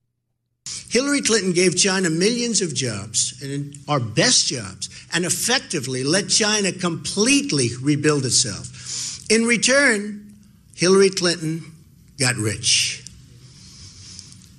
Hillary 0.88 1.20
Clinton 1.20 1.52
gave 1.52 1.76
China 1.76 2.08
millions 2.08 2.62
of 2.62 2.74
jobs, 2.74 3.42
and 3.42 3.76
our 3.88 4.00
best 4.00 4.46
jobs, 4.46 4.88
and 5.12 5.26
effectively 5.26 6.04
let 6.04 6.30
China 6.30 6.72
completely 6.72 7.68
rebuild 7.82 8.24
itself. 8.24 9.30
In 9.30 9.44
return, 9.44 10.32
Hillary 10.74 11.10
Clinton 11.10 11.60
got 12.18 12.36
rich. 12.36 13.04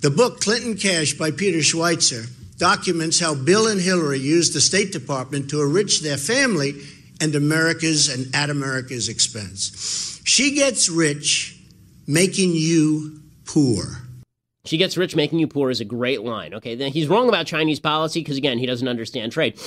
The 0.01 0.11
book 0.11 0.39
Clinton 0.39 0.77
Cash 0.77 1.13
by 1.13 1.31
Peter 1.31 1.59
Schweizer 1.59 2.29
documents 2.63 3.19
how 3.19 3.35
Bill 3.35 3.67
and 3.67 3.81
Hillary 3.81 4.19
used 4.19 4.53
the 4.53 4.61
State 4.61 4.93
Department 4.93 5.49
to 5.49 5.61
enrich 5.61 5.99
their 5.99 6.15
family 6.15 6.75
and 7.19 7.35
America's 7.35 8.07
and 8.07 8.33
at 8.33 8.49
America's 8.49 9.09
expense. 9.09 10.21
She 10.23 10.55
gets 10.55 10.87
rich 10.87 11.59
making 12.07 12.51
you 12.53 13.19
poor. 13.43 13.83
She 14.63 14.77
gets 14.77 14.95
rich 14.95 15.13
making 15.13 15.39
you 15.39 15.47
poor 15.47 15.71
is 15.71 15.81
a 15.81 15.85
great 15.85 16.21
line. 16.21 16.53
Okay, 16.53 16.75
then 16.75 16.93
he's 16.93 17.07
wrong 17.07 17.27
about 17.27 17.47
Chinese 17.47 17.81
policy 17.81 18.21
because 18.21 18.37
again, 18.37 18.57
he 18.57 18.65
doesn't 18.65 18.87
understand 18.87 19.33
trade. 19.33 19.59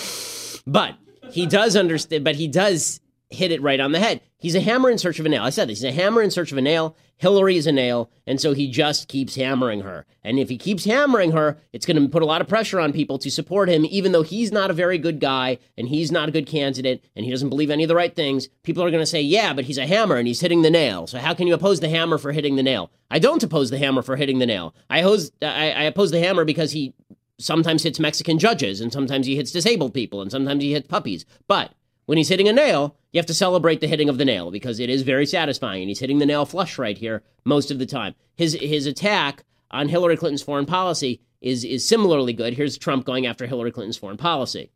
But 0.67 0.95
he 1.31 1.45
does 1.45 1.77
understand 1.77 2.25
but 2.25 2.35
he 2.35 2.49
does 2.49 2.99
hit 3.31 3.51
it 3.51 3.63
right 3.63 3.81
on 3.81 3.93
the 3.93 3.99
head. 3.99 4.21
He's 4.39 4.55
a 4.55 4.61
hammer 4.61 4.91
in 4.91 4.99
search 4.99 5.19
of 5.19 5.27
a 5.27 5.29
nail. 5.29 5.43
I 5.43 5.51
said 5.51 5.69
this. 5.69 5.81
He's 5.81 5.91
a 5.91 5.93
hammer 5.93 6.23
in 6.23 6.31
search 6.31 6.53
of 6.53 6.59
a 6.59 6.63
nail. 6.63 6.97
Hillary 7.19 7.57
is 7.57 7.67
a 7.67 7.73
nail, 7.73 8.11
and 8.27 8.39
so 8.39 8.53
he 8.53 8.71
just 8.71 9.09
keeps 9.09 9.37
hammering 9.37 9.81
her. 9.81 10.05
And 10.23 10.39
if 10.39 10.51
he 10.51 10.59
keeps 10.59 10.85
hammering 10.85 11.33
her, 11.33 11.59
it's 11.73 11.87
going 11.87 12.01
to 12.01 12.09
put 12.09 12.23
a 12.23 12.27
lot 12.27 12.43
of 12.43 12.49
pressure 12.49 12.79
on 12.79 12.93
people 12.93 13.19
to 13.19 13.31
support 13.31 13.71
him, 13.71 13.87
even 13.87 14.13
though 14.13 14.23
he's 14.23 14.53
not 14.53 14.71
a 14.71 14.75
very 14.75 14.99
good 14.99 15.19
guy 15.19 15.59
and 15.79 15.89
he's 15.89 16.13
not 16.13 16.29
a 16.29 16.33
good 16.33 16.47
candidate 16.47 17.03
and 17.17 17.25
he 17.25 17.31
doesn't 17.31 17.49
believe 17.49 17.71
any 17.71 17.85
of 17.85 17.89
the 17.89 17.97
right 17.97 18.15
things. 18.15 18.49
People 18.63 18.85
are 18.85 18.91
going 18.91 19.03
to 19.03 19.07
say, 19.07 19.23
yeah, 19.23 19.55
but 19.55 19.65
he's 19.65 19.79
a 19.79 19.87
hammer 19.87 20.17
and 20.17 20.29
he's 20.29 20.41
hitting 20.41 20.61
the 20.61 20.71
nail. 20.71 21.07
So 21.07 21.19
how 21.19 21.33
can 21.33 21.47
you 21.47 21.55
oppose 21.55 21.81
the 21.81 21.89
hammer 21.89 22.19
for 22.19 22.33
hitting 22.33 22.57
the 22.57 22.63
nail? 22.63 22.91
I 23.11 23.19
don't 23.19 23.43
oppose 23.43 23.71
the 23.71 23.79
hammer 23.79 24.03
for 24.03 24.17
hitting 24.17 24.39
the 24.39 24.47
nail. 24.47 24.75
I 24.91 24.99
oppose, 24.99 25.33
I, 25.41 25.71
I 25.71 25.83
oppose 25.85 26.11
the 26.11 26.21
hammer 26.21 26.45
because 26.45 26.73
he 26.73 26.93
sometimes 27.39 27.83
hits 27.83 27.99
Mexican 27.99 28.39
judges 28.39 28.83
and 28.83 28.93
sometimes 28.93 29.27
he 29.27 29.37
hits 29.37 29.53
disabled 29.53 29.95
people 29.95 30.21
and 30.21 30.31
sometimes 30.31 30.63
he 30.63 30.73
hits 30.73 30.87
puppies. 30.87 31.25
But 31.49 31.73
when 32.07 32.19
he's 32.19 32.29
hitting 32.29 32.49
a 32.49 32.53
nail, 32.53 32.97
you 33.13 33.19
have 33.19 33.27
to 33.27 33.35
celebrate 33.35 33.81
the 33.81 33.89
hitting 33.89 34.09
of 34.09 34.19
the 34.19 34.25
nail 34.25 34.51
because 34.51 34.81
it 34.81 34.89
is 34.89 35.03
very 35.03 35.27
satisfying. 35.27 35.83
And 35.83 35.89
he's 35.89 35.99
hitting 35.99 36.19
the 36.19 36.27
nail 36.27 36.47
flush 36.47 36.79
right 36.79 36.97
here 36.97 37.23
most 37.45 37.71
of 37.71 37.79
the 37.79 37.87
time. 37.87 38.15
His 38.37 38.55
his 38.55 38.87
attack 38.87 39.45
on 39.71 39.89
Hillary 39.89 40.17
Clinton's 40.17 40.43
foreign 40.43 40.67
policy 40.67 41.21
is 41.41 41.65
is 41.65 41.87
similarly 41.87 42.33
good. 42.33 42.55
Here's 42.55 42.79
Trump 42.79 43.05
going 43.05 43.27
after 43.27 43.47
Hillary 43.47 43.73
Clinton's 43.73 43.99
foreign 43.99 44.17
policy. 44.17 44.71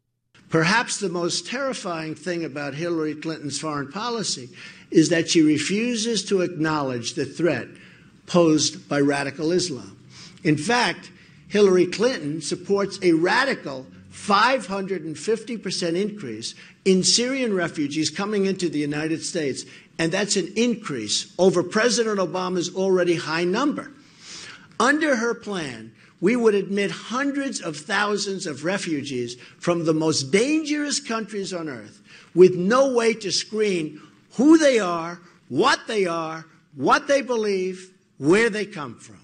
Perhaps 0.49 0.99
the 0.99 1.09
most 1.09 1.47
terrifying 1.47 2.17
thing 2.17 2.45
about 2.45 2.75
Hillary 2.75 3.15
Clinton's 3.15 3.61
foreign 3.61 3.93
policy 3.93 4.49
is 4.91 5.09
that 5.11 5.31
she 5.31 5.43
refuses 5.43 6.25
to 6.25 6.41
acknowledge 6.41 7.15
the 7.15 7.25
threat 7.25 7.69
posed 8.27 8.89
by 8.89 8.99
radical 8.99 9.53
Islam. 9.53 9.97
In 10.43 10.57
fact, 10.57 11.13
Hillary 11.47 11.87
Clinton 11.87 12.41
supports 12.41 12.99
a 13.03 13.13
radical 13.13 13.87
550% 14.13 16.01
increase 16.01 16.55
in 16.85 17.03
Syrian 17.05 17.55
refugees 17.55 18.11
coming 18.11 18.47
into 18.47 18.69
the 18.69 18.79
United 18.79 19.23
States, 19.23 19.65
and 19.99 20.11
that's 20.11 20.37
an 20.37 20.53
increase 20.57 21.33
over 21.39 21.63
President 21.63 22.19
Obama's 22.19 22.75
already 22.75 23.17
high 23.17 23.45
number. 23.45 23.93
Under 24.79 25.17
her 25.17 25.35
plan, 25.35 25.93
we 26.21 26.37
would 26.37 26.55
admit 26.55 26.91
hundreds 26.91 27.61
of 27.61 27.77
thousands 27.77 28.47
of 28.47 28.65
refugees 28.65 29.37
from 29.59 29.85
the 29.85 29.95
most 29.95 30.31
dangerous 30.31 31.01
countries 31.01 31.53
on 31.53 31.69
earth 31.69 32.03
with 32.35 32.55
no 32.55 32.93
way 32.93 33.15
to 33.15 33.31
screen 33.31 34.01
who 34.33 34.59
they 34.59 34.79
are, 34.79 35.21
what 35.49 35.87
they 35.87 36.07
are, 36.07 36.47
what 36.75 37.09
they 37.09 37.23
believe, 37.23 37.93
where 38.19 38.51
they 38.51 38.67
come 38.67 38.97
from. 38.97 39.19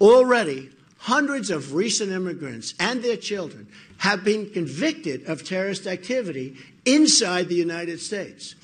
Already, 0.00 0.70
hundreds 0.98 1.50
of 1.50 1.74
recent 1.74 2.10
immigrants 2.10 2.74
and 2.80 3.02
their 3.02 3.16
children 3.16 3.68
have 3.98 4.24
been 4.24 4.50
convicted 4.50 5.26
of 5.28 5.44
terrorist 5.44 5.86
activity 5.86 6.56
inside 6.84 7.48
the 7.48 7.54
United 7.54 8.00
States. 8.00 8.54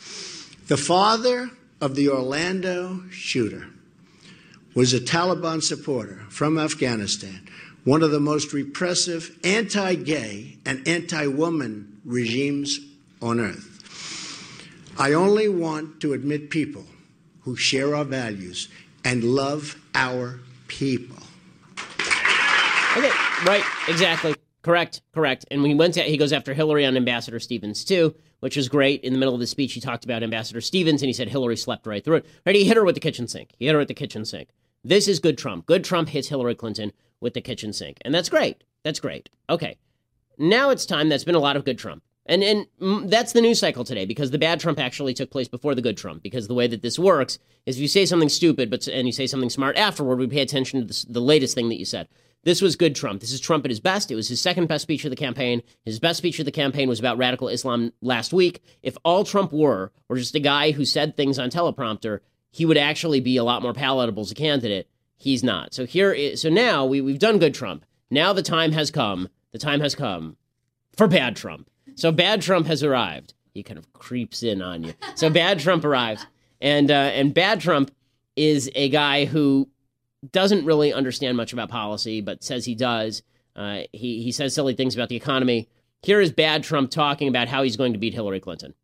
The 0.68 0.76
father 0.76 1.50
of 1.80 1.94
the 1.94 2.08
Orlando 2.08 3.02
shooter 3.10 3.66
was 4.74 4.94
a 4.94 5.00
Taliban 5.00 5.62
supporter 5.62 6.24
from 6.28 6.58
Afghanistan, 6.58 7.46
one 7.84 8.02
of 8.02 8.10
the 8.10 8.20
most 8.20 8.52
repressive 8.52 9.36
anti 9.44 9.94
gay 9.96 10.58
and 10.64 10.86
anti 10.86 11.26
woman 11.26 12.00
regimes 12.04 12.78
on 13.20 13.40
earth. 13.40 13.72
I 14.98 15.14
only 15.14 15.48
want 15.48 16.00
to 16.00 16.12
admit 16.12 16.50
people 16.50 16.84
who 17.42 17.56
share 17.56 17.94
our 17.94 18.04
values 18.04 18.68
and 19.04 19.24
love 19.24 19.76
our 19.94 20.38
people. 20.68 21.16
Okay, 22.96 23.10
right, 23.44 23.64
exactly. 23.88 24.34
Correct, 24.62 25.02
correct. 25.12 25.44
And 25.50 25.66
he 25.66 25.74
went 25.74 25.94
to, 25.94 26.02
he 26.02 26.16
goes 26.16 26.32
after 26.32 26.54
Hillary 26.54 26.86
on 26.86 26.96
Ambassador 26.96 27.40
Stevens 27.40 27.84
too, 27.84 28.14
which 28.40 28.56
is 28.56 28.68
great. 28.68 29.02
In 29.02 29.12
the 29.12 29.18
middle 29.18 29.34
of 29.34 29.40
the 29.40 29.46
speech, 29.46 29.72
he 29.72 29.80
talked 29.80 30.04
about 30.04 30.22
Ambassador 30.22 30.60
Stevens 30.60 31.02
and 31.02 31.08
he 31.08 31.12
said 31.12 31.28
Hillary 31.28 31.56
slept 31.56 31.86
right 31.86 32.04
through 32.04 32.16
it. 32.16 32.26
Right, 32.46 32.54
he 32.54 32.64
hit 32.64 32.76
her 32.76 32.84
with 32.84 32.94
the 32.94 33.00
kitchen 33.00 33.26
sink. 33.26 33.54
He 33.58 33.66
hit 33.66 33.72
her 33.72 33.78
with 33.78 33.88
the 33.88 33.94
kitchen 33.94 34.24
sink. 34.24 34.50
This 34.84 35.08
is 35.08 35.18
good 35.18 35.38
Trump. 35.38 35.66
Good 35.66 35.84
Trump 35.84 36.08
hits 36.08 36.28
Hillary 36.28 36.54
Clinton 36.54 36.92
with 37.20 37.34
the 37.34 37.40
kitchen 37.40 37.72
sink, 37.72 37.98
and 38.02 38.14
that's 38.14 38.28
great. 38.28 38.64
That's 38.82 38.98
great. 38.98 39.30
Okay, 39.48 39.78
now 40.38 40.70
it's 40.70 40.86
time. 40.86 41.08
That's 41.08 41.24
been 41.24 41.36
a 41.36 41.40
lot 41.40 41.56
of 41.56 41.64
good 41.64 41.78
Trump. 41.78 42.02
And 42.26 42.42
and 42.42 43.10
that's 43.10 43.32
the 43.32 43.40
news 43.40 43.58
cycle 43.58 43.84
today 43.84 44.06
because 44.06 44.30
the 44.30 44.38
bad 44.38 44.60
Trump 44.60 44.78
actually 44.78 45.14
took 45.14 45.30
place 45.30 45.48
before 45.48 45.74
the 45.74 45.82
good 45.82 45.96
Trump. 45.96 46.22
Because 46.22 46.46
the 46.46 46.54
way 46.54 46.66
that 46.68 46.82
this 46.82 46.98
works 46.98 47.38
is 47.66 47.76
if 47.76 47.82
you 47.82 47.88
say 47.88 48.06
something 48.06 48.28
stupid, 48.28 48.70
but 48.70 48.86
and 48.86 49.06
you 49.06 49.12
say 49.12 49.26
something 49.26 49.50
smart 49.50 49.76
afterward, 49.76 50.18
we 50.18 50.26
pay 50.28 50.40
attention 50.40 50.80
to 50.80 50.86
the, 50.86 51.12
the 51.12 51.20
latest 51.20 51.54
thing 51.54 51.68
that 51.68 51.78
you 51.78 51.84
said. 51.84 52.08
This 52.44 52.60
was 52.60 52.74
good 52.74 52.96
Trump. 52.96 53.20
This 53.20 53.32
is 53.32 53.40
Trump 53.40 53.64
at 53.64 53.70
his 53.70 53.80
best. 53.80 54.10
It 54.10 54.16
was 54.16 54.28
his 54.28 54.40
second 54.40 54.66
best 54.66 54.82
speech 54.82 55.04
of 55.04 55.10
the 55.10 55.16
campaign. 55.16 55.62
His 55.84 56.00
best 56.00 56.18
speech 56.18 56.38
of 56.38 56.44
the 56.44 56.50
campaign 56.50 56.88
was 56.88 56.98
about 56.98 57.18
radical 57.18 57.48
Islam 57.48 57.92
last 58.00 58.32
week. 58.32 58.62
If 58.82 58.96
all 59.04 59.24
Trump 59.24 59.52
were, 59.52 59.92
or 60.08 60.16
just 60.16 60.34
a 60.34 60.40
guy 60.40 60.72
who 60.72 60.84
said 60.84 61.16
things 61.16 61.38
on 61.38 61.50
teleprompter, 61.50 62.20
he 62.50 62.66
would 62.66 62.76
actually 62.76 63.20
be 63.20 63.36
a 63.36 63.44
lot 63.44 63.62
more 63.62 63.72
palatable 63.72 64.22
as 64.22 64.32
a 64.32 64.34
candidate. 64.34 64.88
He's 65.16 65.44
not. 65.44 65.72
So 65.72 65.86
here, 65.86 66.12
is, 66.12 66.42
so 66.42 66.48
now 66.48 66.84
we, 66.84 67.00
we've 67.00 67.18
done 67.18 67.38
good 67.38 67.54
Trump. 67.54 67.84
Now 68.10 68.32
the 68.32 68.42
time 68.42 68.72
has 68.72 68.90
come. 68.90 69.28
The 69.52 69.58
time 69.58 69.80
has 69.80 69.94
come 69.94 70.36
for 70.96 71.06
bad 71.06 71.36
Trump. 71.36 71.70
So 71.94 72.10
bad 72.10 72.42
Trump 72.42 72.66
has 72.66 72.82
arrived. 72.82 73.34
He 73.54 73.62
kind 73.62 73.78
of 73.78 73.92
creeps 73.92 74.42
in 74.42 74.62
on 74.62 74.82
you. 74.82 74.94
So 75.14 75.30
bad 75.30 75.60
Trump 75.60 75.84
arrives, 75.84 76.26
and 76.60 76.90
uh, 76.90 76.94
and 76.94 77.34
bad 77.34 77.60
Trump 77.60 77.90
is 78.34 78.70
a 78.74 78.88
guy 78.88 79.26
who 79.26 79.68
doesn't 80.30 80.64
really 80.64 80.92
understand 80.92 81.36
much 81.36 81.52
about 81.52 81.68
policy, 81.68 82.20
but 82.20 82.44
says 82.44 82.64
he 82.64 82.74
does. 82.74 83.22
Uh, 83.56 83.82
he 83.92 84.22
he 84.22 84.32
says 84.32 84.54
silly 84.54 84.74
things 84.74 84.94
about 84.94 85.08
the 85.08 85.16
economy. 85.16 85.68
Here 86.02 86.20
is 86.20 86.32
bad 86.32 86.64
Trump 86.64 86.90
talking 86.90 87.28
about 87.28 87.48
how 87.48 87.62
he's 87.62 87.76
going 87.76 87.92
to 87.92 87.98
beat 87.98 88.14
Hillary 88.14 88.40
Clinton. 88.40 88.74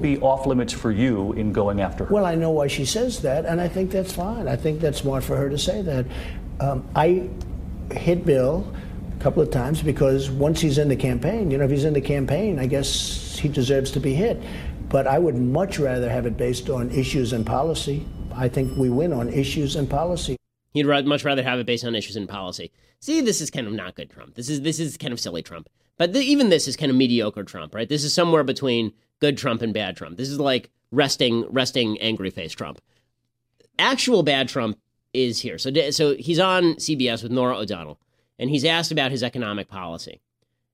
Be 0.00 0.18
off 0.18 0.46
limits 0.46 0.72
for 0.72 0.90
you 0.90 1.32
in 1.32 1.52
going 1.52 1.80
after 1.80 2.04
her. 2.04 2.12
Well, 2.12 2.26
I 2.26 2.34
know 2.34 2.50
why 2.50 2.66
she 2.66 2.84
says 2.84 3.22
that, 3.22 3.46
and 3.46 3.60
I 3.60 3.68
think 3.68 3.90
that's 3.90 4.12
fine. 4.12 4.48
I 4.48 4.56
think 4.56 4.80
that's 4.80 4.98
smart 4.98 5.24
for 5.24 5.36
her 5.36 5.48
to 5.48 5.58
say 5.58 5.82
that. 5.82 6.06
Um, 6.60 6.86
I 6.94 7.28
hit 7.92 8.26
Bill 8.26 8.66
a 9.18 9.22
couple 9.22 9.42
of 9.42 9.50
times 9.50 9.82
because 9.82 10.30
once 10.30 10.60
he's 10.60 10.78
in 10.78 10.88
the 10.88 10.96
campaign, 10.96 11.50
you 11.50 11.58
know, 11.58 11.64
if 11.64 11.70
he's 11.70 11.84
in 11.84 11.94
the 11.94 12.00
campaign, 12.00 12.58
I 12.58 12.66
guess 12.66 13.38
he 13.38 13.48
deserves 13.48 13.90
to 13.92 14.00
be 14.00 14.14
hit. 14.14 14.42
But 14.88 15.06
I 15.06 15.18
would 15.18 15.36
much 15.36 15.78
rather 15.78 16.10
have 16.10 16.26
it 16.26 16.36
based 16.36 16.68
on 16.68 16.90
issues 16.90 17.32
and 17.32 17.46
policy. 17.46 18.06
I 18.36 18.48
think 18.48 18.76
we 18.76 18.90
win 18.90 19.12
on 19.12 19.28
issues 19.28 19.76
and 19.76 19.88
policy. 19.88 20.36
He'd 20.72 20.84
much 20.84 21.24
rather 21.24 21.42
have 21.42 21.58
it 21.58 21.66
based 21.66 21.84
on 21.84 21.94
issues 21.94 22.16
and 22.16 22.28
policy. 22.28 22.70
See, 23.00 23.20
this 23.20 23.40
is 23.40 23.50
kind 23.50 23.66
of 23.66 23.72
not 23.72 23.94
good 23.94 24.10
Trump. 24.10 24.34
This 24.34 24.50
is 24.50 24.60
this 24.60 24.78
is 24.78 24.96
kind 24.96 25.12
of 25.12 25.20
silly 25.20 25.42
Trump. 25.42 25.68
But 25.96 26.12
the, 26.12 26.20
even 26.20 26.50
this 26.50 26.68
is 26.68 26.76
kind 26.76 26.90
of 26.90 26.96
mediocre 26.96 27.44
Trump, 27.44 27.74
right? 27.74 27.88
This 27.88 28.04
is 28.04 28.12
somewhere 28.12 28.44
between 28.44 28.92
good 29.20 29.38
Trump 29.38 29.62
and 29.62 29.72
bad 29.72 29.96
Trump. 29.96 30.18
This 30.18 30.28
is 30.28 30.38
like 30.38 30.70
resting 30.90 31.46
resting 31.48 31.98
angry 31.98 32.30
face 32.30 32.52
Trump. 32.52 32.80
Actual 33.78 34.22
bad 34.22 34.48
Trump 34.48 34.78
is 35.14 35.40
here. 35.40 35.56
So 35.56 35.70
so 35.90 36.14
he's 36.16 36.38
on 36.38 36.74
CBS 36.74 37.22
with 37.22 37.32
Norah 37.32 37.58
O'Donnell, 37.58 37.98
and 38.38 38.50
he's 38.50 38.64
asked 38.64 38.92
about 38.92 39.10
his 39.10 39.22
economic 39.22 39.68
policy. 39.68 40.20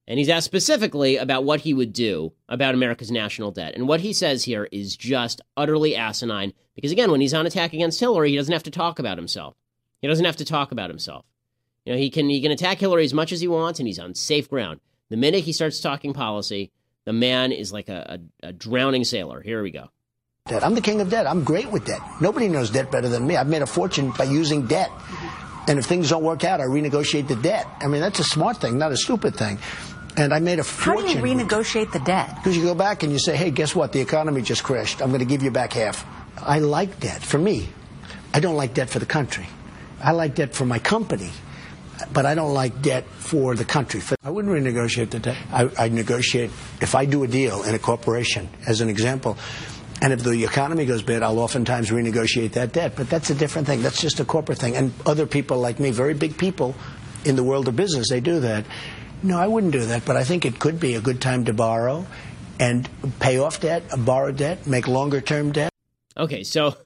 And 0.08 0.18
he's 0.18 0.28
asked 0.28 0.46
specifically 0.46 1.16
about 1.16 1.44
what 1.44 1.60
he 1.60 1.72
would 1.72 1.92
do 1.92 2.32
about 2.48 2.74
America's 2.74 3.10
national 3.10 3.52
debt. 3.52 3.74
And 3.74 3.86
what 3.86 4.00
he 4.00 4.12
says 4.12 4.44
here 4.44 4.68
is 4.72 4.96
just 4.96 5.40
utterly 5.56 5.94
asinine 5.94 6.52
because, 6.74 6.90
again, 6.90 7.10
when 7.10 7.20
he's 7.20 7.34
on 7.34 7.46
attack 7.46 7.72
against 7.72 8.00
Hillary, 8.00 8.30
he 8.30 8.36
doesn't 8.36 8.52
have 8.52 8.64
to 8.64 8.70
talk 8.70 8.98
about 8.98 9.16
himself. 9.16 9.54
He 10.00 10.08
doesn't 10.08 10.24
have 10.24 10.36
to 10.36 10.44
talk 10.44 10.72
about 10.72 10.90
himself. 10.90 11.24
You 11.84 11.92
know, 11.92 11.98
he 11.98 12.10
can, 12.10 12.28
he 12.28 12.42
can 12.42 12.50
attack 12.50 12.78
Hillary 12.78 13.04
as 13.04 13.14
much 13.14 13.32
as 13.32 13.40
he 13.40 13.48
wants, 13.48 13.78
and 13.78 13.86
he's 13.86 13.98
on 13.98 14.14
safe 14.14 14.48
ground. 14.48 14.80
The 15.10 15.16
minute 15.16 15.44
he 15.44 15.52
starts 15.52 15.80
talking 15.80 16.12
policy, 16.12 16.72
the 17.04 17.12
man 17.12 17.52
is 17.52 17.72
like 17.72 17.88
a, 17.88 18.18
a, 18.42 18.48
a 18.48 18.52
drowning 18.52 19.04
sailor. 19.04 19.40
Here 19.40 19.62
we 19.62 19.70
go. 19.70 19.90
Debt. 20.48 20.64
I'm 20.64 20.74
the 20.74 20.80
king 20.80 21.00
of 21.00 21.10
debt. 21.10 21.26
I'm 21.26 21.44
great 21.44 21.70
with 21.70 21.84
debt. 21.84 22.00
Nobody 22.20 22.48
knows 22.48 22.70
debt 22.70 22.90
better 22.90 23.08
than 23.08 23.26
me. 23.26 23.36
I've 23.36 23.46
made 23.46 23.62
a 23.62 23.66
fortune 23.66 24.10
by 24.10 24.24
using 24.24 24.66
debt. 24.66 24.90
And 25.68 25.78
if 25.78 25.86
things 25.86 26.10
don't 26.10 26.24
work 26.24 26.42
out, 26.42 26.60
I 26.60 26.64
renegotiate 26.64 27.28
the 27.28 27.36
debt. 27.36 27.66
I 27.80 27.86
mean, 27.86 28.00
that's 28.00 28.18
a 28.18 28.24
smart 28.24 28.60
thing, 28.60 28.78
not 28.78 28.90
a 28.90 28.96
stupid 28.96 29.36
thing. 29.36 29.58
And 30.16 30.34
I 30.34 30.40
made 30.40 30.58
a 30.58 30.64
fortune. 30.64 31.06
How 31.06 31.22
do 31.22 31.28
you 31.28 31.36
renegotiate 31.36 31.92
the 31.92 32.00
debt? 32.00 32.36
Because 32.36 32.56
you 32.56 32.64
go 32.64 32.74
back 32.74 33.02
and 33.02 33.12
you 33.12 33.18
say, 33.18 33.36
hey, 33.36 33.50
guess 33.50 33.74
what? 33.74 33.92
The 33.92 34.00
economy 34.00 34.42
just 34.42 34.62
crashed. 34.62 35.00
I'm 35.00 35.08
going 35.08 35.20
to 35.20 35.26
give 35.26 35.42
you 35.42 35.50
back 35.50 35.72
half. 35.72 36.04
I 36.38 36.58
like 36.58 37.00
debt 37.00 37.22
for 37.22 37.38
me. 37.38 37.68
I 38.34 38.40
don't 38.40 38.56
like 38.56 38.74
debt 38.74 38.90
for 38.90 38.98
the 38.98 39.06
country. 39.06 39.46
I 40.02 40.12
like 40.12 40.34
debt 40.34 40.54
for 40.54 40.64
my 40.64 40.78
company, 40.78 41.30
but 42.12 42.26
I 42.26 42.34
don't 42.34 42.52
like 42.52 42.82
debt 42.82 43.04
for 43.06 43.54
the 43.54 43.64
country. 43.64 44.02
I 44.22 44.30
wouldn't 44.30 44.52
renegotiate 44.52 45.10
the 45.10 45.18
debt. 45.18 45.36
I, 45.52 45.70
I 45.78 45.88
negotiate 45.88 46.50
if 46.80 46.94
I 46.94 47.04
do 47.04 47.22
a 47.22 47.28
deal 47.28 47.62
in 47.62 47.74
a 47.74 47.78
corporation, 47.78 48.48
as 48.66 48.80
an 48.80 48.88
example. 48.88 49.38
And 50.00 50.12
if 50.12 50.24
the 50.24 50.44
economy 50.44 50.84
goes 50.84 51.02
bad, 51.02 51.22
I'll 51.22 51.38
oftentimes 51.38 51.90
renegotiate 51.90 52.52
that 52.52 52.72
debt. 52.72 52.94
But 52.96 53.08
that's 53.08 53.30
a 53.30 53.34
different 53.34 53.68
thing. 53.68 53.82
That's 53.82 54.00
just 54.00 54.18
a 54.18 54.24
corporate 54.24 54.58
thing. 54.58 54.76
And 54.76 54.92
other 55.06 55.26
people 55.26 55.58
like 55.58 55.78
me, 55.78 55.90
very 55.90 56.14
big 56.14 56.36
people 56.36 56.74
in 57.24 57.36
the 57.36 57.44
world 57.44 57.68
of 57.68 57.76
business, 57.76 58.08
they 58.10 58.20
do 58.20 58.40
that. 58.40 58.64
No, 59.22 59.38
I 59.38 59.46
wouldn't 59.46 59.72
do 59.72 59.84
that, 59.86 60.04
but 60.04 60.16
I 60.16 60.24
think 60.24 60.44
it 60.44 60.58
could 60.58 60.80
be 60.80 60.94
a 60.94 61.00
good 61.00 61.20
time 61.20 61.44
to 61.44 61.52
borrow 61.52 62.06
and 62.58 62.88
pay 63.20 63.38
off 63.38 63.60
debt, 63.60 63.84
uh, 63.92 63.96
borrow 63.96 64.32
debt, 64.32 64.66
make 64.66 64.88
longer 64.88 65.20
term 65.20 65.52
debt. 65.52 65.70
Okay, 66.16 66.42
so 66.42 66.76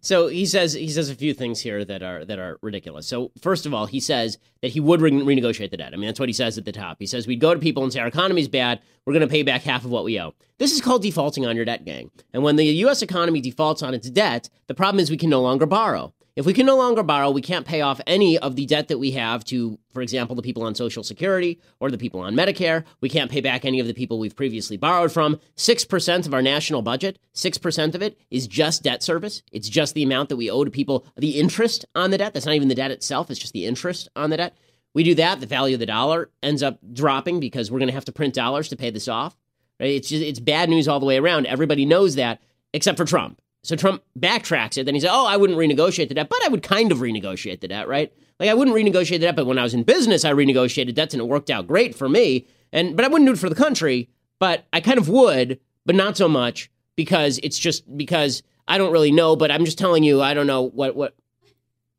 so 0.00 0.28
he 0.28 0.46
says 0.46 0.72
he 0.72 0.88
says 0.88 1.10
a 1.10 1.14
few 1.14 1.34
things 1.34 1.60
here 1.60 1.84
that 1.84 2.02
are 2.02 2.24
that 2.24 2.38
are 2.38 2.58
ridiculous. 2.62 3.06
So 3.06 3.30
first 3.40 3.66
of 3.66 3.74
all, 3.74 3.86
he 3.86 4.00
says 4.00 4.38
that 4.62 4.68
he 4.68 4.80
would 4.80 5.00
re- 5.02 5.10
renegotiate 5.10 5.70
the 5.70 5.76
debt. 5.76 5.92
I 5.92 5.96
mean, 5.96 6.06
that's 6.06 6.20
what 6.20 6.28
he 6.28 6.32
says 6.32 6.56
at 6.56 6.64
the 6.64 6.72
top. 6.72 6.96
He 6.98 7.06
says 7.06 7.26
we'd 7.26 7.40
go 7.40 7.52
to 7.52 7.60
people 7.60 7.82
and 7.82 7.92
say 7.92 8.00
our 8.00 8.06
economy's 8.06 8.48
bad. 8.48 8.80
We're 9.04 9.12
going 9.12 9.20
to 9.20 9.32
pay 9.32 9.42
back 9.42 9.62
half 9.62 9.84
of 9.84 9.90
what 9.90 10.04
we 10.04 10.18
owe. 10.18 10.34
This 10.58 10.72
is 10.72 10.80
called 10.80 11.02
defaulting 11.02 11.44
on 11.44 11.56
your 11.56 11.64
debt, 11.64 11.84
gang. 11.84 12.10
And 12.32 12.42
when 12.42 12.56
the 12.56 12.64
U.S. 12.64 13.02
economy 13.02 13.40
defaults 13.40 13.82
on 13.82 13.94
its 13.94 14.08
debt, 14.08 14.48
the 14.66 14.74
problem 14.74 14.98
is 14.98 15.10
we 15.10 15.16
can 15.16 15.30
no 15.30 15.42
longer 15.42 15.66
borrow. 15.66 16.14
If 16.36 16.44
we 16.44 16.52
can 16.52 16.66
no 16.66 16.76
longer 16.76 17.02
borrow, 17.02 17.30
we 17.30 17.40
can't 17.40 17.64
pay 17.64 17.80
off 17.80 17.98
any 18.06 18.36
of 18.36 18.56
the 18.56 18.66
debt 18.66 18.88
that 18.88 18.98
we 18.98 19.12
have 19.12 19.42
to, 19.46 19.78
for 19.94 20.02
example, 20.02 20.36
the 20.36 20.42
people 20.42 20.64
on 20.64 20.74
Social 20.74 21.02
Security 21.02 21.58
or 21.80 21.90
the 21.90 21.96
people 21.96 22.20
on 22.20 22.34
Medicare. 22.34 22.84
We 23.00 23.08
can't 23.08 23.30
pay 23.30 23.40
back 23.40 23.64
any 23.64 23.80
of 23.80 23.86
the 23.86 23.94
people 23.94 24.18
we've 24.18 24.36
previously 24.36 24.76
borrowed 24.76 25.10
from. 25.10 25.40
6% 25.56 26.26
of 26.26 26.34
our 26.34 26.42
national 26.42 26.82
budget, 26.82 27.18
6% 27.34 27.94
of 27.94 28.02
it 28.02 28.18
is 28.30 28.46
just 28.46 28.82
debt 28.82 29.02
service. 29.02 29.42
It's 29.50 29.70
just 29.70 29.94
the 29.94 30.02
amount 30.02 30.28
that 30.28 30.36
we 30.36 30.50
owe 30.50 30.62
to 30.62 30.70
people, 30.70 31.06
the 31.16 31.40
interest 31.40 31.86
on 31.94 32.10
the 32.10 32.18
debt. 32.18 32.34
That's 32.34 32.44
not 32.44 32.54
even 32.54 32.68
the 32.68 32.74
debt 32.74 32.90
itself, 32.90 33.30
it's 33.30 33.40
just 33.40 33.54
the 33.54 33.64
interest 33.64 34.10
on 34.14 34.28
the 34.28 34.36
debt. 34.36 34.54
We 34.92 35.04
do 35.04 35.14
that, 35.14 35.40
the 35.40 35.46
value 35.46 35.76
of 35.76 35.80
the 35.80 35.86
dollar 35.86 36.28
ends 36.42 36.62
up 36.62 36.80
dropping 36.92 37.40
because 37.40 37.70
we're 37.70 37.78
going 37.78 37.88
to 37.88 37.94
have 37.94 38.04
to 38.06 38.12
print 38.12 38.34
dollars 38.34 38.68
to 38.68 38.76
pay 38.76 38.90
this 38.90 39.08
off. 39.08 39.38
Right? 39.80 39.92
It's 39.92 40.10
just, 40.10 40.22
it's 40.22 40.40
bad 40.40 40.68
news 40.68 40.86
all 40.86 41.00
the 41.00 41.06
way 41.06 41.16
around. 41.16 41.46
Everybody 41.46 41.86
knows 41.86 42.16
that 42.16 42.42
except 42.74 42.98
for 42.98 43.06
Trump. 43.06 43.40
So 43.66 43.74
Trump 43.74 44.02
backtracks 44.18 44.78
it. 44.78 44.84
Then 44.84 44.94
he 44.94 45.00
said, 45.00 45.10
"Oh, 45.12 45.26
I 45.26 45.36
wouldn't 45.36 45.58
renegotiate 45.58 46.08
the 46.08 46.14
debt, 46.14 46.28
but 46.28 46.42
I 46.44 46.48
would 46.48 46.62
kind 46.62 46.92
of 46.92 46.98
renegotiate 46.98 47.60
the 47.60 47.68
debt, 47.68 47.88
right? 47.88 48.12
Like 48.38 48.48
I 48.48 48.54
wouldn't 48.54 48.76
renegotiate 48.76 49.18
the 49.18 49.26
debt, 49.26 49.36
but 49.36 49.46
when 49.46 49.58
I 49.58 49.64
was 49.64 49.74
in 49.74 49.82
business, 49.82 50.24
I 50.24 50.32
renegotiated 50.32 50.94
debts 50.94 51.14
and 51.14 51.20
it 51.20 51.26
worked 51.26 51.50
out 51.50 51.66
great 51.66 51.94
for 51.94 52.08
me. 52.08 52.46
And 52.72 52.94
but 52.94 53.04
I 53.04 53.08
wouldn't 53.08 53.26
do 53.26 53.32
it 53.32 53.38
for 53.38 53.48
the 53.48 53.56
country, 53.56 54.08
but 54.38 54.66
I 54.72 54.80
kind 54.80 54.98
of 54.98 55.08
would, 55.08 55.58
but 55.84 55.96
not 55.96 56.16
so 56.16 56.28
much 56.28 56.70
because 56.94 57.40
it's 57.42 57.58
just 57.58 57.96
because 57.96 58.44
I 58.68 58.78
don't 58.78 58.92
really 58.92 59.10
know. 59.10 59.34
But 59.34 59.50
I'm 59.50 59.64
just 59.64 59.78
telling 59.78 60.04
you, 60.04 60.22
I 60.22 60.32
don't 60.32 60.46
know 60.46 60.62
what 60.62 60.94
what." 60.94 61.14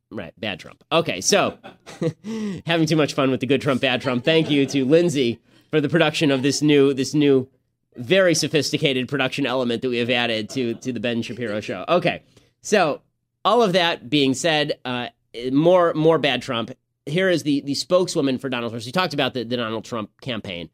Right, 0.09 0.33
bad 0.39 0.61
Trump. 0.61 0.85
Okay, 0.89 1.19
so 1.19 1.57
having 2.65 2.87
too 2.87 2.95
much 2.95 3.13
fun 3.13 3.29
with 3.29 3.41
the 3.41 3.45
good 3.45 3.61
Trump, 3.61 3.81
bad 3.81 4.01
Trump. 4.01 4.23
Thank 4.23 4.49
you 4.49 4.65
to 4.67 4.85
Lindsay 4.85 5.41
for 5.69 5.81
the 5.81 5.89
production 5.89 6.31
of 6.31 6.43
this 6.43 6.61
new 6.61 6.93
this 6.93 7.13
new 7.13 7.49
very 7.97 8.35
sophisticated 8.35 9.07
production 9.07 9.45
element 9.45 9.81
that 9.81 9.89
we 9.89 9.97
have 9.97 10.09
added 10.09 10.49
to 10.51 10.75
to 10.75 10.93
the 10.93 10.99
Ben 10.99 11.21
Shapiro 11.21 11.59
show. 11.59 11.85
Okay, 11.87 12.23
so 12.61 13.01
all 13.43 13.61
of 13.61 13.73
that 13.73 14.09
being 14.09 14.33
said, 14.33 14.79
uh, 14.85 15.07
more 15.51 15.93
more 15.93 16.17
bad 16.17 16.41
Trump. 16.41 16.71
Here 17.05 17.29
is 17.29 17.43
the 17.43 17.61
the 17.61 17.75
spokeswoman 17.75 18.37
for 18.37 18.49
Donald 18.49 18.71
Trump. 18.71 18.83
She 18.83 18.91
talked 18.91 19.13
about 19.13 19.33
the, 19.33 19.43
the 19.43 19.57
Donald 19.57 19.85
Trump 19.85 20.19
campaign. 20.21 20.69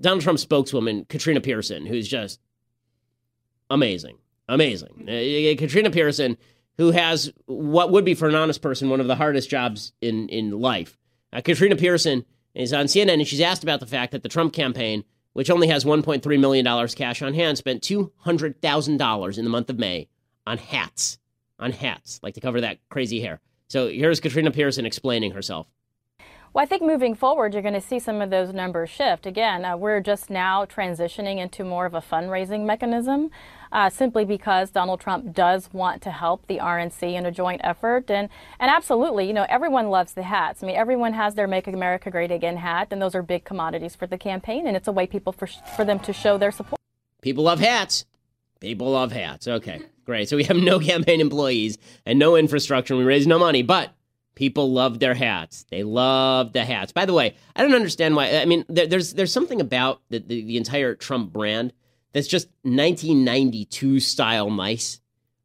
Donald 0.00 0.22
Trump 0.22 0.38
spokeswoman 0.38 1.04
Katrina 1.06 1.40
Pearson, 1.40 1.86
who's 1.86 2.08
just 2.08 2.40
amazing, 3.70 4.18
amazing. 4.48 5.08
Uh, 5.08 5.58
Katrina 5.58 5.90
Pearson, 5.90 6.36
who 6.76 6.90
has 6.90 7.32
what 7.46 7.90
would 7.90 8.04
be 8.04 8.14
for 8.14 8.28
an 8.28 8.34
honest 8.34 8.62
person 8.62 8.90
one 8.90 9.00
of 9.00 9.06
the 9.06 9.16
hardest 9.16 9.48
jobs 9.48 9.92
in 10.00 10.28
in 10.28 10.50
life. 10.50 10.98
Uh, 11.32 11.40
Katrina 11.40 11.76
Pearson 11.76 12.24
is 12.54 12.72
on 12.72 12.86
CNN, 12.86 13.14
and 13.14 13.26
she's 13.26 13.40
asked 13.40 13.62
about 13.62 13.80
the 13.80 13.86
fact 13.86 14.12
that 14.12 14.22
the 14.22 14.28
Trump 14.28 14.52
campaign 14.52 15.04
which 15.32 15.50
only 15.50 15.68
has 15.68 15.84
$1.3 15.84 16.40
million 16.40 16.88
cash 16.88 17.22
on 17.22 17.34
hand, 17.34 17.58
spent 17.58 17.82
$200,000 17.82 19.38
in 19.38 19.44
the 19.44 19.50
month 19.50 19.70
of 19.70 19.78
May 19.78 20.08
on 20.46 20.58
hats. 20.58 21.18
On 21.58 21.70
hats, 21.70 22.18
like 22.22 22.34
to 22.34 22.40
cover 22.40 22.60
that 22.60 22.78
crazy 22.88 23.20
hair. 23.20 23.40
So 23.68 23.88
here's 23.88 24.18
Katrina 24.18 24.50
Pearson 24.50 24.84
explaining 24.84 25.30
herself. 25.30 25.68
Well, 26.52 26.62
I 26.62 26.66
think 26.66 26.82
moving 26.82 27.14
forward, 27.14 27.54
you're 27.54 27.62
going 27.62 27.72
to 27.72 27.80
see 27.80 27.98
some 27.98 28.20
of 28.20 28.28
those 28.28 28.52
numbers 28.52 28.90
shift. 28.90 29.24
Again, 29.24 29.64
uh, 29.64 29.76
we're 29.76 30.00
just 30.00 30.28
now 30.28 30.66
transitioning 30.66 31.38
into 31.38 31.64
more 31.64 31.86
of 31.86 31.94
a 31.94 32.02
fundraising 32.02 32.66
mechanism 32.66 33.30
uh, 33.72 33.88
simply 33.90 34.24
because 34.24 34.70
Donald 34.70 35.00
Trump 35.00 35.34
does 35.34 35.72
want 35.72 36.02
to 36.02 36.10
help 36.10 36.46
the 36.46 36.58
RNC 36.58 37.14
in 37.14 37.26
a 37.26 37.32
joint 37.32 37.60
effort. 37.64 38.10
And, 38.10 38.28
and 38.60 38.70
absolutely, 38.70 39.26
you 39.26 39.32
know, 39.32 39.46
everyone 39.48 39.88
loves 39.88 40.12
the 40.12 40.22
hats. 40.22 40.62
I 40.62 40.66
mean, 40.66 40.76
everyone 40.76 41.14
has 41.14 41.34
their 41.34 41.48
Make 41.48 41.66
America 41.66 42.10
Great 42.10 42.30
Again 42.30 42.58
hat, 42.58 42.88
and 42.90 43.00
those 43.00 43.14
are 43.14 43.22
big 43.22 43.44
commodities 43.44 43.96
for 43.96 44.06
the 44.06 44.18
campaign, 44.18 44.66
and 44.66 44.76
it's 44.76 44.88
a 44.88 44.92
way 44.92 45.06
people 45.06 45.32
for, 45.32 45.46
for 45.74 45.84
them 45.84 45.98
to 46.00 46.12
show 46.12 46.38
their 46.38 46.52
support. 46.52 46.78
People 47.22 47.44
love 47.44 47.60
hats. 47.60 48.04
People 48.60 48.90
love 48.90 49.10
hats. 49.10 49.48
Okay, 49.48 49.80
great. 50.04 50.28
So 50.28 50.36
we 50.36 50.44
have 50.44 50.56
no 50.56 50.78
campaign 50.78 51.20
employees 51.20 51.78
and 52.04 52.18
no 52.18 52.36
infrastructure, 52.36 52.94
and 52.94 52.98
we 53.00 53.06
raise 53.06 53.26
no 53.26 53.38
money, 53.38 53.62
but 53.62 53.94
People 54.34 54.72
love 54.72 54.98
their 54.98 55.12
hats. 55.12 55.66
They 55.70 55.82
love 55.82 56.54
the 56.54 56.64
hats. 56.64 56.90
By 56.90 57.04
the 57.04 57.12
way, 57.12 57.36
I 57.54 57.60
don't 57.60 57.74
understand 57.74 58.16
why. 58.16 58.38
I 58.38 58.46
mean, 58.46 58.64
there, 58.66 58.86
there's 58.86 59.12
there's 59.12 59.32
something 59.32 59.60
about 59.60 60.00
the, 60.08 60.20
the, 60.20 60.42
the 60.42 60.56
entire 60.56 60.94
Trump 60.94 61.34
brand 61.34 61.74
that's 62.12 62.28
just 62.28 62.48
1992 62.62 64.00
style 64.00 64.50
mice, 64.50 65.00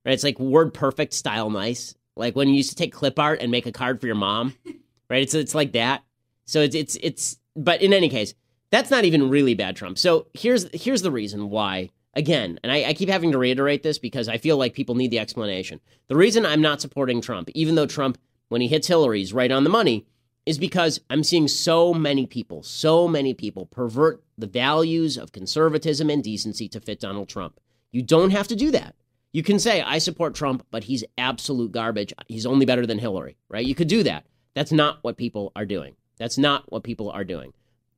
Right? 0.05 0.13
It's 0.13 0.24
like 0.24 0.39
word 0.39 0.74
perfect 0.74 1.13
style 1.13 1.49
mice, 1.49 1.95
Like 2.15 2.36
when 2.36 2.47
you 2.47 2.55
used 2.55 2.70
to 2.70 2.76
take 2.76 2.93
clip 2.93 3.20
art 3.20 3.41
and 3.41 3.51
make 3.51 3.65
a 3.65 3.72
card 3.72 3.99
for 3.99 4.07
your 4.07 4.15
mom. 4.15 4.53
Right? 5.09 5.22
It's 5.22 5.34
it's 5.34 5.55
like 5.55 5.72
that. 5.72 6.03
So 6.43 6.59
it's 6.59 6.76
it's 6.76 6.97
it's. 7.01 7.38
But 7.55 7.82
in 7.82 7.93
any 7.93 8.09
case, 8.09 8.34
that's 8.72 8.91
not 8.91 9.05
even 9.05 9.30
really 9.30 9.53
bad 9.53 9.78
Trump. 9.78 9.97
So 9.97 10.28
here's 10.34 10.68
here's 10.74 11.01
the 11.01 11.11
reason 11.11 11.49
why 11.49 11.91
again, 12.13 12.59
and 12.61 12.74
I, 12.74 12.89
I, 12.89 12.93
keep 12.93 13.07
having 13.07 13.32
to 13.32 13.38
reiterate 13.38 13.84
this 13.84 13.99
because 13.99 14.28
I 14.28 14.38
feel 14.38 14.57
like 14.57 14.74
people 14.74 14.95
need 14.95 15.11
the 15.11 15.20
explanation. 15.20 15.80
The 16.07 16.18
reason 16.18 16.45
I'm 16.45 16.61
not 16.61 16.82
supporting 16.82 17.22
Trump, 17.22 17.49
even 17.53 17.76
though 17.76 17.86
Trump 17.86 18.18
when 18.49 18.59
he 18.59 18.68
hits 18.68 18.88
Hillary's 18.88 19.32
right 19.32 19.51
on 19.51 19.63
the 19.63 19.70
money 19.70 20.05
is 20.48 20.58
because 20.58 21.02
I'm 21.10 21.26
seeing 21.26 21.50
so 21.50 21.93
many 21.93 22.26
people, 22.26 22.64
so 22.64 23.06
many 23.06 23.34
people 23.34 23.66
pervert 23.66 24.24
the 24.38 24.48
values 24.48 25.18
of 25.18 25.34
conservatism 25.34 26.10
and 26.10 26.24
decency 26.24 26.70
to 26.70 26.80
fit 26.80 27.02
Donald 27.02 27.28
Trump. 27.28 27.60
You 27.91 28.02
don't 28.02 28.30
have 28.30 28.48
to 28.48 28.56
do 28.56 28.72
that. 28.72 28.95
You 29.34 29.43
can 29.43 29.60
say, 29.60 29.82
I 29.82 29.98
support 29.98 30.36
Trump, 30.36 30.66
but 30.72 30.86
he's 30.86 31.04
absolute 31.18 31.74
garbage. 31.74 32.14
He's 32.30 32.45
only 32.45 32.66
better 32.66 32.86
than 32.86 32.98
Hillary, 32.98 33.36
right? 33.50 33.66
You 33.66 33.76
could 33.76 33.89
do 33.89 34.04
that. 34.04 34.26
That's 34.54 34.72
not 34.72 35.00
what 35.02 35.18
people 35.18 35.52
are 35.54 35.66
doing. 35.66 35.98
That's 36.18 36.38
not 36.38 36.72
what 36.72 36.84
people 36.84 37.12
are 37.12 37.26
doing. 37.26 37.52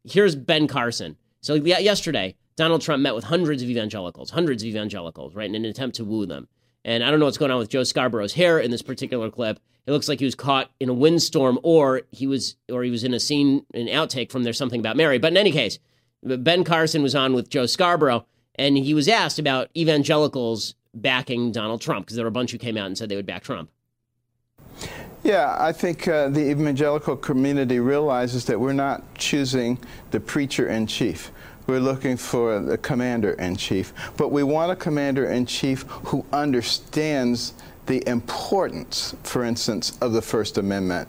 Here's 0.03 0.35
Ben 0.35 0.67
Carson. 0.67 1.17
So 1.41 1.53
yesterday, 1.53 2.35
Donald 2.55 2.81
Trump 2.81 3.03
met 3.03 3.13
with 3.13 3.25
hundreds 3.25 3.61
of 3.61 3.69
evangelicals, 3.69 4.31
hundreds 4.31 4.63
of 4.63 4.69
evangelicals, 4.69 5.35
right, 5.35 5.47
in 5.47 5.53
an 5.53 5.65
attempt 5.65 5.97
to 5.97 6.03
woo 6.03 6.25
them. 6.25 6.47
And 6.85 7.03
I 7.03 7.11
don't 7.11 7.19
know 7.19 7.25
what's 7.25 7.37
going 7.37 7.51
on 7.51 7.59
with 7.59 7.69
Joe 7.69 7.83
Scarborough's 7.83 8.33
hair 8.33 8.59
in 8.59 8.71
this 8.71 8.81
particular 8.81 9.29
clip. 9.29 9.59
It 9.85 9.91
looks 9.91 10.07
like 10.07 10.19
he 10.19 10.25
was 10.25 10.35
caught 10.35 10.71
in 10.79 10.89
a 10.89 10.93
windstorm, 10.93 11.59
or 11.63 12.01
he 12.11 12.27
was, 12.27 12.55
or 12.71 12.83
he 12.83 12.91
was 12.91 13.03
in 13.03 13.13
a 13.13 13.19
scene, 13.19 13.65
an 13.73 13.87
outtake 13.87 14.31
from 14.31 14.43
"There's 14.43 14.57
Something 14.57 14.79
About 14.79 14.97
Mary." 14.97 15.17
But 15.17 15.33
in 15.33 15.37
any 15.37 15.51
case, 15.51 15.79
Ben 16.23 16.63
Carson 16.63 17.01
was 17.01 17.15
on 17.15 17.33
with 17.33 17.49
Joe 17.49 17.65
Scarborough, 17.65 18.25
and 18.55 18.77
he 18.77 18.93
was 18.93 19.07
asked 19.07 19.39
about 19.39 19.69
evangelicals 19.75 20.75
backing 20.93 21.51
Donald 21.51 21.81
Trump 21.81 22.05
because 22.05 22.15
there 22.15 22.25
were 22.25 22.29
a 22.29 22.31
bunch 22.31 22.51
who 22.51 22.57
came 22.57 22.77
out 22.77 22.87
and 22.87 22.97
said 22.97 23.09
they 23.09 23.15
would 23.15 23.25
back 23.25 23.43
Trump. 23.43 23.69
Yeah, 25.23 25.57
I 25.59 25.73
think 25.73 26.07
uh, 26.07 26.29
the 26.29 26.49
evangelical 26.49 27.17
community 27.17 27.79
realizes 27.79 28.45
that 28.45 28.59
we're 28.59 28.73
not 28.73 29.15
choosing 29.15 29.77
the 30.11 30.19
preacher 30.19 30.67
in 30.67 30.87
chief. 30.87 31.31
We're 31.69 31.79
looking 31.79 32.17
for 32.17 32.57
the 32.57 32.79
commander 32.79 33.33
in 33.33 33.55
chief. 33.55 33.93
But 34.17 34.29
we 34.29 34.41
want 34.41 34.71
a 34.71 34.75
commander 34.75 35.29
in 35.29 35.45
chief 35.45 35.83
who 36.05 36.25
understands 36.33 37.53
the 37.85 38.01
importance, 38.09 39.15
for 39.21 39.43
instance, 39.43 39.95
of 40.01 40.13
the 40.13 40.21
First 40.23 40.57
Amendment 40.57 41.07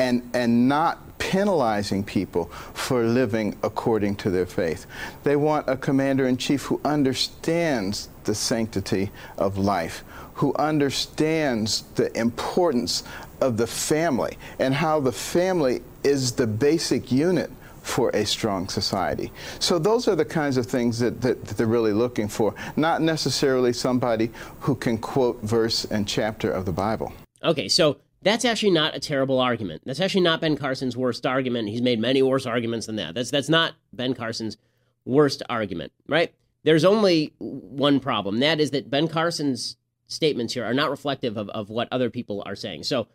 and, 0.00 0.28
and 0.34 0.68
not 0.68 1.16
penalizing 1.20 2.02
people 2.02 2.46
for 2.74 3.04
living 3.04 3.56
according 3.62 4.16
to 4.16 4.30
their 4.30 4.46
faith. 4.46 4.86
They 5.22 5.36
want 5.36 5.68
a 5.68 5.76
commander 5.76 6.26
in 6.26 6.36
chief 6.36 6.64
who 6.64 6.80
understands 6.84 8.08
the 8.24 8.34
sanctity 8.34 9.12
of 9.38 9.58
life, 9.58 10.02
who 10.34 10.52
understands 10.54 11.82
the 11.94 12.18
importance 12.18 13.04
of 13.40 13.58
the 13.58 13.66
family 13.68 14.38
and 14.58 14.74
how 14.74 14.98
the 14.98 15.12
family 15.12 15.82
is 16.02 16.32
the 16.32 16.48
basic 16.48 17.12
unit 17.12 17.52
for 17.82 18.10
a 18.10 18.24
strong 18.24 18.68
society. 18.68 19.32
So 19.58 19.78
those 19.78 20.08
are 20.08 20.16
the 20.16 20.24
kinds 20.24 20.56
of 20.56 20.66
things 20.66 20.98
that, 20.98 21.20
that, 21.20 21.44
that, 21.44 21.56
they're 21.56 21.66
really 21.66 21.92
looking 21.92 22.28
for, 22.28 22.54
not 22.76 23.02
necessarily 23.02 23.72
somebody 23.72 24.30
who 24.60 24.74
can 24.74 24.98
quote 24.98 25.40
verse 25.42 25.84
and 25.84 26.06
chapter 26.06 26.50
of 26.50 26.66
the 26.66 26.72
Bible. 26.72 27.12
Okay, 27.42 27.68
so 27.68 27.98
that's 28.22 28.44
actually 28.44 28.72
not 28.72 28.94
a 28.94 29.00
terrible 29.00 29.38
argument. 29.40 29.82
That's 29.84 30.00
actually 30.00 30.22
not 30.22 30.40
Ben 30.40 30.56
Carson's 30.56 30.96
worst 30.96 31.26
argument. 31.26 31.68
He's 31.68 31.82
made 31.82 31.98
many 31.98 32.22
worse 32.22 32.46
arguments 32.46 32.86
than 32.86 32.96
that. 32.96 33.14
That's 33.14 33.30
that's 33.30 33.48
not 33.48 33.74
Ben 33.92 34.14
Carson's 34.14 34.58
worst 35.04 35.42
argument, 35.48 35.92
right? 36.06 36.32
There's 36.62 36.84
only 36.84 37.32
one 37.38 38.00
problem. 38.00 38.40
That 38.40 38.60
is 38.60 38.72
that 38.72 38.90
Ben 38.90 39.08
Carson's 39.08 39.76
statements 40.06 40.54
here 40.54 40.64
are 40.64 40.74
not 40.74 40.90
reflective 40.90 41.36
of, 41.38 41.48
of 41.50 41.70
what 41.70 41.88
other 41.90 42.10
people 42.10 42.42
are 42.44 42.56
saying. 42.56 42.82
So 42.82 43.06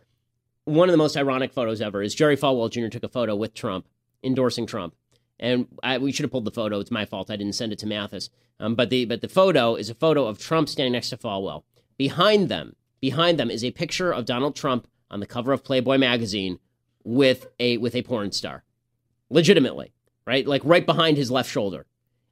one 0.63 0.89
of 0.89 0.93
the 0.93 0.97
most 0.97 1.15
ironic 1.15 1.53
photos 1.53 1.81
ever 1.81 2.01
is 2.01 2.15
Jerry 2.15 2.35
Falwell 2.37 2.71
Jr. 2.71 2.87
took 2.87 3.03
a 3.03 3.09
photo 3.09 3.35
with 3.35 3.53
Trump 3.53 3.85
endorsing 4.23 4.65
Trump. 4.65 4.95
And 5.39 5.67
I, 5.83 5.97
we 5.97 6.11
should 6.11 6.23
have 6.23 6.31
pulled 6.31 6.45
the 6.45 6.51
photo. 6.51 6.79
It's 6.79 6.91
my 6.91 7.05
fault. 7.05 7.29
I 7.29 7.35
didn't 7.35 7.55
send 7.55 7.73
it 7.73 7.79
to 7.79 7.87
Mathis. 7.87 8.29
Um, 8.59 8.75
but 8.75 8.89
the 8.89 9.05
but 9.05 9.21
the 9.21 9.27
photo 9.27 9.75
is 9.75 9.89
a 9.89 9.95
photo 9.95 10.27
of 10.27 10.39
Trump 10.39 10.69
standing 10.69 10.93
next 10.93 11.09
to 11.09 11.17
Falwell. 11.17 11.63
Behind 11.97 12.47
them, 12.49 12.75
behind 13.01 13.37
them 13.37 13.51
is 13.51 13.63
a 13.63 13.71
picture 13.71 14.13
of 14.13 14.25
Donald 14.25 14.55
Trump 14.55 14.87
on 15.11 15.19
the 15.19 15.25
cover 15.25 15.51
of 15.51 15.63
Playboy 15.63 15.97
magazine 15.97 16.59
with 17.03 17.47
a 17.59 17.77
with 17.77 17.95
a 17.95 18.01
porn 18.01 18.31
star, 18.31 18.63
legitimately, 19.29 19.93
right? 20.25 20.47
Like 20.47 20.61
right 20.63 20.85
behind 20.85 21.17
his 21.17 21.31
left 21.31 21.49
shoulder. 21.49 21.85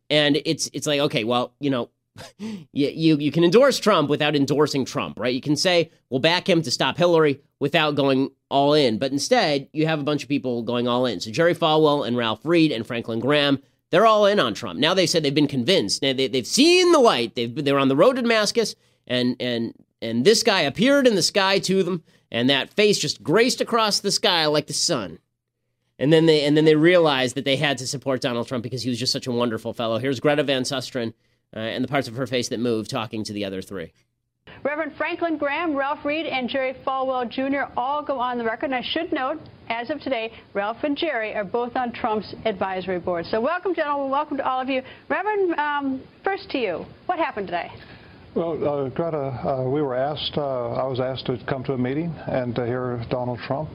And 0.09 0.41
it's 0.45 0.69
it's 0.73 0.87
like, 0.87 1.01
okay, 1.01 1.23
well, 1.23 1.53
you 1.59 1.69
know, 1.69 1.89
you, 2.37 2.63
you 2.71 3.17
you 3.17 3.31
can 3.31 3.43
endorse 3.43 3.79
Trump 3.79 4.09
without 4.09 4.35
endorsing 4.35 4.85
Trump, 4.85 5.19
right? 5.19 5.33
You 5.33 5.41
can 5.41 5.55
say 5.55 5.91
we'll 6.09 6.19
back 6.19 6.47
him 6.47 6.61
to 6.61 6.71
stop 6.71 6.97
Hillary 6.97 7.41
without 7.59 7.95
going 7.95 8.29
all 8.53 8.75
in, 8.75 8.99
but 8.99 9.11
instead 9.11 9.67
you 9.73 9.87
have 9.87 9.99
a 9.99 10.03
bunch 10.03 10.21
of 10.21 10.29
people 10.29 10.61
going 10.61 10.87
all 10.87 11.07
in. 11.07 11.19
So 11.19 11.31
Jerry 11.31 11.55
Falwell 11.55 12.07
and 12.07 12.15
Ralph 12.15 12.45
Reed 12.45 12.71
and 12.71 12.85
Franklin 12.85 13.19
Graham, 13.19 13.59
they're 13.89 14.05
all 14.05 14.27
in 14.27 14.39
on 14.39 14.53
Trump. 14.53 14.79
Now 14.79 14.93
they 14.93 15.07
said 15.07 15.23
they've 15.23 15.33
been 15.33 15.47
convinced. 15.47 16.01
They, 16.01 16.13
they, 16.13 16.27
they've 16.27 16.45
seen 16.45 16.91
the 16.91 16.99
light. 16.99 17.33
They've 17.33 17.53
they're 17.53 17.79
on 17.79 17.87
the 17.87 17.95
road 17.95 18.15
to 18.17 18.21
Damascus, 18.21 18.75
and 19.07 19.35
and 19.39 19.73
and 20.01 20.23
this 20.23 20.43
guy 20.43 20.61
appeared 20.61 21.07
in 21.07 21.15
the 21.15 21.23
sky 21.23 21.57
to 21.59 21.81
them, 21.81 22.03
and 22.31 22.49
that 22.49 22.73
face 22.73 22.99
just 22.99 23.23
graced 23.23 23.59
across 23.59 23.99
the 23.99 24.11
sky 24.11 24.45
like 24.45 24.67
the 24.67 24.73
sun. 24.73 25.17
And 25.97 26.13
then 26.13 26.27
they 26.27 26.45
and 26.45 26.55
then 26.55 26.65
they 26.65 26.75
realized 26.75 27.35
that 27.35 27.45
they 27.45 27.55
had 27.55 27.79
to 27.79 27.87
support 27.87 28.21
Donald 28.21 28.47
Trump 28.47 28.63
because 28.63 28.83
he 28.83 28.89
was 28.89 28.99
just 28.99 29.13
such 29.13 29.27
a 29.27 29.31
wonderful 29.31 29.73
fellow. 29.73 29.97
Here's 29.97 30.19
Greta 30.19 30.43
Van 30.43 30.63
Susteren 30.63 31.13
uh, 31.55 31.59
and 31.59 31.83
the 31.83 31.87
parts 31.87 32.07
of 32.07 32.15
her 32.15 32.27
face 32.27 32.49
that 32.49 32.59
move 32.59 32.87
talking 32.87 33.23
to 33.23 33.33
the 33.33 33.45
other 33.45 33.61
three. 33.61 33.93
Reverend 34.63 34.93
Franklin 34.97 35.37
Graham, 35.37 35.75
Ralph 35.75 36.05
Reed, 36.05 36.25
and 36.25 36.47
Jerry 36.47 36.73
Falwell 36.87 37.29
Jr. 37.29 37.69
all 37.75 38.01
go 38.01 38.17
on 38.17 38.37
the 38.37 38.45
record. 38.45 38.67
And 38.67 38.75
I 38.75 38.81
should 38.81 39.11
note, 39.11 39.41
as 39.67 39.89
of 39.89 39.99
today, 39.99 40.31
Ralph 40.53 40.77
and 40.83 40.97
Jerry 40.97 41.35
are 41.35 41.43
both 41.43 41.75
on 41.75 41.91
Trump's 41.91 42.33
advisory 42.45 42.97
board. 42.97 43.25
So 43.25 43.41
welcome, 43.41 43.75
gentlemen. 43.75 44.09
Welcome 44.09 44.37
to 44.37 44.49
all 44.49 44.61
of 44.61 44.69
you. 44.69 44.81
Reverend, 45.09 45.53
um, 45.55 46.01
first 46.23 46.49
to 46.51 46.57
you. 46.57 46.85
What 47.07 47.19
happened 47.19 47.47
today? 47.47 47.71
Well, 48.35 48.85
uh, 48.85 48.89
Greta, 48.89 49.17
uh, 49.17 49.69
we 49.69 49.81
were 49.81 49.95
asked, 49.95 50.37
uh, 50.37 50.71
I 50.71 50.87
was 50.87 51.01
asked 51.01 51.25
to 51.25 51.37
come 51.45 51.65
to 51.65 51.73
a 51.73 51.77
meeting 51.77 52.15
and 52.27 52.55
to 52.55 52.65
hear 52.65 53.03
Donald 53.09 53.39
Trump. 53.45 53.69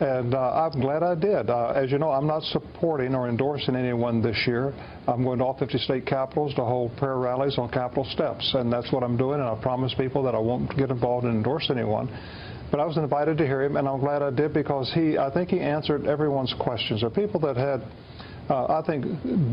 And 0.00 0.34
uh, 0.34 0.68
I'm 0.72 0.80
glad 0.80 1.04
I 1.04 1.14
did. 1.14 1.48
Uh, 1.48 1.68
as 1.68 1.92
you 1.92 1.98
know, 1.98 2.10
I'm 2.10 2.26
not 2.26 2.42
supporting 2.44 3.14
or 3.14 3.28
endorsing 3.28 3.76
anyone 3.76 4.20
this 4.20 4.36
year. 4.46 4.74
I'm 5.06 5.22
going 5.22 5.38
to 5.38 5.44
all 5.44 5.56
50 5.56 5.78
state 5.78 6.04
capitals 6.04 6.52
to 6.54 6.64
hold 6.64 6.96
prayer 6.96 7.16
rallies 7.16 7.58
on 7.58 7.70
Capitol 7.70 8.04
steps, 8.10 8.54
and 8.54 8.72
that's 8.72 8.90
what 8.90 9.04
I'm 9.04 9.16
doing. 9.16 9.40
And 9.40 9.48
I 9.48 9.54
promise 9.62 9.94
people 9.96 10.22
that 10.24 10.34
I 10.34 10.38
won't 10.38 10.76
get 10.76 10.90
involved 10.90 11.26
and 11.26 11.36
endorse 11.36 11.70
anyone. 11.70 12.08
But 12.72 12.80
I 12.80 12.86
was 12.86 12.96
invited 12.96 13.38
to 13.38 13.46
hear 13.46 13.62
him, 13.62 13.76
and 13.76 13.86
I'm 13.86 14.00
glad 14.00 14.20
I 14.20 14.30
did 14.30 14.52
because 14.52 14.90
he, 14.92 15.16
I 15.16 15.30
think 15.30 15.50
he 15.50 15.60
answered 15.60 16.06
everyone's 16.06 16.54
questions. 16.58 17.02
There 17.02 17.08
are 17.08 17.14
people 17.14 17.38
that 17.40 17.56
had 17.56 17.82
uh, 18.48 18.66
I 18.66 18.82
think, 18.86 19.04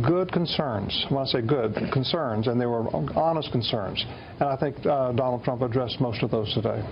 good 0.05 0.31
concerns. 0.31 1.05
When 1.09 1.21
I 1.21 1.25
say 1.25 1.41
good, 1.41 1.75
concerns, 1.91 2.47
and 2.47 2.59
they 2.59 2.65
were 2.65 2.87
honest 3.15 3.51
concerns. 3.51 4.03
And 4.39 4.49
I 4.49 4.57
think 4.57 4.77
uh, 4.85 5.11
Donald 5.13 5.43
Trump 5.43 5.61
addressed 5.61 5.99
most 6.01 6.23
of 6.23 6.31
those 6.31 6.53
today. 6.53 6.83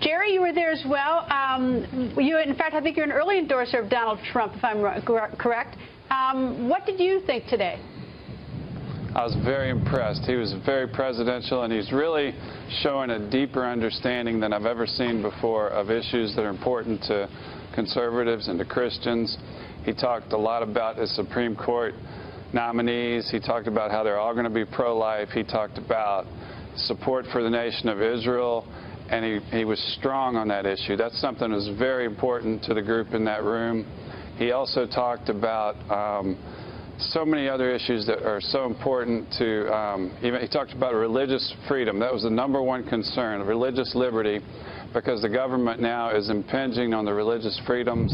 Jerry, 0.00 0.32
you 0.32 0.40
were 0.40 0.52
there 0.52 0.70
as 0.70 0.84
well. 0.88 1.26
Um, 1.30 2.14
you, 2.18 2.38
in 2.38 2.54
fact, 2.56 2.74
I 2.74 2.80
think 2.80 2.96
you're 2.96 3.06
an 3.06 3.12
early 3.12 3.38
endorser 3.38 3.78
of 3.80 3.90
Donald 3.90 4.18
Trump, 4.32 4.54
if 4.56 4.64
I'm 4.64 4.82
correct. 5.38 5.76
Um, 6.10 6.68
what 6.68 6.86
did 6.86 7.00
you 7.00 7.20
think 7.26 7.46
today? 7.46 7.80
I 9.16 9.24
was 9.24 9.34
very 9.46 9.70
impressed. 9.70 10.26
He 10.26 10.34
was 10.34 10.52
very 10.66 10.86
presidential, 10.86 11.62
and 11.62 11.72
he's 11.72 11.90
really 11.90 12.34
showing 12.82 13.08
a 13.08 13.30
deeper 13.30 13.64
understanding 13.64 14.40
than 14.40 14.52
I've 14.52 14.66
ever 14.66 14.86
seen 14.86 15.22
before 15.22 15.68
of 15.68 15.90
issues 15.90 16.36
that 16.36 16.42
are 16.42 16.50
important 16.50 17.00
to 17.04 17.26
conservatives 17.74 18.48
and 18.48 18.58
to 18.58 18.66
Christians. 18.66 19.38
He 19.86 19.94
talked 19.94 20.34
a 20.34 20.36
lot 20.36 20.62
about 20.62 20.98
his 20.98 21.16
Supreme 21.16 21.56
Court 21.56 21.94
nominees. 22.52 23.30
He 23.30 23.40
talked 23.40 23.68
about 23.68 23.90
how 23.90 24.02
they're 24.02 24.18
all 24.18 24.34
going 24.34 24.44
to 24.44 24.50
be 24.50 24.66
pro-life. 24.66 25.30
He 25.30 25.44
talked 25.44 25.78
about 25.78 26.26
support 26.76 27.24
for 27.32 27.42
the 27.42 27.48
nation 27.48 27.88
of 27.88 28.02
Israel, 28.02 28.70
and 29.08 29.24
he, 29.24 29.56
he 29.56 29.64
was 29.64 29.80
strong 29.98 30.36
on 30.36 30.46
that 30.48 30.66
issue. 30.66 30.94
That's 30.94 31.18
something 31.22 31.48
that 31.48 31.56
was 31.56 31.70
very 31.78 32.04
important 32.04 32.62
to 32.64 32.74
the 32.74 32.82
group 32.82 33.14
in 33.14 33.24
that 33.24 33.44
room. 33.44 33.86
He 34.36 34.50
also 34.50 34.86
talked 34.86 35.30
about 35.30 35.74
um, 35.90 36.36
so 36.98 37.24
many 37.24 37.48
other 37.48 37.74
issues 37.74 38.06
that 38.06 38.22
are 38.24 38.40
so 38.40 38.64
important 38.64 39.30
to, 39.38 39.72
um, 39.74 40.16
even, 40.22 40.40
he 40.40 40.48
talked 40.48 40.72
about 40.72 40.94
religious 40.94 41.54
freedom. 41.68 41.98
That 41.98 42.12
was 42.12 42.22
the 42.22 42.30
number 42.30 42.62
one 42.62 42.88
concern, 42.88 43.40
religious 43.42 43.94
liberty 43.94 44.40
because 44.94 45.20
the 45.20 45.28
government 45.28 45.80
now 45.80 46.10
is 46.10 46.30
impinging 46.30 46.94
on 46.94 47.04
the 47.04 47.12
religious 47.12 47.60
freedoms 47.66 48.12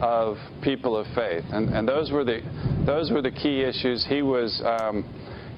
of 0.00 0.36
people 0.62 0.96
of 0.96 1.06
faith. 1.14 1.44
And, 1.50 1.68
and 1.70 1.86
those, 1.86 2.10
were 2.10 2.24
the, 2.24 2.40
those 2.84 3.12
were 3.12 3.22
the 3.22 3.30
key 3.30 3.62
issues. 3.62 4.04
He 4.08 4.22
was. 4.22 4.62
Um, 4.64 5.04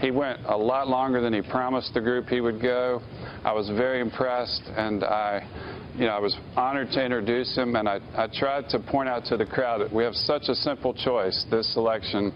he 0.00 0.12
went 0.12 0.38
a 0.46 0.56
lot 0.56 0.86
longer 0.86 1.20
than 1.20 1.32
he 1.32 1.42
promised 1.42 1.92
the 1.92 2.00
group 2.00 2.28
he 2.28 2.40
would 2.40 2.62
go. 2.62 3.02
I 3.44 3.52
was 3.52 3.68
very 3.68 4.00
impressed, 4.00 4.62
and 4.76 5.02
I, 5.02 5.42
you 5.99 6.07
know, 6.07 6.12
I 6.12 6.20
was 6.20 6.36
honored 6.57 6.92
to 6.92 7.05
introduce 7.05 7.57
him. 7.57 7.74
And 7.74 7.88
I, 7.88 7.99
I 8.16 8.28
tried 8.28 8.68
to 8.70 8.78
point 8.78 9.09
out 9.09 9.24
to 9.26 9.36
the 9.36 9.44
crowd 9.44 9.80
that 9.80 9.92
we 9.92 10.05
have 10.05 10.14
such 10.14 10.49
a 10.49 10.55
simple 10.55 10.94
choice 10.94 11.44
this 11.51 11.76
election. 11.76 12.32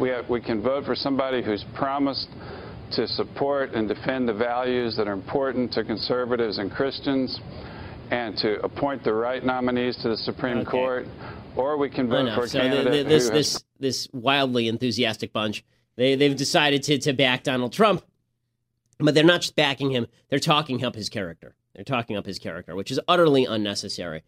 We 0.00 0.10
have, 0.10 0.30
we 0.30 0.40
can 0.40 0.62
vote 0.62 0.84
for 0.84 0.94
somebody 0.94 1.42
who's 1.42 1.64
promised 1.74 2.28
to 2.92 3.08
support 3.08 3.72
and 3.72 3.88
defend 3.88 4.28
the 4.28 4.32
values 4.34 4.96
that 4.96 5.08
are 5.08 5.12
important 5.12 5.72
to 5.72 5.84
conservatives 5.84 6.58
and 6.58 6.70
Christians 6.70 7.40
and 8.10 8.36
to 8.38 8.60
appoint 8.64 9.04
the 9.04 9.12
right 9.12 9.44
nominees 9.44 9.96
to 10.02 10.08
the 10.08 10.16
Supreme 10.16 10.58
okay. 10.58 10.70
Court, 10.70 11.06
or 11.56 11.76
we 11.76 11.90
can 11.90 12.08
vote 12.08 12.34
for 12.34 12.44
a 12.44 12.48
so 12.48 12.58
candidate. 12.58 12.92
The, 12.92 13.02
the, 13.02 13.08
this, 13.08 13.30
this, 13.30 13.64
this 13.78 14.08
wildly 14.12 14.68
enthusiastic 14.68 15.32
bunch, 15.32 15.64
they, 15.96 16.14
they've 16.16 16.36
decided 16.36 16.82
to, 16.84 16.98
to 16.98 17.12
back 17.12 17.44
Donald 17.44 17.72
Trump, 17.72 18.02
but 18.98 19.14
they're 19.14 19.24
not 19.24 19.42
just 19.42 19.54
backing 19.54 19.90
him, 19.90 20.06
they're 20.28 20.40
talking 20.40 20.84
up 20.84 20.94
his 20.94 21.08
character. 21.08 21.54
They're 21.74 21.84
talking 21.84 22.16
up 22.16 22.26
his 22.26 22.38
character, 22.38 22.74
which 22.74 22.90
is 22.90 23.00
utterly 23.08 23.44
unnecessary. 23.44 24.22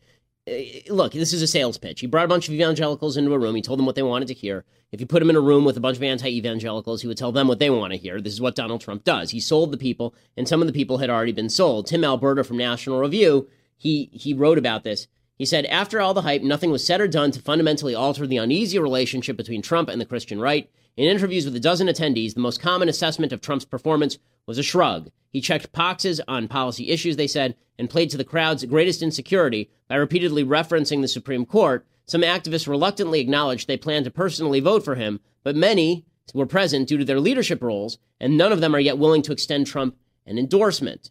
Eh, 0.47 0.81
look, 0.89 1.13
this 1.13 1.33
is 1.33 1.43
a 1.43 1.47
sales 1.47 1.79
pitch. 1.79 2.01
He 2.01 2.07
brought 2.07 2.25
a 2.25 2.29
bunch 2.29 2.49
of 2.49 2.55
evangelicals 2.55 3.17
into 3.17 3.33
a 3.33 3.39
room. 3.39 3.55
He 3.55 3.63
told 3.63 3.79
them 3.79 3.87
what 3.87 3.95
they 3.95 4.03
wanted 4.03 4.29
to 4.29 4.35
hear. 4.35 4.65
If 4.91 5.01
you 5.01 5.07
put 5.07 5.23
him 5.23 5.31
in 5.31 5.37
a 5.37 5.41
room 5.41 5.65
with 5.65 5.77
a 5.77 5.81
bunch 5.81 5.97
of 5.97 6.03
anti 6.03 6.29
evangelicals, 6.29 7.03
he 7.03 7.09
would 7.09 7.17
tell 7.17 7.33
them 7.33 7.49
what 7.49 7.59
they 7.59 7.71
want 7.71 7.93
to 7.93 7.99
hear. 7.99 8.21
This 8.21 8.33
is 8.33 8.41
what 8.41 8.55
Donald 8.55 8.81
Trump 8.81 9.05
does. 9.05 9.31
He 9.31 9.41
sold 9.41 9.73
the 9.73 9.79
people, 9.79 10.15
and 10.37 10.47
some 10.47 10.61
of 10.61 10.67
the 10.67 10.73
people 10.73 10.99
had 10.99 11.11
already 11.11 11.33
been 11.33 11.49
sold. 11.49 11.87
Tim 11.87 12.05
Alberta 12.05 12.45
from 12.45 12.59
National 12.59 13.01
Review 13.01 13.49
he 13.83 14.09
he 14.13 14.33
wrote 14.33 14.59
about 14.59 14.85
this. 14.85 15.09
He 15.43 15.47
said, 15.47 15.67
after 15.67 16.01
all 16.01 16.15
the 16.15 16.23
hype, 16.23 16.43
nothing 16.43 16.71
was 16.71 16.87
said 16.87 17.01
or 17.01 17.09
done 17.09 17.33
to 17.33 17.43
fundamentally 17.43 17.97
alter 17.97 18.29
the 18.29 18.37
uneasy 18.37 18.79
relationship 18.79 19.37
between 19.37 19.61
Trump 19.61 19.89
and 19.89 20.01
the 20.01 20.07
Christian 20.07 20.39
right. 20.39 20.71
In 20.97 21.09
interviews 21.09 21.45
with 21.45 21.57
a 21.57 21.59
dozen 21.59 21.89
attendees, 21.89 22.35
the 22.35 22.41
most 22.41 22.61
common 22.61 22.89
assessment 22.89 23.33
of 23.33 23.41
Trump's 23.41 23.65
performance 23.65 24.19
was 24.47 24.57
a 24.57 24.63
shrug. 24.63 25.11
He 25.33 25.41
checked 25.41 25.73
boxes 25.73 26.21
on 26.29 26.47
policy 26.47 26.91
issues, 26.91 27.17
they 27.17 27.27
said, 27.27 27.57
and 27.77 27.91
played 27.91 28.09
to 28.11 28.17
the 28.17 28.23
crowd's 28.23 28.65
greatest 28.67 29.03
insecurity 29.03 29.69
by 29.89 29.97
repeatedly 29.97 30.45
referencing 30.45 31.01
the 31.01 31.09
Supreme 31.09 31.45
Court. 31.45 31.85
Some 32.07 32.23
activists 32.23 32.69
reluctantly 32.69 33.19
acknowledged 33.19 33.67
they 33.67 33.77
planned 33.77 34.05
to 34.05 34.13
personally 34.13 34.61
vote 34.61 34.85
for 34.85 34.95
him, 34.95 35.19
but 35.43 35.57
many 35.57 36.07
were 36.33 36.47
present 36.47 36.87
due 36.87 36.99
to 36.99 37.05
their 37.05 37.19
leadership 37.19 37.65
roles, 37.65 37.99
and 38.21 38.39
none 38.39 38.53
of 38.53 38.61
them 38.61 38.77
are 38.77 38.81
yet 38.81 38.97
willing 38.97 39.23
to 39.23 39.33
extend 39.33 39.67
Trump 39.67 39.97
an 40.25 40.39
endorsement 40.39 41.11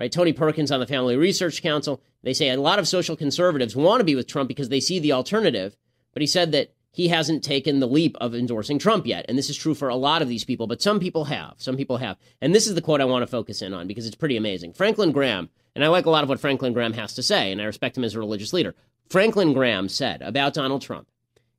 right? 0.00 0.10
Tony 0.10 0.32
Perkins 0.32 0.72
on 0.72 0.80
the 0.80 0.86
Family 0.86 1.14
Research 1.14 1.62
Council, 1.62 2.00
they 2.22 2.32
say 2.32 2.48
a 2.48 2.60
lot 2.60 2.78
of 2.78 2.88
social 2.88 3.16
conservatives 3.16 3.76
want 3.76 4.00
to 4.00 4.04
be 4.04 4.16
with 4.16 4.26
Trump 4.26 4.48
because 4.48 4.70
they 4.70 4.80
see 4.80 4.98
the 4.98 5.12
alternative, 5.12 5.76
but 6.14 6.22
he 6.22 6.26
said 6.26 6.52
that 6.52 6.72
he 6.90 7.08
hasn't 7.08 7.44
taken 7.44 7.78
the 7.78 7.86
leap 7.86 8.16
of 8.18 8.34
endorsing 8.34 8.78
Trump 8.78 9.06
yet. 9.06 9.26
And 9.28 9.36
this 9.36 9.50
is 9.50 9.56
true 9.58 9.74
for 9.74 9.90
a 9.90 9.94
lot 9.94 10.22
of 10.22 10.28
these 10.28 10.44
people, 10.44 10.66
but 10.66 10.82
some 10.82 10.98
people 10.98 11.26
have. 11.26 11.54
Some 11.58 11.76
people 11.76 11.98
have. 11.98 12.16
And 12.40 12.54
this 12.54 12.66
is 12.66 12.74
the 12.74 12.80
quote 12.80 13.00
I 13.00 13.04
want 13.04 13.22
to 13.22 13.28
focus 13.28 13.60
in 13.62 13.74
on 13.74 13.86
because 13.86 14.06
it's 14.06 14.16
pretty 14.16 14.38
amazing. 14.38 14.72
Franklin 14.72 15.12
Graham, 15.12 15.50
and 15.74 15.84
I 15.84 15.88
like 15.88 16.06
a 16.06 16.10
lot 16.10 16.24
of 16.24 16.30
what 16.30 16.40
Franklin 16.40 16.72
Graham 16.72 16.94
has 16.94 17.14
to 17.14 17.22
say, 17.22 17.52
and 17.52 17.60
I 17.60 17.66
respect 17.66 17.96
him 17.96 18.02
as 18.02 18.14
a 18.14 18.18
religious 18.18 18.54
leader. 18.54 18.74
Franklin 19.10 19.52
Graham 19.52 19.88
said 19.88 20.22
about 20.22 20.54
Donald 20.54 20.80
Trump, 20.80 21.08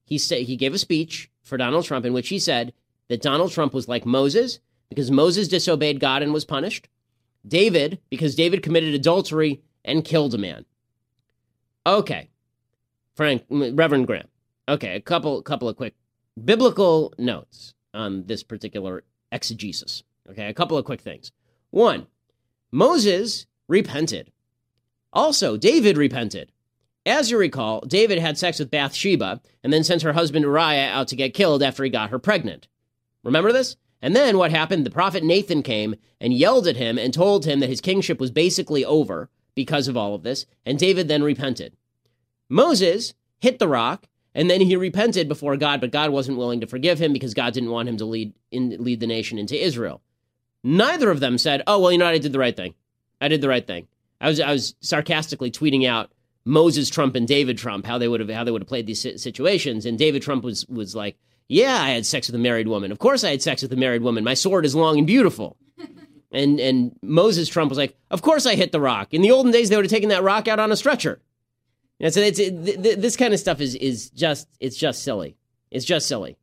he, 0.04 0.18
said, 0.18 0.42
he 0.44 0.56
gave 0.56 0.74
a 0.74 0.80
speech 0.80 1.30
for 1.44 1.58
Donald 1.58 1.86
Trump 1.86 2.06
in 2.06 2.14
which 2.14 2.30
he 2.30 2.40
said 2.40 2.74
that 3.08 3.22
Donald 3.22 3.52
Trump 3.52 3.74
was 3.74 3.88
like 3.88 4.06
Moses 4.06 4.60
because 4.90 5.12
Moses 5.12 5.48
disobeyed 5.48 6.00
God 6.00 6.24
and 6.24 6.34
was 6.34 6.44
punished. 6.44 6.90
David, 7.48 8.00
because 8.10 8.36
David 8.36 8.64
committed 8.64 8.94
adultery 8.94 9.62
and 9.84 10.06
killed 10.06 10.34
a 10.34 10.38
man. 10.38 10.66
Okay. 11.86 12.30
Frank, 13.16 13.44
Reverend 13.50 14.08
Graham. 14.08 14.28
Okay, 14.70 14.96
a 14.96 15.02
couple 15.02 15.42
couple 15.42 15.68
of 15.68 15.76
quick 15.76 15.96
biblical 16.44 17.14
notes 17.18 17.74
on 17.94 18.26
this 18.26 18.44
particular 18.44 19.04
exegesis. 19.32 20.04
Okay, 20.30 20.48
a 20.48 20.54
couple 20.54 20.78
of 20.78 20.86
quick 20.86 21.02
things. 21.02 21.32
One, 21.72 22.08
Moses 22.72 23.48
repented. 23.68 24.32
Also, 25.12 25.58
David 25.58 25.98
repented. 25.98 26.52
As 27.06 27.32
you 27.32 27.38
recall, 27.38 27.82
David 27.82 28.20
had 28.20 28.38
sex 28.38 28.60
with 28.60 28.72
Bathsheba 28.72 29.42
and 29.64 29.74
then 29.74 29.84
sent 29.84 30.04
her 30.04 30.14
husband 30.14 30.44
Uriah 30.44 30.90
out 30.90 31.08
to 31.10 31.16
get 31.16 31.34
killed 31.34 31.64
after 31.64 31.84
he 31.84 31.90
got 31.90 32.12
her 32.12 32.20
pregnant. 32.20 32.68
Remember 33.24 33.52
this? 33.52 33.76
And 34.02 34.16
then 34.16 34.38
what 34.38 34.52
happened? 34.52 34.86
The 34.86 34.92
prophet 34.92 35.24
Nathan 35.24 35.62
came 35.62 35.96
and 36.20 36.34
yelled 36.34 36.68
at 36.68 36.78
him 36.78 36.98
and 36.98 37.14
told 37.14 37.46
him 37.46 37.60
that 37.60 37.70
his 37.70 37.82
kingship 37.82 38.20
was 38.20 38.32
basically 38.32 38.84
over 38.84 39.30
because 39.54 39.88
of 39.88 39.98
all 39.98 40.16
of 40.16 40.24
this, 40.24 40.46
and 40.66 40.80
David 40.80 41.08
then 41.08 41.24
repented. 41.24 41.76
Moses 42.50 43.14
hit 43.40 43.60
the 43.60 43.68
rock, 43.68 44.08
and 44.34 44.50
then 44.50 44.62
he 44.62 44.76
repented 44.76 45.28
before 45.28 45.58
God, 45.58 45.82
but 45.82 45.92
God 45.92 46.10
wasn't 46.10 46.38
willing 46.38 46.62
to 46.62 46.68
forgive 46.68 47.00
him 47.00 47.14
because 47.14 47.34
God 47.34 47.54
didn't 47.54 47.72
want 47.72 47.90
him 47.90 47.98
to 47.98 48.06
lead 48.06 48.34
in, 48.50 48.78
lead 48.80 49.00
the 49.02 49.08
nation 49.08 49.38
into 49.38 49.62
Israel. 49.62 50.02
Neither 50.64 51.10
of 51.12 51.20
them 51.20 51.38
said, 51.38 51.64
"Oh 51.68 51.80
well, 51.80 51.92
you 51.92 51.98
know? 51.98 52.06
I 52.06 52.18
did 52.18 52.34
the 52.34 52.40
right 52.40 52.56
thing. 52.56 52.76
I 53.20 53.28
did 53.28 53.42
the 53.42 53.50
right 53.50 53.66
thing." 53.66 53.88
I 54.20 54.30
was 54.30 54.40
I 54.40 54.52
was 54.52 54.76
sarcastically 54.80 55.52
tweeting 55.52 55.88
out 55.88 56.12
Moses 56.46 56.90
Trump 56.90 57.16
and 57.16 57.28
David 57.28 57.58
Trump 57.58 57.86
how 57.86 57.98
they 57.98 58.08
would 58.08 58.20
have 58.20 58.30
how 58.30 58.44
they 58.44 58.52
would 58.52 58.62
have 58.62 58.70
played 58.70 58.88
these 58.88 59.02
situations, 59.22 59.86
and 59.86 59.98
David 59.98 60.22
Trump 60.22 60.44
was 60.44 60.66
was 60.68 60.96
like, 60.96 61.18
Yeah, 61.52 61.82
I 61.82 61.90
had 61.90 62.06
sex 62.06 62.30
with 62.30 62.36
a 62.36 62.40
married 62.40 62.70
woman. 62.70 62.94
Of 62.94 63.00
course, 63.00 63.26
I 63.26 63.32
had 63.32 63.42
sex 63.42 63.62
with 63.62 63.74
a 63.74 63.76
married 63.76 64.04
woman. 64.04 64.24
My 64.24 64.36
sword 64.36 64.66
is 64.66 64.74
long 64.74 64.98
and 64.98 65.08
beautiful. 65.08 65.58
And 66.34 66.62
and 66.62 66.98
Moses 67.02 67.50
Trump 67.50 67.68
was 67.68 67.78
like, 67.78 67.94
"Of 68.10 68.22
course 68.22 68.46
I 68.46 68.56
hit 68.56 68.72
the 68.72 68.80
rock." 68.80 69.14
In 69.14 69.22
the 69.22 69.32
olden 69.32 69.52
days, 69.52 69.68
they 69.68 69.76
would 69.76 69.84
have 69.84 69.92
taken 69.92 70.08
that 70.12 70.24
rock 70.24 70.48
out 70.48 70.62
on 70.62 70.72
a 70.72 70.78
stretcher. 70.78 71.22
And 72.00 72.14
so 72.14 72.22
it's 72.22 72.40
it, 72.40 72.82
th- 72.82 73.00
this 73.00 73.18
kind 73.18 73.34
of 73.34 73.40
stuff 73.42 73.60
is 73.60 73.76
is 73.76 74.10
just 74.12 74.48
it's 74.62 74.78
just 74.78 75.04
silly. 75.04 75.36
It's 75.72 75.84
just 75.84 76.08
silly. 76.08 76.38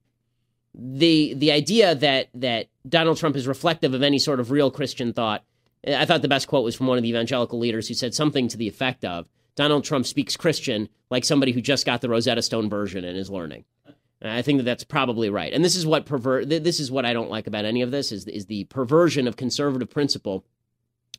The 0.75 1.33
the 1.33 1.53
idea 1.53 1.95
that 1.95 2.29
that 2.35 2.67
Donald 2.87 3.17
Trump 3.17 3.35
is 3.35 3.47
reflective 3.49 3.95
of 3.95 4.03
any 4.03 4.19
sort 4.19 4.41
of 4.41 4.51
real 4.51 4.71
Christian 4.71 5.15
thought. 5.15 5.43
I 5.87 6.05
thought 6.05 6.21
the 6.21 6.29
best 6.29 6.49
quote 6.49 6.65
was 6.65 6.75
from 6.75 6.87
one 6.87 6.99
of 6.99 7.03
the 7.03 7.09
evangelical 7.09 7.59
leaders 7.59 7.89
who 7.89 7.95
said 7.95 8.13
something 8.15 8.47
to 8.49 8.59
the 8.59 8.69
effect 8.69 9.07
of 9.07 9.27
Donald 9.57 9.85
Trump 9.85 10.05
speaks 10.05 10.37
Christian 10.37 10.91
like 11.11 11.25
somebody 11.25 11.53
who 11.53 11.63
just 11.63 11.87
got 11.87 12.03
the 12.03 12.11
Rosetta 12.11 12.43
Stone 12.43 12.69
version 12.69 13.07
and 13.07 13.17
is 13.17 13.31
learning. 13.31 13.65
I 14.21 14.43
think 14.43 14.59
that 14.59 14.65
that's 14.65 14.85
probably 14.85 15.31
right. 15.31 15.53
And 15.53 15.65
this 15.65 15.77
is 15.77 15.87
what 15.87 16.07
perver- 16.07 16.47
this 16.47 16.81
is 16.81 16.91
what 16.91 17.05
I 17.05 17.13
don't 17.13 17.31
like 17.31 17.47
about 17.47 17.65
any 17.65 17.83
of 17.83 17.91
this 17.91 18.11
is 18.11 18.27
is 18.27 18.47
the 18.47 18.65
perversion 18.65 19.29
of 19.29 19.37
conservative 19.37 19.91
principle 19.91 20.45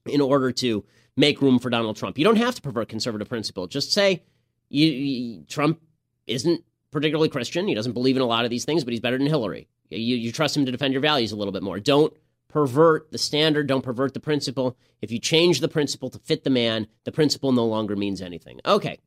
in 0.06 0.20
order 0.22 0.52
to 0.52 0.84
make 1.16 1.42
room 1.42 1.60
for 1.60 1.70
Donald 1.70 1.96
Trump. 1.96 2.18
You 2.18 2.26
don't 2.26 2.38
have 2.38 2.56
to 2.56 2.62
pervert 2.62 2.90
conservative 2.90 3.30
principle. 3.30 3.68
Just 3.68 3.94
say 3.94 4.24
you, 4.70 4.88
you, 4.88 5.44
Trump 5.44 5.82
isn't 6.28 6.64
particularly 6.92 7.30
Christian. 7.30 7.68
He 7.68 7.74
doesn't 7.74 7.94
believe 7.94 8.16
in 8.16 8.22
a 8.22 8.28
lot 8.28 8.44
of 8.44 8.52
these 8.52 8.66
things, 8.66 8.84
but 8.84 8.92
he's 8.92 9.00
better 9.00 9.18
than 9.18 9.28
Hillary. 9.28 9.68
You, 9.90 10.16
you 10.16 10.32
trust 10.32 10.56
him 10.56 10.66
to 10.66 10.72
defend 10.72 10.94
your 10.94 11.02
values 11.02 11.32
a 11.32 11.36
little 11.36 11.54
bit 11.54 11.64
more. 11.64 11.80
Don't 11.80 12.14
pervert 12.48 13.12
the 13.12 13.18
standard. 13.18 13.68
Don't 13.68 13.82
pervert 13.82 14.14
the 14.14 14.20
principle. 14.20 14.78
If 15.02 15.12
you 15.12 15.20
change 15.20 15.62
the 15.62 15.68
principle 15.68 16.10
to 16.10 16.20
fit 16.20 16.44
the 16.44 16.50
man, 16.50 16.88
the 17.06 17.12
principle 17.12 17.52
no 17.52 17.66
longer 17.66 17.96
means 17.96 18.22
anything. 18.22 18.60
Okay 18.66 19.00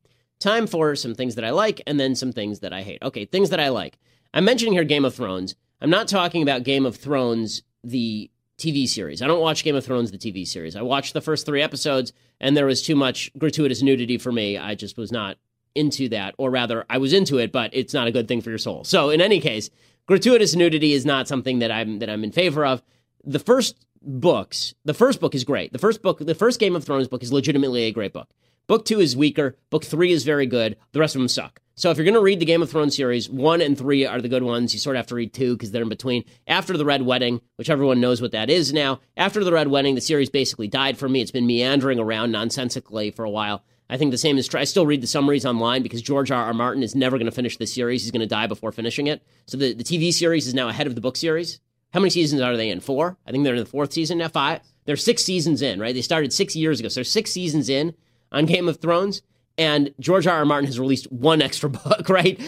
time 0.43 0.67
for 0.67 0.95
some 0.95 1.15
things 1.15 1.35
that 1.35 1.45
I 1.45 1.49
like 1.49 1.81
and 1.87 1.99
then 1.99 2.15
some 2.15 2.31
things 2.31 2.59
that 2.59 2.73
I 2.73 2.83
hate. 2.83 3.01
Okay, 3.01 3.25
things 3.25 3.49
that 3.49 3.59
I 3.59 3.69
like. 3.69 3.97
I'm 4.33 4.45
mentioning 4.45 4.73
here 4.73 4.83
Game 4.83 5.05
of 5.05 5.15
Thrones. 5.15 5.55
I'm 5.81 5.89
not 5.89 6.07
talking 6.07 6.43
about 6.43 6.63
Game 6.63 6.85
of 6.85 6.95
Thrones, 6.95 7.63
the 7.83 8.29
TV 8.57 8.87
series. 8.87 9.21
I 9.21 9.27
don't 9.27 9.41
watch 9.41 9.63
Game 9.63 9.75
of 9.75 9.85
Thrones, 9.85 10.11
the 10.11 10.17
TV 10.17 10.47
series. 10.47 10.75
I 10.75 10.81
watched 10.81 11.13
the 11.13 11.21
first 11.21 11.45
three 11.45 11.61
episodes, 11.61 12.13
and 12.39 12.55
there 12.55 12.65
was 12.65 12.81
too 12.81 12.95
much 12.95 13.31
gratuitous 13.37 13.81
nudity 13.81 14.17
for 14.17 14.31
me. 14.31 14.57
I 14.57 14.75
just 14.75 14.97
was 14.97 15.11
not 15.11 15.37
into 15.75 16.07
that, 16.09 16.35
or 16.37 16.51
rather, 16.51 16.85
I 16.89 16.99
was 16.99 17.13
into 17.13 17.39
it, 17.39 17.51
but 17.51 17.71
it's 17.73 17.93
not 17.93 18.07
a 18.07 18.11
good 18.11 18.27
thing 18.27 18.41
for 18.41 18.49
your 18.49 18.59
soul. 18.59 18.83
So, 18.83 19.09
in 19.09 19.21
any 19.21 19.39
case, 19.39 19.69
gratuitous 20.05 20.55
nudity 20.55 20.93
is 20.93 21.05
not 21.05 21.27
something 21.27 21.59
that 21.59 21.71
I'm 21.71 21.99
that 21.99 22.09
I'm 22.09 22.23
in 22.23 22.31
favor 22.31 22.65
of. 22.65 22.83
The 23.23 23.39
first 23.39 23.85
books, 24.01 24.73
the 24.85 24.93
first 24.93 25.19
book 25.19 25.33
is 25.33 25.43
great. 25.43 25.73
The 25.73 25.79
first 25.79 26.01
book, 26.01 26.19
the 26.19 26.35
first 26.35 26.59
Game 26.59 26.75
of 26.75 26.83
Thrones 26.83 27.07
book 27.07 27.23
is 27.23 27.33
legitimately 27.33 27.83
a 27.83 27.91
great 27.91 28.13
book. 28.13 28.29
Book 28.65 28.85
two 28.85 29.01
is 29.01 29.15
weaker. 29.15 29.57
Book 29.69 29.83
three 29.83 30.13
is 30.13 30.23
very 30.23 30.45
good. 30.45 30.77
The 30.93 30.99
rest 31.01 31.15
of 31.15 31.19
them 31.19 31.27
suck. 31.27 31.59
So 31.75 31.89
if 31.89 31.97
you're 31.97 32.05
going 32.05 32.13
to 32.13 32.21
read 32.21 32.39
the 32.39 32.45
Game 32.45 32.61
of 32.61 32.69
Thrones 32.69 32.95
series, 32.95 33.29
one 33.29 33.59
and 33.59 33.77
three 33.77 34.05
are 34.05 34.21
the 34.21 34.29
good 34.29 34.43
ones. 34.43 34.73
You 34.73 34.79
sort 34.79 34.95
of 34.95 34.99
have 34.99 35.07
to 35.07 35.15
read 35.15 35.33
two 35.33 35.55
because 35.55 35.71
they're 35.71 35.81
in 35.81 35.89
between. 35.89 36.23
After 36.47 36.77
the 36.77 36.85
Red 36.85 37.01
Wedding, 37.01 37.41
which 37.57 37.69
everyone 37.69 37.99
knows 37.99 38.21
what 38.21 38.31
that 38.31 38.49
is 38.49 38.71
now, 38.71 39.01
after 39.17 39.43
the 39.43 39.51
Red 39.51 39.67
Wedding, 39.67 39.95
the 39.95 40.01
series 40.01 40.29
basically 40.29 40.69
died 40.69 40.97
for 40.97 41.09
me. 41.09 41.19
It's 41.19 41.31
been 41.31 41.47
meandering 41.47 41.99
around 41.99 42.31
nonsensically 42.31 43.11
for 43.11 43.25
a 43.25 43.29
while. 43.29 43.63
I 43.89 43.97
think 43.97 44.11
the 44.11 44.17
same 44.17 44.37
is 44.37 44.47
true. 44.47 44.61
I 44.61 44.63
still 44.63 44.85
read 44.85 45.01
the 45.01 45.07
summaries 45.07 45.45
online 45.45 45.83
because 45.83 46.01
George 46.01 46.31
R. 46.31 46.45
R. 46.45 46.53
Martin 46.53 46.83
is 46.83 46.95
never 46.95 47.17
going 47.17 47.25
to 47.25 47.35
finish 47.35 47.57
the 47.57 47.67
series. 47.67 48.03
He's 48.03 48.11
going 48.11 48.21
to 48.21 48.27
die 48.27 48.47
before 48.47 48.71
finishing 48.71 49.07
it. 49.07 49.23
So 49.45 49.57
the, 49.57 49.73
the 49.73 49.83
TV 49.83 50.13
series 50.13 50.47
is 50.47 50.53
now 50.53 50.69
ahead 50.69 50.87
of 50.87 50.95
the 50.95 51.01
book 51.01 51.17
series. 51.17 51.59
How 51.91 51.99
many 51.99 52.11
seasons 52.11 52.41
are 52.41 52.55
they 52.55 52.69
in? 52.69 52.79
Four? 52.79 53.17
I 53.27 53.31
think 53.31 53.43
they're 53.43 53.55
in 53.55 53.59
the 53.59 53.65
fourth 53.65 53.91
season 53.91 54.19
now. 54.19 54.29
Five? 54.29 54.61
They're 54.85 54.95
six 54.95 55.23
seasons 55.23 55.61
in, 55.61 55.79
right? 55.79 55.93
They 55.93 56.01
started 56.01 56.31
six 56.31 56.55
years 56.55 56.79
ago. 56.79 56.87
So 56.87 56.99
they're 56.99 57.03
six 57.03 57.31
seasons 57.31 57.67
in 57.67 57.93
on 58.33 58.45
Game 58.45 58.67
of 58.67 58.81
Thrones 58.81 59.21
and 59.57 59.93
George 59.99 60.27
R. 60.27 60.37
R. 60.37 60.45
Martin 60.45 60.65
has 60.65 60.79
released 60.79 61.11
one 61.11 61.41
extra 61.41 61.69
book, 61.69 62.09
right? 62.09 62.39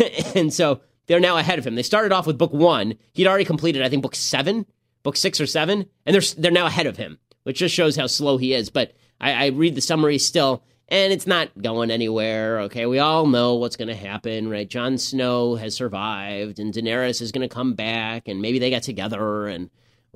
and 0.34 0.52
so 0.52 0.80
they're 1.06 1.20
now 1.20 1.36
ahead 1.36 1.58
of 1.58 1.66
him. 1.66 1.74
They 1.74 1.82
started 1.82 2.12
off 2.12 2.26
with 2.26 2.38
book 2.38 2.52
one. 2.52 2.94
He'd 3.12 3.26
already 3.26 3.44
completed, 3.44 3.82
I 3.82 3.88
think, 3.88 4.02
book 4.02 4.14
seven, 4.14 4.66
book 5.02 5.16
six 5.16 5.40
or 5.40 5.46
seven, 5.46 5.86
and 6.04 6.14
they're 6.14 6.22
they're 6.36 6.50
now 6.50 6.66
ahead 6.66 6.86
of 6.86 6.96
him, 6.96 7.18
which 7.44 7.58
just 7.58 7.74
shows 7.74 7.96
how 7.96 8.06
slow 8.06 8.38
he 8.38 8.54
is. 8.54 8.70
But 8.70 8.94
I, 9.20 9.32
I 9.32 9.46
read 9.48 9.74
the 9.74 9.80
summary 9.80 10.18
still, 10.18 10.64
and 10.88 11.12
it's 11.12 11.26
not 11.26 11.50
going 11.62 11.90
anywhere. 11.90 12.60
Okay, 12.62 12.86
we 12.86 12.98
all 12.98 13.26
know 13.26 13.54
what's 13.54 13.76
going 13.76 13.88
to 13.88 13.94
happen, 13.94 14.48
right? 14.48 14.68
Jon 14.68 14.98
Snow 14.98 15.54
has 15.56 15.74
survived, 15.74 16.58
and 16.58 16.72
Daenerys 16.72 17.22
is 17.22 17.32
going 17.32 17.48
to 17.48 17.54
come 17.54 17.74
back, 17.74 18.26
and 18.26 18.42
maybe 18.42 18.58
they 18.58 18.70
got 18.70 18.82
together, 18.82 19.46
and 19.46 19.70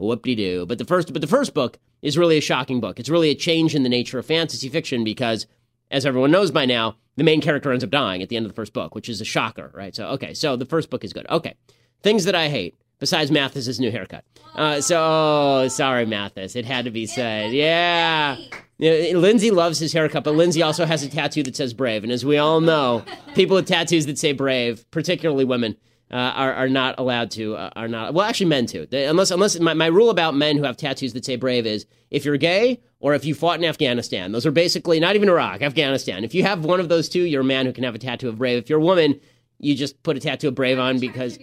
whoop 0.07 0.23
de 0.23 0.35
doo. 0.35 0.67
But 0.67 0.79
the 0.79 0.85
first, 0.85 1.13
but 1.13 1.23
the 1.23 1.29
first 1.29 1.55
book 1.55 1.79
is 2.03 2.19
really 2.19 2.39
a 2.39 2.43
shocking 2.43 2.81
book. 2.81 2.99
It's 2.99 3.09
really 3.09 3.31
a 3.31 3.35
change 3.35 3.75
in 3.75 3.83
the 3.83 3.89
nature 3.89 4.19
of 4.19 4.27
fantasy 4.27 4.69
fiction 4.69 5.05
because 5.05 5.47
as 5.91 6.07
everyone 6.07 6.31
knows 6.31 6.51
by 6.51 6.67
now, 6.67 6.97
the 7.17 7.25
main 7.25 7.41
character 7.41 7.73
ends 7.73 7.85
up 7.85 7.91
dying 7.91 8.23
at 8.23 8.29
the 8.29 8.37
end 8.37 8.47
of 8.47 8.51
the 8.53 8.57
first 8.57 8.73
book, 8.73 8.95
which 8.95 9.09
is 9.09 9.21
a 9.21 9.25
shocker, 9.25 9.71
right? 9.75 9.95
So, 9.95 10.07
okay, 10.11 10.35
so 10.35 10.57
the 10.57 10.65
first 10.65 10.89
book 10.91 11.05
is 11.05 11.13
good. 11.13 11.27
Okay, 11.29 11.55
things 12.03 12.25
that 12.25 12.35
I 12.35 12.49
hate 12.49 12.79
besides 12.99 13.31
Mathis's 13.31 13.81
new 13.81 13.91
haircut. 13.91 14.25
Uh, 14.55 14.81
so, 14.81 14.97
oh, 14.99 15.69
sorry, 15.69 16.07
Mathis, 16.07 16.55
it 16.55 16.65
had 16.65 16.85
to 16.85 16.91
be 16.91 17.07
said. 17.07 17.53
Yeah. 17.53 18.37
Lindsay 18.79 19.51
loves 19.51 19.79
his 19.79 19.93
haircut, 19.93 20.25
but 20.25 20.35
Lindsay 20.35 20.63
also 20.63 20.87
has 20.87 21.03
a 21.03 21.09
tattoo 21.09 21.43
that 21.43 21.57
says 21.57 21.75
brave. 21.75 22.03
And 22.03 22.13
as 22.13 22.25
we 22.25 22.39
all 22.39 22.61
know, 22.61 23.05
people 23.35 23.57
with 23.57 23.67
tattoos 23.67 24.07
that 24.07 24.19
say 24.19 24.33
brave, 24.33 24.91
particularly 24.91 25.45
women, 25.45 25.77
uh, 26.11 26.17
are, 26.17 26.53
are 26.55 26.69
not 26.69 26.97
allowed 26.99 27.31
to, 27.33 27.57
uh, 27.57 27.71
are 27.77 27.89
not, 27.89 28.15
well, 28.15 28.27
actually, 28.27 28.47
men 28.47 28.67
too. 28.67 28.87
They, 28.91 29.07
unless, 29.07 29.31
unless 29.31 29.59
my, 29.61 29.75
my 29.75 29.87
rule 29.87 30.11
about 30.11 30.35
men 30.35 30.57
who 30.57 30.65
have 30.65 30.77
tattoos 30.77 31.13
that 31.13 31.25
say 31.25 31.37
brave 31.37 31.67
is 31.67 31.87
if 32.11 32.25
you're 32.25 32.37
gay 32.37 32.81
or 32.99 33.15
if 33.15 33.25
you 33.25 33.35
fought 33.35 33.59
in 33.59 33.65
Afghanistan, 33.65 34.33
those 34.33 34.45
are 34.45 34.51
basically 34.51 34.99
not 34.99 35.15
even 35.15 35.29
Iraq, 35.29 35.63
Afghanistan. 35.63 36.25
If 36.25 36.35
you 36.35 36.43
have 36.43 36.65
one 36.65 36.81
of 36.81 36.89
those 36.89 37.09
two, 37.09 37.23
you're 37.23 37.43
a 37.43 37.45
man 37.45 37.67
who 37.67 37.73
can 37.73 37.85
have 37.85 37.95
a 37.95 37.99
tattoo 37.99 38.29
of 38.29 38.39
brave. 38.39 38.59
If 38.59 38.69
you're 38.69 38.81
a 38.81 38.85
woman, 38.85 39.21
you 39.59 39.75
just 39.75 40.03
put 40.03 40.17
a 40.17 40.21
tattoo 40.21 40.49
of 40.49 40.55
brave 40.55 40.79
on 40.79 40.99
because 40.99 41.39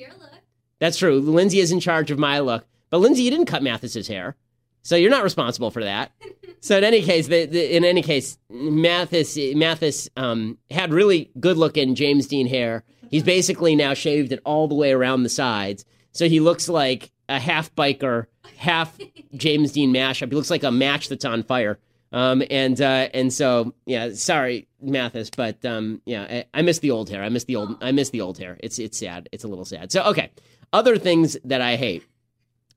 that's 0.80 0.98
true. 0.98 1.20
Lindsay 1.20 1.60
is 1.60 1.72
in 1.72 1.80
charge 1.80 2.12
of 2.12 2.20
my 2.20 2.40
look, 2.40 2.66
but 2.90 2.98
Lindsay, 2.98 3.24
you 3.24 3.32
didn't 3.32 3.46
cut 3.46 3.64
Mathis's 3.64 4.08
hair. 4.08 4.36
So 4.84 4.96
you're 4.96 5.12
not 5.12 5.24
responsible 5.24 5.72
for 5.72 5.84
that. 5.84 6.12
so 6.62 6.78
in 6.78 6.84
any 6.84 7.02
case, 7.02 7.28
the, 7.28 7.46
the, 7.46 7.76
in 7.76 7.84
any 7.84 8.02
case, 8.02 8.38
Mathis 8.50 9.38
Mathis 9.56 10.10
um, 10.16 10.58
had 10.72 10.94
really 10.94 11.32
good 11.40 11.58
looking 11.58 11.96
James 11.96 12.28
Dean 12.28 12.48
hair. 12.48 12.84
He's 13.10 13.24
basically 13.24 13.76
now 13.76 13.94
shaved 13.94 14.32
it 14.32 14.42
all 14.46 14.68
the 14.68 14.76
way 14.76 14.92
around 14.92 15.24
the 15.24 15.30
sides, 15.30 15.86
so 16.12 16.28
he 16.28 16.40
looks 16.40 16.70
like 16.70 17.12
a 17.30 17.40
half 17.40 17.74
biker, 17.76 18.28
half 18.58 18.98
James 19.36 19.72
Dean 19.72 19.94
mashup. 19.94 20.30
He 20.30 20.36
looks 20.36 20.50
like 20.50 20.64
a 20.64 20.72
match 20.72 21.10
that's 21.10 21.26
on 21.26 21.44
fire. 21.44 21.80
Um, 22.12 22.42
and 22.50 22.80
uh, 22.80 23.10
and 23.14 23.34
so 23.34 23.74
yeah, 23.86 24.14
sorry 24.14 24.68
Mathis, 24.82 25.30
but 25.30 25.64
um, 25.66 26.02
yeah, 26.06 26.24
I, 26.24 26.46
I 26.60 26.62
miss 26.62 26.80
the 26.80 26.92
old 26.92 27.10
hair. 27.10 27.22
I 27.22 27.30
miss 27.30 27.44
the 27.44 27.58
old. 27.58 27.78
I 27.82 27.92
miss 27.92 28.12
the 28.12 28.22
old 28.22 28.38
hair. 28.38 28.58
It's 28.62 28.80
it's 28.80 28.98
sad. 28.98 29.28
It's 29.32 29.44
a 29.44 29.48
little 29.48 29.66
sad. 29.66 29.92
So 29.92 30.04
okay, 30.04 30.32
other 30.72 30.98
things 30.98 31.38
that 31.44 31.62
I 31.62 31.76
hate. 31.76 32.04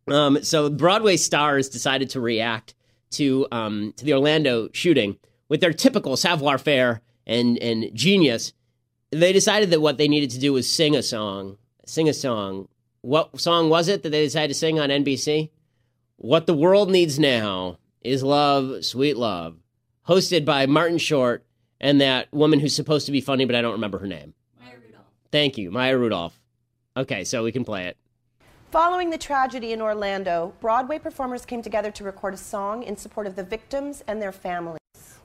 Um, 0.09 0.43
so 0.43 0.69
Broadway 0.69 1.17
stars 1.17 1.69
decided 1.69 2.11
to 2.11 2.21
react 2.21 2.75
to 3.13 3.47
um, 3.53 3.93
to 3.97 4.05
the 4.05 4.15
Orlando 4.15 4.69
shooting 4.73 5.17
with 5.49 5.61
their 5.61 5.73
typical 5.73 6.17
savoir 6.17 6.59
faire 6.59 7.01
and 7.27 7.57
and 7.59 7.95
genius. 7.95 8.53
They 9.13 9.33
decided 9.33 9.71
that 9.71 9.81
what 9.81 9.99
they 9.99 10.09
needed 10.09 10.31
to 10.31 10.39
do 10.39 10.53
was 10.53 10.71
sing 10.71 10.95
a 10.95 11.03
song, 11.03 11.57
sing 11.85 12.09
a 12.09 12.13
song. 12.13 12.69
What 13.03 13.41
song 13.41 13.69
was 13.69 13.89
it 13.89 14.03
that 14.03 14.11
they 14.11 14.25
decided 14.25 14.49
to 14.49 14.55
sing 14.55 14.79
on 14.79 14.89
NBC? 14.89 15.51
What 16.17 16.47
the 16.47 16.55
world 16.55 16.91
needs 16.91 17.19
now 17.19 17.79
is 18.03 18.23
love, 18.23 18.85
sweet 18.85 19.17
love, 19.17 19.57
hosted 20.07 20.45
by 20.45 20.67
Martin 20.67 20.99
Short 20.99 21.45
and 21.81 22.01
that 22.01 22.33
woman 22.33 22.61
who's 22.61 22.77
supposed 22.77 23.07
to 23.07 23.13
be 23.13 23.21
funny, 23.21 23.47
but 23.47 23.57
I 23.57 23.63
don't 23.63 23.73
remember 23.73 23.99
her 23.99 24.07
name. 24.07 24.35
Maya 24.61 24.75
Rudolph. 24.81 25.07
Thank 25.33 25.59
you, 25.59 25.71
Maya 25.71 25.97
Rudolph. 25.97 26.39
Okay, 26.97 27.25
so 27.25 27.43
we 27.43 27.53
can 27.53 27.65
play 27.65 27.87
it. 27.87 27.97
Following 28.71 29.11
the 29.11 29.19
tragedy 29.19 29.73
in 29.73 29.81
Orlando, 29.81 30.55
Broadway 30.61 30.99
performers 30.99 31.45
came 31.45 31.63
together 31.63 31.91
to 31.91 32.05
record 32.05 32.35
a 32.35 32.37
song 32.37 32.85
in 32.85 32.97
support 32.97 33.27
of 33.27 33.35
the 33.35 33.43
victims 33.43 34.05
and 34.07 34.23
their 34.23 34.31
families. 34.31 34.79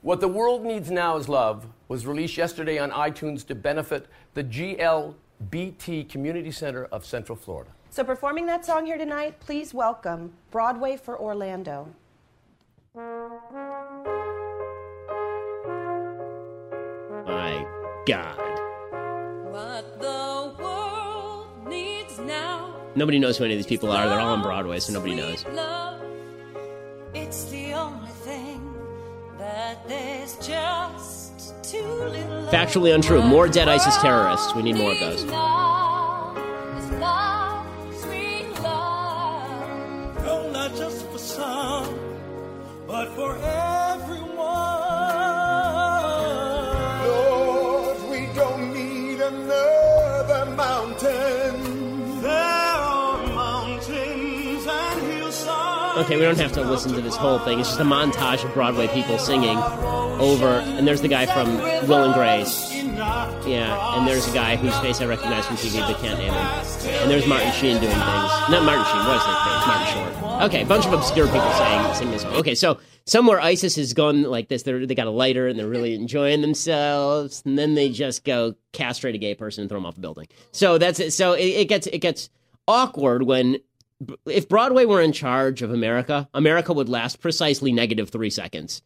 What 0.05 0.21
the 0.21 0.27
World 0.27 0.63
Needs 0.63 0.91
Now 0.91 1.17
is 1.17 1.27
Love 1.27 1.65
was 1.87 2.05
released 2.05 2.37
yesterday 2.37 2.77
on 2.77 2.91
iTunes 2.91 3.43
to 3.47 3.55
benefit 3.55 4.05
the 4.35 4.43
GLBT 4.43 6.07
Community 6.07 6.51
Center 6.51 6.85
of 6.91 7.03
Central 7.03 7.35
Florida. 7.35 7.71
So, 7.89 8.03
performing 8.03 8.45
that 8.45 8.63
song 8.63 8.85
here 8.85 8.99
tonight, 8.99 9.39
please 9.39 9.73
welcome 9.73 10.33
Broadway 10.51 10.95
for 10.95 11.19
Orlando. 11.19 11.87
My 17.25 17.65
God. 18.05 18.37
What 19.51 19.99
the 19.99 20.53
world 20.61 21.67
needs 21.67 22.19
now. 22.19 22.75
Nobody 22.93 23.17
knows 23.17 23.39
who 23.39 23.45
any 23.45 23.55
of 23.55 23.57
these 23.57 23.65
people 23.65 23.91
are. 23.91 24.07
They're 24.07 24.19
all 24.19 24.33
on 24.33 24.43
Broadway, 24.43 24.79
so 24.79 24.93
nobody 24.93 25.15
knows. 25.15 25.43
Factually 32.51 32.93
untrue. 32.93 33.21
More 33.21 33.47
dead 33.47 33.67
ISIS 33.67 33.97
terrorists. 33.97 34.53
We 34.55 34.61
need 34.61 34.75
more 34.75 34.91
of 34.91 34.99
those. 34.99 35.23
Love, 35.25 36.37
love. 36.99 37.65
No, 40.23 40.51
not 40.51 40.75
just 40.75 41.07
for 41.07 41.17
some, 41.17 41.99
but 42.87 43.09
for 43.15 43.35
everyone. 43.37 44.34
Okay, 55.97 56.17
we 56.17 56.23
don't 56.23 56.37
have 56.37 56.51
to 56.51 56.61
listen 56.61 56.91
to 56.91 57.01
this 57.01 57.15
whole 57.15 57.39
thing. 57.39 57.59
It's 57.59 57.69
just 57.69 57.79
a 57.79 57.85
montage 57.85 58.43
of 58.43 58.53
Broadway 58.53 58.89
people 58.89 59.17
singing 59.17 59.57
over. 59.57 60.47
And 60.47 60.85
there's 60.85 61.01
the 61.01 61.07
guy 61.07 61.25
from 61.25 61.57
Will 61.87 62.03
and 62.03 62.13
Grace. 62.13 62.73
Yeah, 62.73 63.97
and 63.97 64.05
there's 64.05 64.27
a 64.27 64.33
guy 64.33 64.57
whose 64.57 64.77
face 64.79 64.99
I 64.99 65.05
recognize 65.05 65.45
from 65.45 65.55
TV 65.55 65.79
but 65.79 65.97
can't 66.01 66.19
name 66.19 66.33
him. 66.33 67.01
And 67.01 67.09
there's 67.09 67.25
Martin 67.25 67.51
Sheen 67.53 67.79
doing 67.79 67.93
things. 67.93 68.01
Not 68.01 68.63
Martin 68.63 68.83
Sheen, 68.85 69.05
what 69.07 69.15
is 69.15 69.23
his 69.23 69.35
face? 69.45 69.67
Martin 69.67 69.93
Short. 69.93 70.43
Okay, 70.43 70.61
a 70.63 70.65
bunch 70.65 70.85
of 70.85 70.91
obscure 70.91 71.27
people 71.27 71.51
saying 71.53 72.11
this. 72.11 72.25
Okay, 72.25 72.55
so 72.55 72.77
somewhere 73.05 73.39
ISIS 73.39 73.77
has 73.77 73.93
gone 73.93 74.23
like 74.23 74.49
this. 74.49 74.63
They're, 74.63 74.85
they 74.85 74.95
got 74.95 75.07
a 75.07 75.11
lighter 75.11 75.47
and 75.47 75.57
they're 75.57 75.67
really 75.67 75.95
enjoying 75.95 76.41
themselves, 76.41 77.41
and 77.45 77.57
then 77.57 77.75
they 77.75 77.89
just 77.89 78.25
go 78.25 78.55
castrate 78.73 79.15
a 79.15 79.17
gay 79.17 79.33
person 79.33 79.61
and 79.61 79.69
throw 79.69 79.79
them 79.79 79.85
off 79.85 79.97
a 79.97 80.01
building. 80.01 80.27
So 80.51 80.77
that's 80.77 80.99
it. 80.99 81.11
So 81.11 81.33
it, 81.33 81.45
it 81.45 81.69
gets 81.69 81.87
it 81.87 81.99
gets 81.99 82.29
awkward 82.67 83.23
when 83.23 83.59
if 84.25 84.49
Broadway 84.49 84.85
were 84.85 85.01
in 85.01 85.11
charge 85.11 85.61
of 85.61 85.71
America, 85.71 86.29
America 86.33 86.73
would 86.73 86.89
last 86.89 87.21
precisely 87.21 87.71
negative 87.71 88.09
three 88.09 88.29
seconds. 88.29 88.81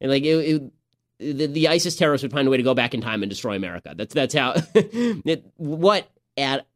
And 0.00 0.10
like 0.10 0.24
it, 0.24 0.36
it 0.36 0.72
the, 1.18 1.46
the 1.46 1.68
ISIS 1.68 1.96
terrorists 1.96 2.22
would 2.22 2.32
find 2.32 2.46
a 2.46 2.50
way 2.50 2.56
to 2.56 2.62
go 2.62 2.74
back 2.74 2.94
in 2.94 3.00
time 3.00 3.22
and 3.22 3.30
destroy 3.30 3.56
America. 3.56 3.94
That's 3.96 4.14
that's 4.14 4.34
how. 4.34 4.54
it, 4.74 5.44
what 5.56 6.10
at 6.36 6.66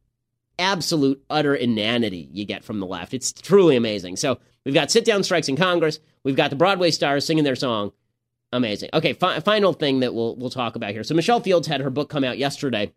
absolute 0.59 1.23
utter 1.29 1.55
inanity 1.55 2.29
you 2.31 2.45
get 2.45 2.63
from 2.63 2.79
the 2.79 2.85
left. 2.85 3.13
It's 3.13 3.33
truly 3.33 3.75
amazing. 3.75 4.15
So 4.15 4.39
we've 4.65 4.73
got 4.73 4.91
sit 4.91 5.05
down 5.05 5.23
strikes 5.23 5.49
in 5.49 5.55
Congress. 5.55 5.99
We've 6.23 6.35
got 6.35 6.49
the 6.49 6.55
Broadway 6.55 6.91
stars 6.91 7.25
singing 7.25 7.43
their 7.43 7.55
song. 7.55 7.91
Amazing. 8.53 8.89
Okay, 8.93 9.13
fi- 9.13 9.39
final 9.39 9.73
thing 9.73 10.01
that 10.01 10.13
we'll 10.13 10.35
we'll 10.35 10.49
talk 10.49 10.75
about 10.75 10.91
here. 10.91 11.03
So 11.03 11.15
Michelle 11.15 11.39
Fields 11.39 11.67
had 11.67 11.81
her 11.81 11.89
book 11.89 12.09
come 12.09 12.23
out 12.23 12.37
yesterday, 12.37 12.93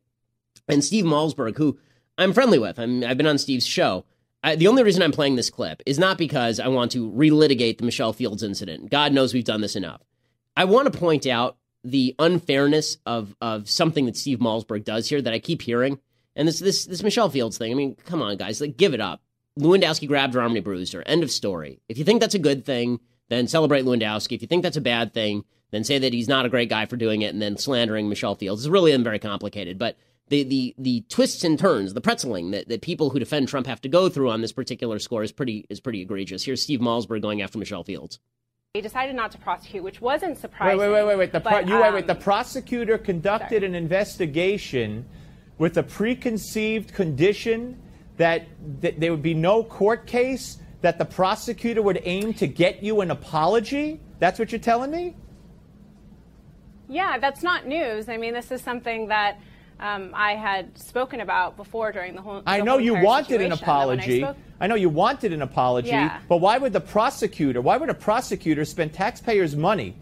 and 0.69 0.85
Steve 0.85 1.05
Malzberg, 1.05 1.57
who 1.57 1.79
I'm 2.19 2.33
friendly 2.33 2.59
with, 2.59 2.79
I'm, 2.79 3.05
I've 3.05 3.17
been 3.17 3.27
on 3.27 3.39
Steve's 3.39 3.67
show. 3.67 4.05
I, 4.45 4.57
the 4.57 4.69
only 4.69 4.83
reason 4.83 5.03
I'm 5.03 5.11
playing 5.11 5.37
this 5.37 5.49
clip 5.49 5.83
is 5.87 5.99
not 5.99 6.19
because 6.19 6.61
I 6.61 6.69
want 6.69 6.93
to 6.93 7.11
relitigate 7.11 7.79
the 7.79 7.85
Michelle 7.85 8.13
Fields 8.13 8.43
incident. 8.43 8.91
God 8.91 9.13
knows 9.13 9.33
we've 9.33 9.43
done 9.43 9.63
this 9.63 9.75
enough. 9.75 10.03
I 10.55 10.67
want 10.67 10.93
to 10.93 10.99
point 10.99 11.27
out 11.27 11.57
the 11.83 12.15
unfairness 12.19 12.99
of 13.07 13.35
of 13.41 13.69
something 13.69 14.07
that 14.07 14.17
Steve 14.17 14.39
Malzberg 14.39 14.85
does 14.85 15.09
here 15.09 15.23
that 15.23 15.33
I 15.33 15.39
keep 15.39 15.63
hearing. 15.63 15.99
And 16.37 16.47
this 16.47 16.61
this 16.61 16.85
this 16.85 17.03
Michelle 17.03 17.31
Fields 17.31 17.57
thing. 17.57 17.73
I 17.73 17.75
mean, 17.75 17.97
come 18.05 18.21
on, 18.21 18.37
guys, 18.37 18.61
like 18.61 18.77
give 18.77 18.93
it 18.93 19.01
up. 19.01 19.23
Lewandowski 19.59 20.07
grabbed 20.07 20.35
her 20.35 20.41
arm 20.41 20.51
and 20.51 20.57
he 20.59 20.61
bruised 20.61 20.93
her. 20.93 21.03
End 21.07 21.23
of 21.23 21.31
story. 21.31 21.81
If 21.89 21.97
you 21.97 22.05
think 22.05 22.21
that's 22.21 22.35
a 22.35 22.41
good 22.41 22.67
thing, 22.67 23.01
then 23.31 23.49
celebrate 23.49 23.85
Lewandowski. 23.85 24.33
If 24.33 24.43
you 24.43 24.49
think 24.49 24.63
that's 24.63 24.77
a 24.77 24.83
bad 24.83 25.15
thing, 25.15 25.45
then 25.71 25.85
say 25.85 25.99
that 25.99 26.13
he's 26.13 26.29
not 26.29 26.45
a 26.45 26.51
great 26.51 26.69
guy 26.69 26.85
for 26.87 26.97
doing 26.97 27.23
it, 27.23 27.33
and 27.33 27.41
then 27.41 27.57
slandering 27.57 28.09
Michelle 28.09 28.35
Fields. 28.35 28.63
It's 28.63 28.71
really 28.71 28.93
um, 28.93 29.05
very 29.05 29.19
complicated. 29.19 29.79
But 29.79 29.97
the 30.29 30.43
the 30.43 30.75
the 30.79 31.01
twists 31.09 31.45
and 31.45 31.59
turns, 31.59 31.95
the 31.95 32.01
pretzeling 32.01 32.53
that, 32.53 32.69
that 32.69 32.81
people 32.83 33.11
who 33.11 33.19
defend 33.19 33.49
Trump 33.49 33.67
have 33.67 33.81
to 33.83 33.89
go 33.89 34.09
through 34.09 34.31
on 34.31 34.41
this 34.41 34.53
particular 34.53 34.99
score 34.99 35.23
is 35.23 35.33
pretty 35.33 35.67
is 35.69 35.81
pretty 35.81 36.01
egregious. 36.01 36.45
Here's 36.45 36.63
Steve 36.63 36.81
Malzberg 36.81 37.23
going 37.23 37.43
after 37.43 37.59
Michelle 37.59 37.85
Fields. 37.85 38.19
They 38.75 38.81
decided 38.81 39.15
not 39.15 39.31
to 39.33 39.39
prosecute, 39.39 39.85
which 39.85 40.01
wasn't 40.01 40.37
surprising. 40.37 40.79
Wait, 40.79 40.89
wait, 40.89 40.93
wait, 40.93 41.07
wait, 41.07 41.19
wait. 41.19 41.33
The 41.33 41.41
pro- 41.41 41.53
but, 41.53 41.69
you 41.69 41.75
wait, 41.75 41.87
um, 41.87 41.95
wait. 41.95 42.07
The 42.09 42.15
prosecutor 42.17 42.99
conducted 42.99 43.61
sorry. 43.61 43.67
an 43.67 43.75
investigation 43.77 45.07
with 45.59 45.77
a 45.77 45.83
preconceived 45.85 46.93
condition 46.93 47.81
that, 48.17 48.49
that 48.81 48.99
there 48.99 49.13
would 49.13 49.23
be 49.23 49.35
no 49.35 49.63
court 49.63 50.07
case. 50.07 50.59
That 50.81 50.99
the 50.99 51.05
prosecutor 51.05 51.83
would 51.83 52.01
aim 52.05 52.35
to 52.35 52.49
get 52.49 52.83
you 52.83 53.01
an 53.01 53.11
apology. 53.11 54.01
That's 54.19 54.39
what 54.39 54.51
you're 54.51 54.59
telling 54.59 54.91
me. 54.91 55.15
Yeah, 56.89 57.17
that's 57.19 57.43
not 57.43 57.67
news. 57.67 58.09
I 58.09 58.17
mean, 58.17 58.35
this 58.35 58.51
is 58.51 58.61
something 58.61 59.07
that 59.07 59.39
um, 59.81 60.11
I 60.15 60.33
had 60.33 60.77
spoken 60.79 61.21
about 61.21 61.57
before 61.57 61.93
during 61.93 62.15
the 62.15 62.23
whole. 62.23 62.43
I 62.47 62.61
know 62.61 62.73
whole 62.73 62.81
you 62.81 62.95
wanted 62.95 63.41
an 63.41 63.51
situation. 63.51 63.53
I 63.53 63.57
apology. 63.63 64.21
spoke- 64.21 64.37
I 64.61 64.67
know 64.67 64.75
you 64.77 64.89
wanted 64.89 65.33
an 65.33 65.43
apology, 65.43 65.89
Yeah. 65.89 66.19
but 66.29 66.39
why 66.39 66.59
would 66.59 66.73
the 66.73 66.81
prosecutor, 66.81 67.61
why 67.61 67.77
would 67.77 67.91
a 67.91 67.95
prosecutor 67.95 68.65
spend 68.65 68.93
taxpayers' 68.95 69.57
money 69.57 69.95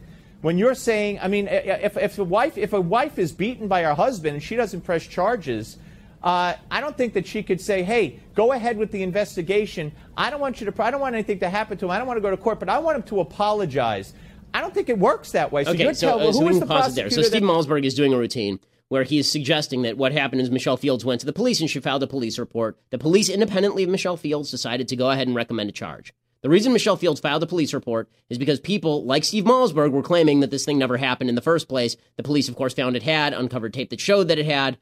when 0.42 0.58
you're 0.58 0.74
saying, 0.74 1.18
I 1.22 1.28
mean, 1.28 1.48
if, 1.48 1.96
if 1.96 2.18
a 2.18 2.24
wife 2.24 2.58
if 2.58 2.72
a 2.72 2.80
wife 2.80 3.18
is 3.18 3.32
beaten 3.32 3.66
by 3.68 3.82
her 3.82 3.94
husband 3.94 4.34
and 4.34 4.42
she 4.42 4.54
doesn't 4.56 4.82
press 4.82 5.06
charges, 5.06 5.78
uh, 6.22 6.54
I 6.70 6.80
don't 6.80 6.96
think 6.96 7.14
that 7.14 7.26
she 7.26 7.42
could 7.42 7.60
say, 7.60 7.82
"Hey, 7.82 8.20
go 8.34 8.52
ahead 8.52 8.76
with 8.76 8.92
the 8.92 9.02
investigation. 9.02 9.90
I 10.16 10.30
don't 10.30 10.40
want 10.40 10.60
you 10.60 10.70
to. 10.70 10.82
I 10.82 10.90
don't 10.92 11.00
want 11.00 11.14
anything 11.14 11.40
to 11.40 11.48
happen 11.48 11.78
to 11.78 11.86
him. 11.86 11.90
I 11.90 11.98
don't 11.98 12.06
want 12.06 12.18
to 12.18 12.22
go 12.22 12.30
to 12.30 12.36
court, 12.36 12.60
but 12.60 12.68
I 12.68 12.78
want 12.78 12.96
him 12.96 13.02
to 13.04 13.20
apologize." 13.20 14.12
I 14.54 14.60
don't 14.60 14.74
think 14.74 14.88
it 14.90 14.98
works 14.98 15.32
that 15.32 15.50
way. 15.50 15.64
So 15.64 15.70
okay, 15.70 15.82
you're 15.84 15.94
so, 15.94 16.08
telling 16.08 16.22
uh, 16.22 16.24
well, 16.26 16.32
so 16.34 16.40
who 16.40 16.44
we 16.46 16.52
is 16.52 16.60
the 16.60 16.66
pause 16.66 16.92
it 16.92 16.94
there. 16.94 17.04
prosecutor? 17.06 17.22
So 17.22 17.28
Steve 17.30 17.40
that- 17.40 17.46
Malzberg 17.48 17.84
is 17.86 17.94
doing 17.94 18.12
a 18.12 18.18
routine 18.18 18.60
where 18.92 19.04
he 19.04 19.16
is 19.16 19.26
suggesting 19.26 19.80
that 19.80 19.96
what 19.96 20.12
happened 20.12 20.42
is 20.42 20.50
Michelle 20.50 20.76
Fields 20.76 21.02
went 21.02 21.18
to 21.18 21.26
the 21.26 21.32
police 21.32 21.62
and 21.62 21.70
she 21.70 21.80
filed 21.80 22.02
a 22.02 22.06
police 22.06 22.38
report. 22.38 22.78
The 22.90 22.98
police, 22.98 23.30
independently 23.30 23.84
of 23.84 23.88
Michelle 23.88 24.18
Fields, 24.18 24.50
decided 24.50 24.86
to 24.88 24.96
go 24.96 25.08
ahead 25.08 25.26
and 25.26 25.34
recommend 25.34 25.70
a 25.70 25.72
charge. 25.72 26.12
The 26.42 26.50
reason 26.50 26.74
Michelle 26.74 26.98
Fields 26.98 27.18
filed 27.18 27.42
a 27.42 27.46
police 27.46 27.72
report 27.72 28.10
is 28.28 28.36
because 28.36 28.60
people 28.60 29.06
like 29.06 29.24
Steve 29.24 29.44
Malzberg 29.44 29.92
were 29.92 30.02
claiming 30.02 30.40
that 30.40 30.50
this 30.50 30.66
thing 30.66 30.76
never 30.76 30.98
happened 30.98 31.30
in 31.30 31.36
the 31.36 31.40
first 31.40 31.70
place. 31.70 31.96
The 32.18 32.22
police, 32.22 32.50
of 32.50 32.54
course, 32.54 32.74
found 32.74 32.94
it 32.94 33.02
had, 33.02 33.32
uncovered 33.32 33.72
tape 33.72 33.88
that 33.88 33.98
showed 33.98 34.28
that 34.28 34.38
it 34.38 34.44
had. 34.44 34.76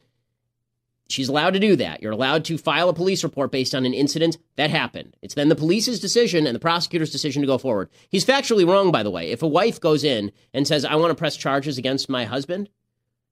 She's 1.08 1.28
allowed 1.28 1.54
to 1.54 1.60
do 1.60 1.76
that. 1.76 2.02
You're 2.02 2.10
allowed 2.10 2.44
to 2.46 2.58
file 2.58 2.88
a 2.88 2.92
police 2.92 3.22
report 3.22 3.52
based 3.52 3.76
on 3.76 3.86
an 3.86 3.94
incident 3.94 4.38
that 4.56 4.70
happened. 4.70 5.16
It's 5.22 5.34
then 5.34 5.50
the 5.50 5.54
police's 5.54 6.00
decision 6.00 6.48
and 6.48 6.56
the 6.56 6.58
prosecutor's 6.58 7.12
decision 7.12 7.42
to 7.42 7.46
go 7.46 7.58
forward. 7.58 7.88
He's 8.08 8.24
factually 8.24 8.66
wrong, 8.66 8.90
by 8.90 9.04
the 9.04 9.10
way. 9.10 9.30
If 9.30 9.44
a 9.44 9.46
wife 9.46 9.80
goes 9.80 10.02
in 10.02 10.32
and 10.52 10.66
says, 10.66 10.84
"I 10.84 10.96
want 10.96 11.12
to 11.12 11.14
press 11.14 11.36
charges 11.36 11.78
against 11.78 12.08
my 12.08 12.24
husband," 12.24 12.70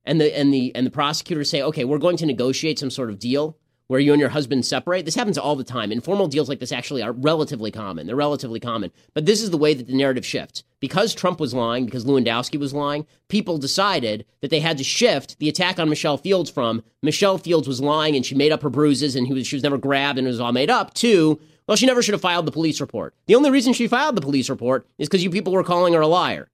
and 0.08 0.20
the 0.20 0.36
and 0.36 0.52
the 0.52 0.74
and 0.74 0.86
the 0.86 0.90
prosecutors 0.90 1.50
say, 1.50 1.62
"Okay, 1.62 1.84
we're 1.84 1.98
going 1.98 2.16
to 2.16 2.26
negotiate 2.26 2.78
some 2.78 2.90
sort 2.90 3.10
of 3.10 3.18
deal 3.18 3.56
where 3.86 4.00
you 4.00 4.12
and 4.12 4.20
your 4.20 4.30
husband 4.30 4.66
separate." 4.66 5.04
This 5.04 5.14
happens 5.14 5.38
all 5.38 5.54
the 5.54 5.62
time. 5.62 5.92
Informal 5.92 6.26
deals 6.26 6.48
like 6.48 6.58
this 6.58 6.72
actually 6.72 7.02
are 7.02 7.12
relatively 7.12 7.70
common. 7.70 8.06
They're 8.06 8.16
relatively 8.16 8.58
common. 8.58 8.90
But 9.14 9.26
this 9.26 9.42
is 9.42 9.50
the 9.50 9.58
way 9.58 9.74
that 9.74 9.86
the 9.86 9.96
narrative 9.96 10.26
shifts. 10.26 10.64
Because 10.80 11.14
Trump 11.14 11.38
was 11.38 11.54
lying, 11.54 11.84
because 11.84 12.04
Lewandowski 12.04 12.58
was 12.58 12.72
lying, 12.72 13.06
people 13.28 13.58
decided 13.58 14.24
that 14.40 14.50
they 14.50 14.60
had 14.60 14.78
to 14.78 14.84
shift 14.84 15.38
the 15.38 15.48
attack 15.48 15.78
on 15.78 15.88
Michelle 15.88 16.16
Fields 16.16 16.50
from 16.50 16.82
Michelle 17.02 17.38
Fields 17.38 17.68
was 17.68 17.80
lying 17.80 18.16
and 18.16 18.24
she 18.24 18.34
made 18.34 18.52
up 18.52 18.62
her 18.62 18.70
bruises 18.70 19.14
and 19.14 19.28
was, 19.28 19.46
she 19.46 19.56
was 19.56 19.62
never 19.62 19.78
grabbed 19.78 20.18
and 20.18 20.26
it 20.26 20.30
was 20.30 20.40
all 20.40 20.52
made 20.52 20.70
up 20.70 20.94
to 20.94 21.40
well, 21.66 21.76
she 21.76 21.84
never 21.84 22.02
should 22.02 22.14
have 22.14 22.22
filed 22.22 22.46
the 22.46 22.50
police 22.50 22.80
report. 22.80 23.14
The 23.26 23.34
only 23.34 23.50
reason 23.50 23.74
she 23.74 23.88
filed 23.88 24.16
the 24.16 24.22
police 24.22 24.48
report 24.48 24.86
is 24.96 25.06
because 25.06 25.22
you 25.22 25.28
people 25.28 25.52
were 25.52 25.62
calling 25.62 25.92
her 25.92 26.00
a 26.00 26.06
liar. 26.06 26.48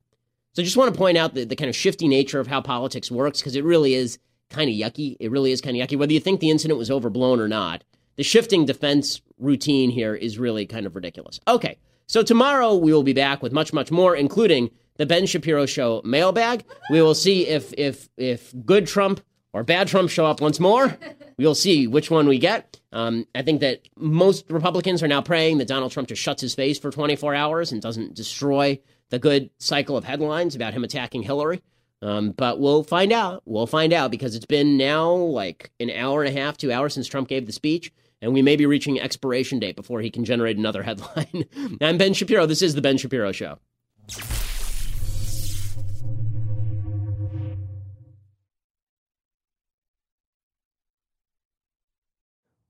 So 0.54 0.62
I 0.62 0.64
just 0.64 0.76
want 0.76 0.94
to 0.94 0.98
point 0.98 1.18
out 1.18 1.34
the, 1.34 1.44
the 1.44 1.56
kind 1.56 1.68
of 1.68 1.74
shifty 1.74 2.06
nature 2.06 2.38
of 2.38 2.46
how 2.46 2.60
politics 2.60 3.10
works 3.10 3.40
because 3.40 3.56
it 3.56 3.64
really 3.64 3.94
is 3.94 4.18
kind 4.50 4.70
of 4.70 4.76
yucky. 4.76 5.16
It 5.18 5.30
really 5.30 5.50
is 5.50 5.60
kind 5.60 5.76
of 5.76 5.86
yucky. 5.86 5.98
Whether 5.98 6.12
you 6.12 6.20
think 6.20 6.40
the 6.40 6.50
incident 6.50 6.78
was 6.78 6.92
overblown 6.92 7.40
or 7.40 7.48
not, 7.48 7.82
the 8.16 8.22
shifting 8.22 8.64
defense 8.64 9.20
routine 9.38 9.90
here 9.90 10.14
is 10.14 10.38
really 10.38 10.64
kind 10.64 10.86
of 10.86 10.94
ridiculous. 10.94 11.40
Okay, 11.48 11.76
so 12.06 12.22
tomorrow 12.22 12.76
we 12.76 12.92
will 12.92 13.02
be 13.02 13.12
back 13.12 13.42
with 13.42 13.52
much, 13.52 13.72
much 13.72 13.90
more, 13.90 14.14
including 14.14 14.70
the 14.96 15.06
Ben 15.06 15.26
Shapiro 15.26 15.66
Show 15.66 16.00
mailbag. 16.04 16.64
We 16.88 17.02
will 17.02 17.16
see 17.16 17.48
if 17.48 17.74
if 17.76 18.08
if 18.16 18.54
good 18.64 18.86
Trump 18.86 19.20
or 19.52 19.64
bad 19.64 19.88
Trump 19.88 20.08
show 20.10 20.26
up 20.26 20.40
once 20.40 20.60
more. 20.60 20.96
We'll 21.36 21.56
see 21.56 21.88
which 21.88 22.12
one 22.12 22.28
we 22.28 22.38
get. 22.38 22.80
Um, 22.92 23.26
I 23.34 23.42
think 23.42 23.60
that 23.60 23.80
most 23.96 24.48
Republicans 24.50 25.02
are 25.02 25.08
now 25.08 25.20
praying 25.20 25.58
that 25.58 25.66
Donald 25.66 25.90
Trump 25.90 26.08
just 26.08 26.22
shuts 26.22 26.40
his 26.40 26.54
face 26.54 26.78
for 26.78 26.92
24 26.92 27.34
hours 27.34 27.72
and 27.72 27.82
doesn't 27.82 28.14
destroy 28.14 28.78
the 29.14 29.18
good 29.20 29.48
cycle 29.58 29.96
of 29.96 30.02
headlines 30.02 30.56
about 30.56 30.74
him 30.74 30.82
attacking 30.82 31.22
Hillary. 31.22 31.62
Um, 32.02 32.32
but 32.32 32.58
we'll 32.58 32.82
find 32.82 33.12
out. 33.12 33.42
We'll 33.46 33.68
find 33.68 33.92
out 33.92 34.10
because 34.10 34.34
it's 34.34 34.44
been 34.44 34.76
now 34.76 35.12
like 35.12 35.70
an 35.78 35.88
hour 35.90 36.24
and 36.24 36.36
a 36.36 36.40
half, 36.40 36.56
two 36.56 36.72
hours 36.72 36.94
since 36.94 37.06
Trump 37.06 37.28
gave 37.28 37.46
the 37.46 37.52
speech, 37.52 37.92
and 38.20 38.34
we 38.34 38.42
may 38.42 38.56
be 38.56 38.66
reaching 38.66 39.00
expiration 39.00 39.60
date 39.60 39.76
before 39.76 40.00
he 40.00 40.10
can 40.10 40.24
generate 40.24 40.56
another 40.56 40.82
headline. 40.88 41.44
I'm 41.80 41.96
Ben 41.96 42.12
Shapiro. 42.12 42.44
This 42.44 42.60
is 42.60 42.74
the 42.74 42.82
Ben 42.82 42.98
Shapiro 42.98 43.30
Show. 43.30 43.58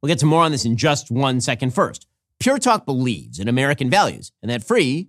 We'll 0.03 0.09
get 0.09 0.19
to 0.19 0.27
more 0.27 0.45
on 0.45 0.53
this 0.53 0.67
in 0.67 0.77
just 0.77 1.11
one 1.11 1.41
second. 1.41 1.75
First, 1.75 2.07
Pure 2.39 2.59
Talk 2.59 2.85
believes 2.85 3.39
in 3.39 3.49
American 3.49 3.89
values, 3.89 4.31
and 4.43 4.51
that 4.51 4.63
free 4.63 5.09